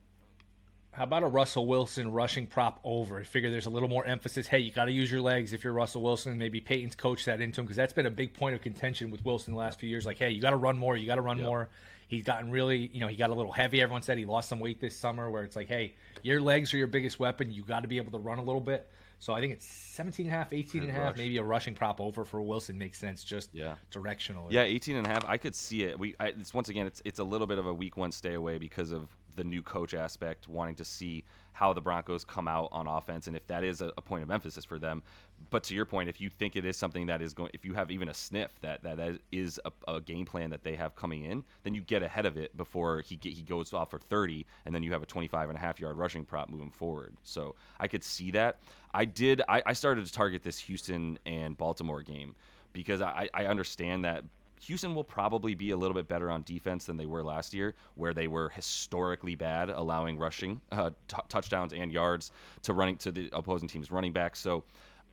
How 0.92 1.04
about 1.04 1.22
a 1.22 1.26
Russell 1.26 1.66
Wilson 1.66 2.12
rushing 2.12 2.46
prop 2.46 2.78
over? 2.84 3.18
I 3.18 3.22
figure 3.22 3.50
there's 3.50 3.64
a 3.64 3.70
little 3.70 3.88
more 3.88 4.04
emphasis. 4.04 4.46
Hey, 4.46 4.58
you 4.58 4.70
got 4.70 4.84
to 4.84 4.92
use 4.92 5.10
your 5.10 5.22
legs 5.22 5.54
if 5.54 5.64
you're 5.64 5.72
Russell 5.72 6.02
Wilson. 6.02 6.36
Maybe 6.36 6.60
Peyton's 6.60 6.94
coached 6.94 7.24
that 7.24 7.40
into 7.40 7.62
him 7.62 7.64
because 7.64 7.78
that's 7.78 7.94
been 7.94 8.04
a 8.04 8.10
big 8.10 8.34
point 8.34 8.54
of 8.54 8.60
contention 8.60 9.10
with 9.10 9.24
Wilson 9.24 9.54
the 9.54 9.58
last 9.58 9.80
few 9.80 9.88
years. 9.88 10.04
Like, 10.04 10.18
hey, 10.18 10.30
you 10.30 10.42
got 10.42 10.50
to 10.50 10.56
run 10.56 10.76
more. 10.76 10.94
You 10.94 11.06
got 11.06 11.14
to 11.14 11.22
run 11.22 11.38
yep. 11.38 11.46
more. 11.46 11.70
He's 12.12 12.24
gotten 12.24 12.50
really, 12.50 12.90
you 12.92 13.00
know, 13.00 13.06
he 13.06 13.16
got 13.16 13.30
a 13.30 13.34
little 13.34 13.52
heavy. 13.52 13.80
Everyone 13.80 14.02
said 14.02 14.18
he 14.18 14.26
lost 14.26 14.50
some 14.50 14.60
weight 14.60 14.82
this 14.82 14.94
summer 14.94 15.30
where 15.30 15.44
it's 15.44 15.56
like, 15.56 15.66
hey, 15.66 15.94
your 16.22 16.42
legs 16.42 16.74
are 16.74 16.76
your 16.76 16.86
biggest 16.86 17.18
weapon. 17.18 17.50
You 17.50 17.62
got 17.62 17.80
to 17.80 17.88
be 17.88 17.96
able 17.96 18.12
to 18.12 18.18
run 18.18 18.38
a 18.38 18.42
little 18.42 18.60
bit. 18.60 18.90
So 19.18 19.32
I 19.32 19.40
think 19.40 19.54
it's 19.54 19.64
17 19.64 20.26
and 20.26 20.34
a 20.34 20.36
half, 20.36 20.52
18 20.52 20.82
and 20.82 20.90
a 20.90 20.92
half, 20.92 21.16
maybe 21.16 21.38
a 21.38 21.42
rushing 21.42 21.74
prop 21.74 22.02
over 22.02 22.26
for 22.26 22.42
Wilson 22.42 22.76
makes 22.76 22.98
sense 22.98 23.24
just 23.24 23.48
yeah. 23.54 23.76
directionally. 23.90 24.48
Yeah, 24.50 24.64
18 24.64 24.96
and 24.96 25.06
a 25.06 25.10
half. 25.10 25.24
I 25.26 25.38
could 25.38 25.54
see 25.54 25.84
it. 25.84 25.98
We 25.98 26.14
I, 26.20 26.26
it's 26.26 26.52
once 26.52 26.68
again 26.68 26.86
it's 26.86 27.00
it's 27.06 27.18
a 27.18 27.24
little 27.24 27.46
bit 27.46 27.58
of 27.58 27.66
a 27.66 27.72
week 27.72 27.96
one 27.96 28.12
stay 28.12 28.34
away 28.34 28.58
because 28.58 28.92
of 28.92 29.08
the 29.36 29.44
new 29.44 29.62
coach 29.62 29.94
aspect, 29.94 30.48
wanting 30.48 30.74
to 30.76 30.84
see 30.84 31.24
how 31.52 31.72
the 31.72 31.80
Broncos 31.80 32.24
come 32.24 32.48
out 32.48 32.68
on 32.72 32.86
offense 32.86 33.26
and 33.26 33.36
if 33.36 33.46
that 33.46 33.62
is 33.62 33.82
a, 33.82 33.92
a, 33.98 34.02
point 34.02 34.22
of 34.22 34.30
emphasis 34.30 34.64
for 34.64 34.78
them. 34.78 35.02
But 35.50 35.64
to 35.64 35.74
your 35.74 35.84
point, 35.84 36.08
if 36.08 36.20
you 36.20 36.30
think 36.30 36.56
it 36.56 36.64
is 36.64 36.76
something 36.76 37.06
that 37.06 37.20
is 37.20 37.34
going, 37.34 37.50
if 37.52 37.64
you 37.64 37.74
have 37.74 37.90
even 37.90 38.08
a 38.08 38.14
sniff 38.14 38.50
that 38.62 38.82
that, 38.82 38.96
that 38.96 39.18
is 39.32 39.60
a, 39.64 39.92
a 39.92 40.00
game 40.00 40.24
plan 40.24 40.50
that 40.50 40.62
they 40.62 40.76
have 40.76 40.94
coming 40.94 41.24
in, 41.24 41.44
then 41.62 41.74
you 41.74 41.82
get 41.82 42.02
ahead 42.02 42.26
of 42.26 42.36
it 42.36 42.56
before 42.56 43.00
he 43.00 43.16
get, 43.16 43.32
he 43.32 43.42
goes 43.42 43.72
off 43.72 43.90
for 43.90 43.98
30, 43.98 44.46
and 44.64 44.74
then 44.74 44.82
you 44.82 44.92
have 44.92 45.02
a 45.02 45.06
25 45.06 45.50
and 45.50 45.58
a 45.58 45.60
half 45.60 45.78
yard 45.78 45.96
rushing 45.96 46.24
prop 46.24 46.48
moving 46.48 46.70
forward. 46.70 47.14
So 47.22 47.54
I 47.78 47.88
could 47.88 48.04
see 48.04 48.30
that. 48.30 48.58
I 48.94 49.04
did. 49.04 49.42
I, 49.48 49.62
I 49.66 49.72
started 49.72 50.06
to 50.06 50.12
target 50.12 50.42
this 50.42 50.58
Houston 50.58 51.18
and 51.26 51.56
Baltimore 51.56 52.02
game 52.02 52.34
because 52.72 53.02
I, 53.02 53.28
I 53.34 53.46
understand 53.46 54.04
that 54.04 54.24
Houston 54.62 54.94
will 54.94 55.04
probably 55.04 55.54
be 55.54 55.70
a 55.72 55.76
little 55.76 55.94
bit 55.94 56.06
better 56.06 56.30
on 56.30 56.42
defense 56.42 56.84
than 56.84 56.96
they 56.96 57.06
were 57.06 57.24
last 57.24 57.52
year, 57.52 57.74
where 57.96 58.14
they 58.14 58.28
were 58.28 58.48
historically 58.50 59.34
bad, 59.34 59.70
allowing 59.70 60.18
rushing 60.18 60.60
uh, 60.72 60.90
t- 61.08 61.16
touchdowns 61.28 61.72
and 61.72 61.92
yards 61.92 62.30
to 62.62 62.72
running 62.72 62.96
to 62.98 63.10
the 63.10 63.28
opposing 63.32 63.68
team's 63.68 63.90
running 63.90 64.12
back. 64.12 64.36
So 64.36 64.62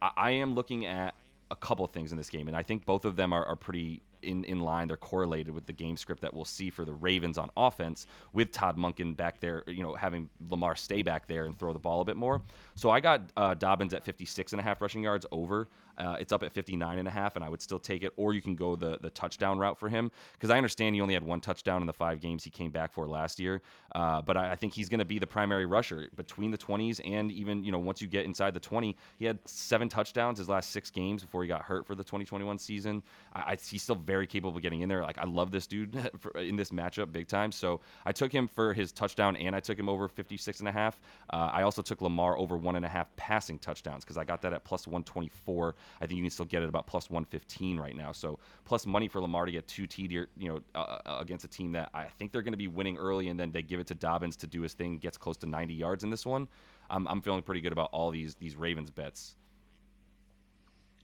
I, 0.01 0.11
I 0.15 0.31
am 0.31 0.53
looking 0.53 0.85
at 0.85 1.15
a 1.51 1.55
couple 1.55 1.85
things 1.87 2.11
in 2.11 2.17
this 2.17 2.29
game, 2.29 2.47
and 2.47 2.55
I 2.55 2.61
think 2.61 2.85
both 2.85 3.05
of 3.05 3.15
them 3.15 3.33
are, 3.33 3.43
are 3.45 3.55
pretty 3.55 4.01
in, 4.21 4.43
in 4.43 4.59
line. 4.59 4.87
They're 4.87 4.97
correlated 4.97 5.53
with 5.53 5.65
the 5.65 5.73
game 5.73 5.97
script 5.97 6.21
that 6.21 6.33
we'll 6.33 6.45
see 6.45 6.69
for 6.69 6.85
the 6.85 6.93
Ravens 6.93 7.37
on 7.37 7.49
offense 7.57 8.05
with 8.33 8.51
Todd 8.51 8.77
Monken 8.77 9.15
back 9.15 9.39
there, 9.39 9.63
you 9.67 9.83
know, 9.83 9.95
having 9.95 10.29
Lamar 10.49 10.75
stay 10.75 11.01
back 11.01 11.27
there 11.27 11.45
and 11.45 11.57
throw 11.57 11.73
the 11.73 11.79
ball 11.79 12.01
a 12.01 12.05
bit 12.05 12.17
more. 12.17 12.41
So 12.75 12.89
I 12.89 12.99
got 12.99 13.21
uh, 13.37 13.53
Dobbins 13.53 13.93
at 13.93 14.03
56 14.03 14.53
and 14.53 14.59
a 14.59 14.63
half 14.63 14.81
rushing 14.81 15.03
yards 15.03 15.25
over. 15.31 15.67
Uh, 15.99 16.15
it's 16.19 16.31
up 16.31 16.43
at 16.43 16.51
59 16.53 16.97
and 16.97 17.07
a 17.07 17.11
half, 17.11 17.35
and 17.35 17.43
I 17.43 17.49
would 17.49 17.61
still 17.61 17.79
take 17.79 18.03
it. 18.03 18.13
Or 18.15 18.33
you 18.33 18.41
can 18.41 18.55
go 18.55 18.75
the 18.75 18.97
the 19.01 19.09
touchdown 19.09 19.59
route 19.59 19.77
for 19.77 19.89
him 19.89 20.11
because 20.33 20.49
I 20.49 20.57
understand 20.57 20.95
he 20.95 21.01
only 21.01 21.13
had 21.13 21.23
one 21.23 21.41
touchdown 21.41 21.81
in 21.81 21.87
the 21.87 21.93
five 21.93 22.19
games 22.19 22.43
he 22.43 22.49
came 22.49 22.71
back 22.71 22.93
for 22.93 23.07
last 23.07 23.39
year. 23.39 23.61
Uh, 23.95 24.21
but 24.21 24.37
I, 24.37 24.51
I, 24.51 24.55
think 24.55 24.73
he's 24.73 24.87
going 24.87 24.99
to 24.99 25.05
be 25.05 25.17
the 25.17 25.27
primary 25.27 25.65
rusher 25.65 26.09
between 26.15 26.51
the 26.51 26.57
20s 26.57 27.01
and 27.05 27.31
even 27.31 27.63
you 27.63 27.71
know 27.71 27.79
once 27.79 28.01
you 28.01 28.07
get 28.07 28.25
inside 28.25 28.53
the 28.53 28.59
20, 28.59 28.95
he 29.17 29.25
had 29.25 29.39
seven 29.45 29.89
touchdowns 29.89 30.37
his 30.37 30.47
last 30.47 30.71
six 30.71 30.89
games 30.89 31.23
before 31.23 31.43
he 31.43 31.47
got 31.47 31.61
hurt 31.61 31.85
for 31.85 31.95
the 31.95 32.03
2021 32.03 32.57
season. 32.59 33.01
I, 33.33 33.39
I 33.39 33.57
he's 33.61 33.83
still 33.83 33.95
very 33.95 34.27
capable 34.27 34.55
of 34.55 34.61
getting 34.61 34.81
in 34.81 34.89
there. 34.89 35.01
Like 35.01 35.17
I 35.17 35.25
love 35.25 35.51
this 35.51 35.67
dude 35.67 35.95
in 36.35 36.55
this 36.55 36.69
matchup 36.69 37.11
big 37.11 37.27
time. 37.27 37.51
So 37.51 37.81
I 38.05 38.11
took 38.11 38.31
him 38.31 38.47
for 38.47 38.73
his 38.73 38.91
touchdown 38.91 39.35
and 39.37 39.55
I 39.55 39.59
took 39.59 39.77
him 39.77 39.89
over 39.89 40.07
56 40.07 40.59
and 40.59 40.69
a 40.69 40.71
half. 40.71 40.99
Uh, 41.31 41.49
I 41.51 41.63
also 41.63 41.81
took 41.81 42.01
Lamar 42.01 42.37
over 42.37 42.57
one 42.57 42.75
and 42.75 42.85
a 42.85 42.89
half 42.89 43.13
passing 43.15 43.59
touchdowns 43.59 44.03
because 44.03 44.17
I 44.17 44.23
got 44.23 44.41
that 44.43 44.53
at 44.53 44.63
plus 44.63 44.87
124. 44.87 45.75
I 46.01 46.05
think 46.05 46.17
you 46.17 46.23
can 46.23 46.31
still 46.31 46.45
get 46.45 46.63
it 46.63 46.69
about 46.69 46.87
plus 46.87 47.09
115 47.09 47.79
right 47.79 47.95
now. 47.95 48.11
So 48.11 48.39
plus 48.65 48.85
money 48.85 49.07
for 49.07 49.21
Lamar 49.21 49.45
to 49.45 49.51
get 49.51 49.67
two 49.67 49.87
TD, 49.87 50.27
you 50.37 50.49
know, 50.49 50.61
uh, 50.75 50.99
uh, 51.05 51.17
against 51.19 51.45
a 51.45 51.47
team 51.47 51.71
that 51.73 51.89
I 51.93 52.05
think 52.05 52.31
they're 52.31 52.41
going 52.41 52.53
to 52.53 52.57
be 52.57 52.67
winning 52.67 52.97
early, 52.97 53.29
and 53.29 53.39
then 53.39 53.51
they 53.51 53.61
give 53.61 53.79
it 53.79 53.87
to 53.87 53.95
Dobbins 53.95 54.35
to 54.37 54.47
do 54.47 54.61
his 54.61 54.73
thing, 54.73 54.97
gets 54.97 55.17
close 55.17 55.37
to 55.37 55.45
90 55.45 55.73
yards 55.73 56.03
in 56.03 56.09
this 56.09 56.25
one. 56.25 56.47
I'm, 56.89 57.07
I'm 57.07 57.21
feeling 57.21 57.41
pretty 57.41 57.61
good 57.61 57.71
about 57.71 57.89
all 57.91 58.11
these 58.11 58.35
these 58.35 58.55
Ravens 58.55 58.89
bets. 58.89 59.35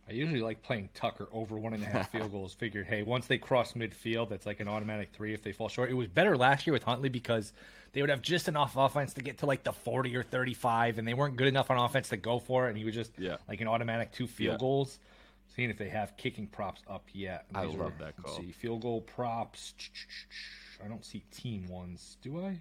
I 0.07 0.13
usually 0.13 0.41
like 0.41 0.61
playing 0.61 0.89
Tucker 0.93 1.27
over 1.33 1.57
one 1.57 1.73
and 1.73 1.83
a 1.83 1.87
half 1.87 2.11
field 2.13 2.31
goals. 2.31 2.53
Figured, 2.53 2.85
hey, 2.85 3.01
once 3.01 3.27
they 3.27 3.37
cross 3.37 3.73
midfield, 3.73 4.29
that's 4.29 4.45
like 4.45 4.59
an 4.59 4.67
automatic 4.67 5.09
three 5.13 5.33
if 5.33 5.41
they 5.41 5.51
fall 5.51 5.67
short. 5.67 5.89
It 5.89 5.95
was 5.95 6.07
better 6.07 6.37
last 6.37 6.67
year 6.67 6.73
with 6.73 6.83
Huntley 6.83 7.09
because 7.09 7.53
they 7.93 8.01
would 8.01 8.09
have 8.09 8.21
just 8.21 8.47
enough 8.47 8.75
offense 8.75 9.13
to 9.13 9.21
get 9.21 9.39
to 9.39 9.45
like 9.45 9.63
the 9.63 9.73
40 9.73 10.15
or 10.15 10.23
35, 10.23 10.99
and 10.99 11.07
they 11.07 11.13
weren't 11.13 11.37
good 11.37 11.47
enough 11.47 11.71
on 11.71 11.77
offense 11.77 12.09
to 12.09 12.17
go 12.17 12.39
for 12.39 12.67
it, 12.67 12.69
and 12.69 12.77
he 12.77 12.85
was 12.85 12.93
just 12.93 13.11
yeah. 13.17 13.37
like 13.47 13.61
an 13.61 13.67
automatic 13.67 14.11
two 14.11 14.27
field 14.27 14.53
yeah. 14.53 14.59
goals. 14.59 14.99
Seeing 15.55 15.69
if 15.69 15.77
they 15.77 15.89
have 15.89 16.17
kicking 16.17 16.47
props 16.47 16.81
up 16.89 17.05
yet. 17.13 17.45
I 17.55 17.63
love 17.63 17.79
are, 17.79 17.93
that 17.99 18.17
call. 18.21 18.35
See 18.35 18.51
field 18.51 18.81
goal 18.81 19.01
props. 19.01 19.73
I 20.83 20.87
don't 20.89 21.05
see 21.05 21.23
team 21.31 21.67
ones. 21.67 22.17
Do 22.21 22.41
I? 22.41 22.59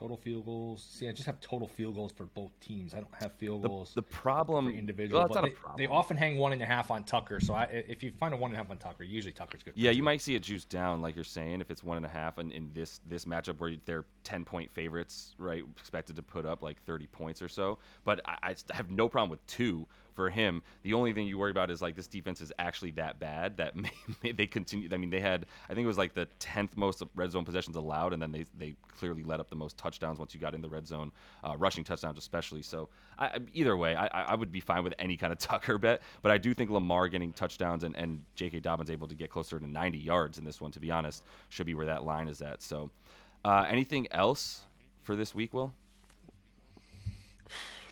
Total 0.00 0.16
field 0.16 0.46
goals. 0.46 0.88
See, 0.90 1.08
I 1.10 1.12
just 1.12 1.26
have 1.26 1.40
total 1.40 1.68
field 1.68 1.94
goals 1.94 2.10
for 2.10 2.24
both 2.24 2.58
teams. 2.58 2.94
I 2.94 3.00
don't 3.00 3.14
have 3.20 3.34
field 3.34 3.64
goals. 3.64 3.90
The, 3.90 4.00
the 4.00 4.06
problem 4.06 4.70
for 4.72 4.78
individual. 4.78 5.28
Well, 5.28 5.42
they, 5.42 5.52
they, 5.76 5.86
often 5.88 6.16
hang 6.16 6.38
one 6.38 6.54
and 6.54 6.62
a 6.62 6.64
half 6.64 6.90
on 6.90 7.04
Tucker. 7.04 7.38
So 7.38 7.52
I, 7.52 7.64
if 7.64 8.02
you 8.02 8.10
find 8.18 8.32
a 8.32 8.36
one 8.38 8.50
and 8.50 8.58
a 8.58 8.62
half 8.62 8.70
on 8.70 8.78
Tucker, 8.78 9.04
usually 9.04 9.32
Tucker's 9.32 9.62
good. 9.62 9.74
Yeah, 9.76 9.90
you 9.90 10.02
might 10.02 10.22
see 10.22 10.34
it 10.34 10.42
juice 10.42 10.64
down, 10.64 11.02
like 11.02 11.16
you're 11.16 11.22
saying, 11.22 11.60
if 11.60 11.70
it's 11.70 11.84
one 11.84 11.98
and 11.98 12.06
a 12.06 12.08
half, 12.08 12.38
and 12.38 12.50
in 12.50 12.70
this 12.72 13.02
this 13.06 13.26
matchup 13.26 13.58
where 13.58 13.76
they're 13.84 14.06
ten 14.24 14.42
point 14.42 14.70
favorites, 14.72 15.34
right, 15.36 15.64
expected 15.78 16.16
to 16.16 16.22
put 16.22 16.46
up 16.46 16.62
like 16.62 16.82
thirty 16.84 17.06
points 17.06 17.42
or 17.42 17.48
so. 17.48 17.78
But 18.02 18.22
I, 18.24 18.38
I 18.42 18.56
have 18.72 18.90
no 18.90 19.06
problem 19.06 19.28
with 19.28 19.46
two 19.46 19.86
for 20.20 20.28
him. 20.28 20.62
The 20.82 20.92
only 20.92 21.14
thing 21.14 21.26
you 21.26 21.38
worry 21.38 21.50
about 21.50 21.70
is 21.70 21.80
like 21.80 21.96
this 21.96 22.06
defense 22.06 22.42
is 22.42 22.52
actually 22.58 22.90
that 22.92 23.18
bad 23.18 23.56
that 23.56 23.74
may, 23.84 23.90
may 24.22 24.32
they 24.32 24.46
continue. 24.46 24.90
I 24.92 24.98
mean, 24.98 25.08
they 25.08 25.20
had 25.20 25.46
I 25.64 25.74
think 25.74 25.84
it 25.84 25.88
was 25.88 25.96
like 25.96 26.12
the 26.12 26.26
tenth 26.38 26.76
most 26.76 27.02
red 27.14 27.32
zone 27.32 27.46
possessions 27.46 27.76
allowed, 27.76 28.12
and 28.12 28.20
then 28.20 28.30
they 28.30 28.44
they 28.58 28.76
clearly 28.98 29.22
let 29.22 29.40
up 29.40 29.48
the 29.48 29.56
most 29.56 29.78
touchdowns 29.78 30.18
once 30.18 30.34
you 30.34 30.40
got 30.40 30.54
in 30.54 30.60
the 30.60 30.68
red 30.68 30.86
zone, 30.86 31.10
uh, 31.42 31.56
rushing 31.56 31.84
touchdowns 31.84 32.18
especially. 32.18 32.60
So 32.60 32.90
I, 33.18 33.38
either 33.54 33.78
way, 33.78 33.96
I, 33.96 34.08
I 34.08 34.34
would 34.34 34.52
be 34.52 34.60
fine 34.60 34.84
with 34.84 34.92
any 34.98 35.16
kind 35.16 35.32
of 35.32 35.38
Tucker 35.50 35.78
bet, 35.78 36.02
but 36.20 36.30
I 36.30 36.36
do 36.36 36.52
think 36.52 36.68
Lamar 36.68 37.08
getting 37.08 37.32
touchdowns 37.32 37.82
and, 37.82 37.96
and 37.96 38.22
J.K. 38.34 38.60
Dobbins 38.60 38.90
able 38.90 39.08
to 39.08 39.14
get 39.14 39.30
closer 39.30 39.58
to 39.58 39.66
90 39.66 39.96
yards 39.96 40.36
in 40.36 40.44
this 40.44 40.60
one, 40.60 40.70
to 40.72 40.80
be 40.80 40.90
honest, 40.90 41.24
should 41.48 41.64
be 41.64 41.74
where 41.74 41.86
that 41.86 42.04
line 42.04 42.28
is 42.28 42.42
at. 42.42 42.62
So 42.62 42.90
uh, 43.42 43.64
anything 43.70 44.06
else 44.10 44.60
for 45.02 45.16
this 45.16 45.34
week, 45.34 45.54
Will? 45.54 45.72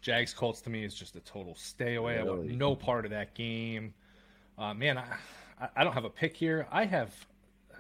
Jags 0.01 0.35
Colts 0.35 0.61
to 0.63 0.71
me 0.71 0.85
is 0.85 0.95
just 0.95 1.17
a 1.17 1.21
total 1.21 1.55
stay 1.55 1.97
away. 1.97 2.17
Really? 2.17 2.29
I 2.29 2.33
want 2.33 2.47
no 2.47 2.75
part 2.75 3.05
of 3.05 3.11
that 3.11 3.35
game. 3.35 3.95
Uh, 4.57 4.75
man, 4.75 4.99
I, 4.99 5.69
I 5.77 5.85
don't 5.85 5.93
have 5.93 6.05
a 6.05 6.11
pick 6.11 6.37
here. 6.37 6.67
I 6.71 6.85
have 6.85 7.15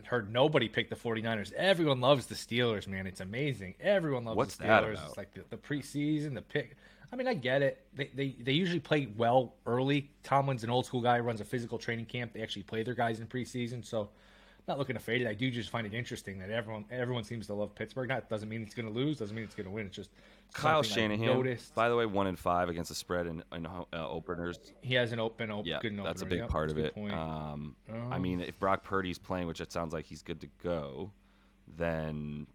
heard 0.04 0.33
nobody 0.33 0.68
pick 0.68 0.88
the 0.90 0.96
49ers. 0.96 1.52
Everyone 1.52 2.00
loves 2.00 2.26
the 2.26 2.35
Steelers, 2.35 2.87
man. 2.87 3.07
It's 3.07 3.20
amazing. 3.20 3.74
Everyone 3.81 4.24
loves 4.24 4.37
What's 4.37 4.57
the 4.57 4.64
Steelers. 4.64 5.07
It's 5.07 5.16
like 5.16 5.33
the, 5.35 5.44
the, 5.50 5.57
preseason, 5.57 6.35
the 6.35 6.42
pick. 6.42 6.76
I 7.12 7.16
mean, 7.16 7.26
I 7.26 7.35
get 7.35 7.62
it. 7.62 7.85
They, 7.94 8.11
they 8.14 8.37
they 8.40 8.52
usually 8.52 8.81
play 8.81 9.09
well 9.16 9.54
early. 9.66 10.11
Tomlin's 10.22 10.62
an 10.62 10.70
old 10.70 10.87
school 10.87 11.00
guy, 11.00 11.18
runs 11.20 11.40
a 11.40 11.44
physical 11.44 11.78
training 11.78 12.07
camp. 12.07 12.33
They 12.35 12.42
actually 12.42 12.64
play 12.64 12.83
their 12.83 12.94
guys 12.94 13.20
in 13.20 13.26
preseason, 13.26 13.85
so 13.85 14.11
not 14.68 14.78
looking 14.78 14.94
to 14.94 15.00
fade 15.00 15.22
it. 15.22 15.26
I 15.26 15.35
do 15.35 15.50
just 15.50 15.70
find 15.70 15.87
it 15.87 15.94
interesting 15.94 16.38
that 16.38 16.50
everyone 16.50 16.85
everyone 16.90 17.24
seems 17.24 17.46
to 17.48 17.54
love 17.54 17.74
Pittsburgh. 17.74 18.09
That 18.09 18.28
doesn't 18.28 18.48
mean 18.48 18.62
it's 18.62 18.74
going 18.74 18.87
to 18.87 18.94
lose. 18.94 19.18
Doesn't 19.18 19.35
mean 19.35 19.44
it's 19.44 19.54
going 19.54 19.66
to 19.66 19.72
win. 19.72 19.87
It's 19.87 19.96
just 19.96 20.11
Kyle 20.52 20.83
Shanahan. 20.83 21.59
By 21.74 21.88
the 21.88 21.96
way, 21.96 22.07
one 22.07 22.26
in 22.26 22.37
five 22.37 22.68
against 22.68 22.90
the 22.90 22.94
spread 22.94 23.26
in, 23.26 23.42
in 23.52 23.66
uh, 23.66 23.85
openers. 23.92 24.59
He 24.83 24.94
has 24.94 25.12
an 25.12 25.20
open, 25.20 25.50
open 25.50 25.66
yeah, 25.66 25.78
good 25.81 25.98
that's 26.04 26.22
a 26.22 26.26
big 26.26 26.40
yep, 26.40 26.48
part 26.48 26.70
of 26.70 26.78
it. 26.78 26.94
Um, 26.96 27.74
um, 27.90 28.12
I 28.12 28.18
mean, 28.18 28.40
if 28.40 28.59
Brock 28.59 28.85
Purdy's 28.85 29.18
playing, 29.18 29.46
which 29.46 29.61
it 29.61 29.72
sounds 29.72 29.92
like 29.92 30.04
he's 30.04 30.22
good 30.22 30.40
to 30.40 30.48
go, 30.62 31.11
then 31.76 32.46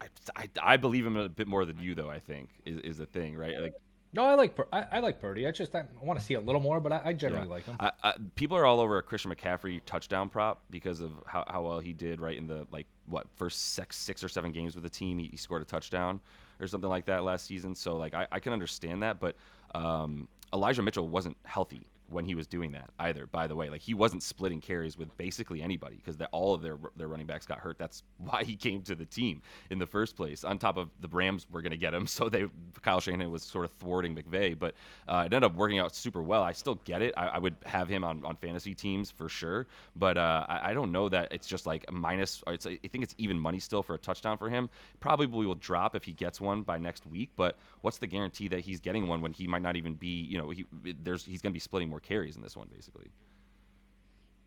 I, 0.00 0.06
I, 0.36 0.48
I 0.62 0.76
believe 0.76 1.06
him 1.06 1.16
a 1.16 1.28
bit 1.28 1.46
more 1.46 1.64
than 1.64 1.78
you, 1.78 1.94
though. 1.94 2.10
I 2.10 2.18
think 2.18 2.50
is 2.64 2.78
is 2.80 2.98
the 2.98 3.06
thing, 3.06 3.36
right? 3.36 3.60
Like 3.60 3.74
no, 4.14 4.24
I 4.24 4.34
like 4.34 4.58
I, 4.72 4.84
I, 4.92 5.00
like 5.00 5.20
Purdy. 5.20 5.46
I 5.46 5.50
just 5.50 5.74
I 5.74 5.84
want 6.02 6.18
to 6.18 6.24
see 6.24 6.34
a 6.34 6.40
little 6.40 6.60
more, 6.60 6.80
but 6.80 6.92
I, 6.92 7.00
I 7.06 7.12
generally 7.14 7.46
yeah. 7.46 7.52
like 7.52 7.64
him. 7.64 7.76
I, 7.80 7.92
I, 8.02 8.14
people 8.34 8.56
are 8.56 8.66
all 8.66 8.80
over 8.80 8.98
a 8.98 9.02
Christian 9.02 9.34
McCaffrey 9.34 9.80
touchdown 9.86 10.28
prop 10.28 10.62
because 10.70 11.00
of 11.00 11.12
how, 11.26 11.44
how 11.48 11.62
well 11.62 11.80
he 11.80 11.92
did 11.92 12.20
right 12.20 12.36
in 12.36 12.46
the 12.46 12.66
like 12.70 12.86
what 13.06 13.26
first 13.36 13.74
six 13.74 13.96
six 13.96 14.22
or 14.22 14.28
seven 14.28 14.52
games 14.52 14.74
with 14.74 14.84
the 14.84 14.90
team. 14.90 15.18
He, 15.18 15.28
he 15.28 15.36
scored 15.36 15.62
a 15.62 15.64
touchdown 15.64 16.20
or 16.60 16.66
something 16.66 16.90
like 16.90 17.06
that 17.06 17.24
last 17.24 17.46
season. 17.46 17.74
So 17.74 17.96
like 17.96 18.12
I, 18.12 18.26
I 18.30 18.38
can 18.38 18.52
understand 18.52 19.02
that, 19.02 19.18
but 19.18 19.36
um, 19.74 20.28
Elijah 20.52 20.82
Mitchell 20.82 21.08
wasn't 21.08 21.36
healthy 21.44 21.86
when 22.12 22.24
he 22.24 22.34
was 22.34 22.46
doing 22.46 22.72
that 22.72 22.90
either. 22.98 23.26
By 23.26 23.46
the 23.46 23.56
way, 23.56 23.68
like 23.68 23.80
he 23.80 23.94
wasn't 23.94 24.22
splitting 24.22 24.60
carries 24.60 24.96
with 24.96 25.16
basically 25.16 25.62
anybody 25.62 25.96
because 25.96 26.16
all 26.32 26.54
of 26.54 26.62
their 26.62 26.78
their 26.96 27.08
running 27.08 27.26
backs 27.26 27.46
got 27.46 27.58
hurt. 27.58 27.78
That's 27.78 28.02
why 28.18 28.44
he 28.44 28.56
came 28.56 28.82
to 28.82 28.94
the 28.94 29.04
team 29.04 29.42
in 29.70 29.78
the 29.78 29.86
first 29.86 30.16
place. 30.16 30.44
On 30.44 30.58
top 30.58 30.76
of 30.76 30.90
the 31.00 31.08
Rams 31.08 31.46
were 31.50 31.62
going 31.62 31.72
to 31.72 31.76
get 31.76 31.94
him, 31.94 32.06
so 32.16 32.28
they 32.28 32.46
Kyle 32.82 33.00
Shanahan 33.00 33.30
was 33.30 33.42
sort 33.42 33.64
of 33.64 33.72
thwarting 33.72 34.14
McVay, 34.14 34.58
but 34.58 34.74
uh, 35.08 35.22
it 35.26 35.34
ended 35.34 35.44
up 35.44 35.54
working 35.54 35.78
out 35.78 35.94
super 35.94 36.22
well. 36.22 36.42
I 36.42 36.52
still 36.52 36.76
get 36.84 37.02
it. 37.02 37.14
I, 37.16 37.28
I 37.28 37.38
would 37.38 37.56
have 37.64 37.88
him 37.88 38.04
on, 38.04 38.24
on 38.24 38.36
fantasy 38.36 38.74
teams 38.74 39.10
for 39.10 39.28
sure, 39.28 39.66
but 39.96 40.16
uh, 40.16 40.46
I, 40.48 40.70
I, 40.70 40.74
don't 40.74 40.92
know 40.92 41.08
that 41.08 41.32
it's 41.32 41.46
just 41.46 41.66
like 41.66 41.90
minus. 41.90 42.42
I 42.46 42.56
think 42.56 43.02
it's 43.02 43.14
even 43.18 43.38
money 43.38 43.58
still 43.58 43.82
for 43.82 43.94
a 43.94 43.98
touchdown 43.98 44.38
for 44.38 44.48
him. 44.48 44.68
Probably 45.00 45.26
will 45.26 45.54
drop 45.54 45.94
if 45.94 46.04
he 46.04 46.12
gets 46.12 46.40
one 46.40 46.62
by 46.62 46.78
next 46.78 47.06
week, 47.06 47.30
but 47.36 47.58
what's 47.82 47.98
the 47.98 48.06
guarantee 48.06 48.48
that 48.48 48.60
he's 48.60 48.80
getting 48.80 49.06
one 49.06 49.20
when 49.20 49.32
he 49.32 49.46
might 49.46 49.62
not 49.62 49.76
even 49.76 49.94
be? 49.94 50.22
You 50.22 50.38
know, 50.38 50.50
he 50.50 50.66
there's 51.02 51.24
he's 51.24 51.40
going 51.40 51.52
to 51.52 51.54
be 51.54 51.60
splitting 51.60 51.88
more 51.88 52.00
carries 52.02 52.36
in 52.36 52.42
this 52.42 52.56
one, 52.56 52.68
basically. 52.72 53.10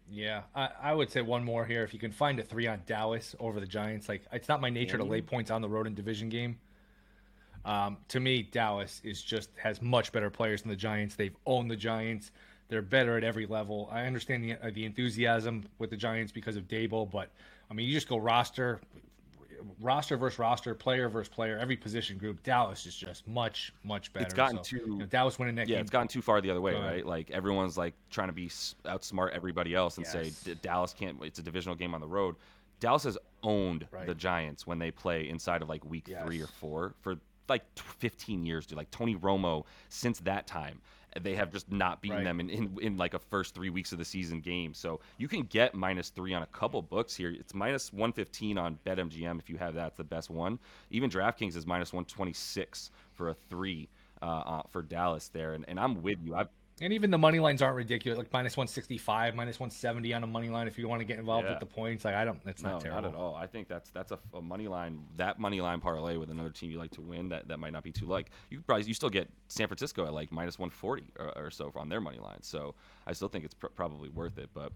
Yeah, 0.09 0.43
I, 0.53 0.69
I, 0.81 0.93
would 0.93 1.09
say 1.09 1.21
one 1.21 1.43
more 1.43 1.65
here. 1.65 1.83
If 1.83 1.93
you 1.93 1.99
can 1.99 2.11
find 2.11 2.39
a 2.39 2.43
three 2.43 2.67
on 2.67 2.81
Dallas 2.85 3.35
over 3.39 3.59
the 3.59 3.65
Giants, 3.65 4.07
like 4.07 4.21
it's 4.31 4.47
not 4.47 4.61
my 4.61 4.69
nature 4.69 4.97
to 4.97 5.03
lay 5.03 5.21
points 5.21 5.49
on 5.49 5.61
the 5.61 5.69
road 5.69 5.87
in 5.87 5.95
division 5.95 6.29
game. 6.29 6.59
Um, 7.65 7.97
to 8.09 8.19
me, 8.19 8.43
Dallas 8.43 9.01
is 9.03 9.21
just 9.21 9.49
has 9.57 9.81
much 9.81 10.11
better 10.11 10.29
players 10.29 10.61
than 10.61 10.69
the 10.69 10.75
Giants. 10.75 11.15
They've 11.15 11.35
owned 11.47 11.71
the 11.71 11.75
Giants. 11.75 12.31
They're 12.67 12.83
better 12.83 13.17
at 13.17 13.23
every 13.23 13.47
level. 13.47 13.89
I 13.91 14.05
understand 14.05 14.43
the 14.43 14.53
uh, 14.53 14.69
the 14.71 14.85
enthusiasm 14.85 15.63
with 15.79 15.89
the 15.89 15.97
Giants 15.97 16.31
because 16.31 16.55
of 16.55 16.67
Daboll, 16.67 17.09
but 17.09 17.31
I 17.71 17.73
mean, 17.73 17.87
you 17.87 17.93
just 17.93 18.07
go 18.07 18.17
roster 18.17 18.79
roster 19.79 20.17
versus 20.17 20.39
roster, 20.39 20.73
player 20.75 21.09
versus 21.09 21.29
player, 21.29 21.57
every 21.57 21.77
position 21.77 22.17
group, 22.17 22.41
Dallas 22.43 22.85
is 22.85 22.95
just 22.95 23.27
much 23.27 23.73
much 23.83 24.11
better. 24.13 24.25
It's 24.25 24.33
gotten 24.33 24.57
so, 24.57 24.63
too 24.63 24.77
you 24.77 24.97
know, 24.97 25.05
Dallas 25.05 25.39
winning 25.39 25.55
that 25.55 25.67
yeah, 25.67 25.75
game. 25.75 25.81
it's 25.81 25.91
gotten 25.91 26.07
too 26.07 26.21
far 26.21 26.41
the 26.41 26.51
other 26.51 26.61
way, 26.61 26.73
right? 26.73 27.05
Like 27.05 27.31
everyone's 27.31 27.77
like 27.77 27.93
trying 28.09 28.27
to 28.27 28.33
be 28.33 28.47
outsmart 28.47 29.31
everybody 29.31 29.75
else 29.75 29.97
and 29.97 30.05
yes. 30.05 30.37
say 30.37 30.53
Dallas 30.61 30.93
can't. 30.93 31.17
It's 31.23 31.39
a 31.39 31.43
divisional 31.43 31.75
game 31.75 31.93
on 31.93 32.01
the 32.01 32.07
road. 32.07 32.35
Dallas 32.79 33.03
has 33.03 33.17
owned 33.43 33.87
right. 33.91 34.05
the 34.05 34.15
Giants 34.15 34.67
when 34.67 34.79
they 34.79 34.91
play 34.91 35.29
inside 35.29 35.61
of 35.61 35.69
like 35.69 35.85
week 35.85 36.07
yes. 36.07 36.23
three 36.25 36.41
or 36.41 36.47
four 36.47 36.93
for 37.01 37.15
like 37.47 37.63
15 37.77 38.45
years, 38.45 38.65
dude. 38.65 38.77
Like 38.77 38.91
Tony 38.91 39.15
Romo 39.15 39.63
since 39.89 40.19
that 40.19 40.47
time 40.47 40.81
they 41.21 41.35
have 41.35 41.51
just 41.51 41.71
not 41.71 42.01
beaten 42.01 42.17
right. 42.17 42.23
them 42.25 42.39
in, 42.39 42.49
in, 42.49 42.77
in 42.81 42.97
like 42.97 43.13
a 43.13 43.19
first 43.19 43.55
three 43.55 43.69
weeks 43.69 43.91
of 43.91 43.97
the 43.97 44.05
season 44.05 44.41
game. 44.41 44.73
So 44.73 44.99
you 45.17 45.27
can 45.27 45.43
get 45.43 45.73
minus 45.73 46.09
three 46.09 46.33
on 46.33 46.43
a 46.43 46.47
couple 46.47 46.81
books 46.81 47.15
here. 47.15 47.31
It's 47.31 47.53
minus 47.53 47.93
115 47.93 48.57
on 48.57 48.77
BetMGM 48.85 49.39
if 49.39 49.49
you 49.49 49.57
have 49.57 49.75
that. 49.75 49.87
It's 49.87 49.97
the 49.97 50.03
best 50.03 50.29
one. 50.29 50.59
Even 50.91 51.09
DraftKings 51.09 51.55
is 51.55 51.65
minus 51.65 51.93
126 51.93 52.91
for 53.13 53.29
a 53.29 53.35
three 53.49 53.87
uh, 54.21 54.25
uh, 54.25 54.61
for 54.71 54.81
Dallas 54.81 55.29
there. 55.29 55.53
And, 55.53 55.65
and 55.67 55.79
I'm 55.79 56.01
with 56.01 56.19
you. 56.23 56.35
I've 56.35 56.49
And 56.81 56.91
even 56.91 57.09
the 57.09 57.17
money 57.17 57.39
lines 57.39 57.61
aren't 57.61 57.77
ridiculous, 57.77 58.17
like 58.17 58.33
minus 58.33 58.57
one 58.57 58.67
sixty 58.67 58.97
five, 58.97 59.33
minus 59.33 59.61
one 59.61 59.69
seventy 59.69 60.13
on 60.13 60.23
a 60.23 60.27
money 60.27 60.49
line. 60.49 60.67
If 60.67 60.77
you 60.77 60.89
want 60.89 60.99
to 60.99 61.05
get 61.05 61.17
involved 61.17 61.45
Yeah. 61.45 61.51
with 61.51 61.61
the 61.61 61.65
points, 61.65 62.03
like 62.03 62.15
I 62.15 62.25
don't, 62.25 62.43
that's 62.43 62.61
No, 62.63 62.71
not 62.71 62.81
terrible. 62.81 63.01
not 63.03 63.09
at 63.11 63.15
all. 63.15 63.33
I 63.33 63.47
think 63.47 63.69
that's 63.69 63.89
that's 63.91 64.11
a, 64.11 64.19
a 64.33 64.41
money 64.41 64.67
line. 64.67 64.99
That 65.15 65.39
money 65.39 65.61
line 65.61 65.79
parlay 65.79 66.17
with 66.17 66.29
another 66.31 66.49
team 66.49 66.69
you 66.71 66.77
like 66.77 66.91
to 66.91 67.01
win. 67.01 67.29
That, 67.29 67.47
that 67.47 67.59
might 67.59 67.71
not 67.71 67.83
be 67.83 67.93
too 67.93 68.07
like. 68.07 68.29
You 68.49 68.59
probably 68.59 68.85
you 68.87 68.93
still 68.93 69.09
get 69.09 69.29
San 69.47 69.67
Francisco 69.67 70.05
at 70.05 70.13
like 70.13 70.33
minus 70.33 70.59
one 70.59 70.69
forty 70.69 71.05
or, 71.17 71.31
or 71.37 71.49
so 71.49 71.71
on 71.77 71.87
their 71.87 72.01
money 72.01 72.19
line. 72.19 72.41
So 72.41 72.75
I 73.07 73.13
still 73.13 73.29
think 73.29 73.45
it's 73.45 73.53
pr- 73.53 73.67
probably 73.67 74.09
worth 74.09 74.37
it. 74.37 74.49
But 74.53 74.73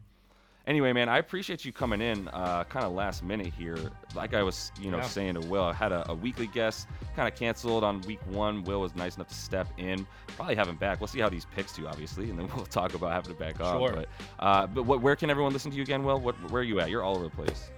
anyway, 0.70 0.94
man, 0.94 1.10
I 1.10 1.18
appreciate 1.18 1.66
you 1.66 1.74
coming 1.74 2.00
in, 2.00 2.28
uh, 2.30 2.64
kind 2.66 2.86
of 2.86 2.94
last 2.94 3.24
minute 3.24 3.52
here. 3.58 3.78
Like 4.16 4.34
I 4.34 4.44
was, 4.44 4.72
you 4.80 4.92
know, 4.92 4.98
Yeah. 4.98 5.04
saying 5.04 5.34
to 5.34 5.42
Will, 5.42 5.64
I 5.64 5.74
had 5.74 5.92
a, 5.92 6.10
a 6.12 6.14
weekly 6.14 6.48
guest, 6.48 6.88
kind 7.16 7.28
of 7.28 7.38
canceled 7.38 7.84
on 7.84 8.02
week 8.02 8.20
one. 8.28 8.64
Will 8.64 8.80
was 8.82 8.96
nice 8.96 9.16
enough 9.18 9.28
to 9.30 9.34
step 9.36 9.68
in. 9.78 10.08
Probably 10.38 10.56
have 10.56 10.68
him 10.70 10.78
back. 10.78 11.02
We'll 11.02 11.08
see 11.08 11.20
how 11.20 11.28
these 11.30 11.46
picks 11.46 11.74
do, 11.76 11.88
obviously, 11.88 12.30
and 12.30 12.40
then 12.40 12.48
we'll 12.56 12.66
talk 12.68 12.94
about 12.94 13.12
having 13.12 13.32
it 13.32 13.40
back 13.40 13.60
on. 13.60 13.80
Sure. 13.80 13.94
But 13.94 14.08
uh, 14.40 14.68
but 14.68 14.84
what, 14.84 15.02
where 15.02 15.16
can 15.16 15.30
everyone 15.30 15.52
listen 15.52 15.72
to 15.72 15.78
you 15.78 15.84
again? 15.84 16.04
Will, 16.04 16.20
what, 16.20 16.36
where 16.52 16.62
are 16.62 16.66
you 16.66 16.80
at? 16.80 16.90
You're 16.90 17.04
all 17.04 17.16
over 17.16 17.26
the 17.26 17.32
place. 17.32 17.70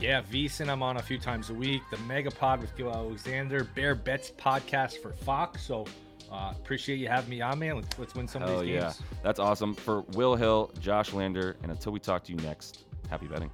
Yeah, 0.00 0.20
VSIN 0.22 0.68
I'm 0.68 0.82
on 0.82 0.96
a 0.96 1.02
few 1.02 1.18
times 1.18 1.50
a 1.50 1.54
week. 1.54 1.82
The 1.90 1.96
Megapod 1.98 2.60
with 2.60 2.74
Gill 2.76 2.90
Alexander, 2.92 3.62
Bear 3.62 3.94
Bets 3.94 4.32
podcast 4.36 5.00
for 5.00 5.12
Fox. 5.12 5.62
So 5.62 5.84
uh, 6.32 6.52
appreciate 6.52 6.98
you 6.98 7.08
having 7.08 7.30
me 7.30 7.40
on, 7.40 7.58
man. 7.58 7.76
Let's, 7.76 7.98
let's 7.98 8.14
win 8.14 8.26
some 8.26 8.42
Hell 8.42 8.60
of 8.60 8.60
these 8.62 8.74
yeah. 8.74 8.80
games. 8.82 9.02
That's 9.22 9.38
awesome. 9.38 9.74
For 9.74 10.00
Will 10.12 10.34
Hill, 10.34 10.70
Josh 10.80 11.12
Lander, 11.12 11.56
and 11.62 11.70
until 11.70 11.92
we 11.92 12.00
talk 12.00 12.24
to 12.24 12.32
you 12.32 12.38
next, 12.38 12.84
happy 13.10 13.26
betting. 13.26 13.50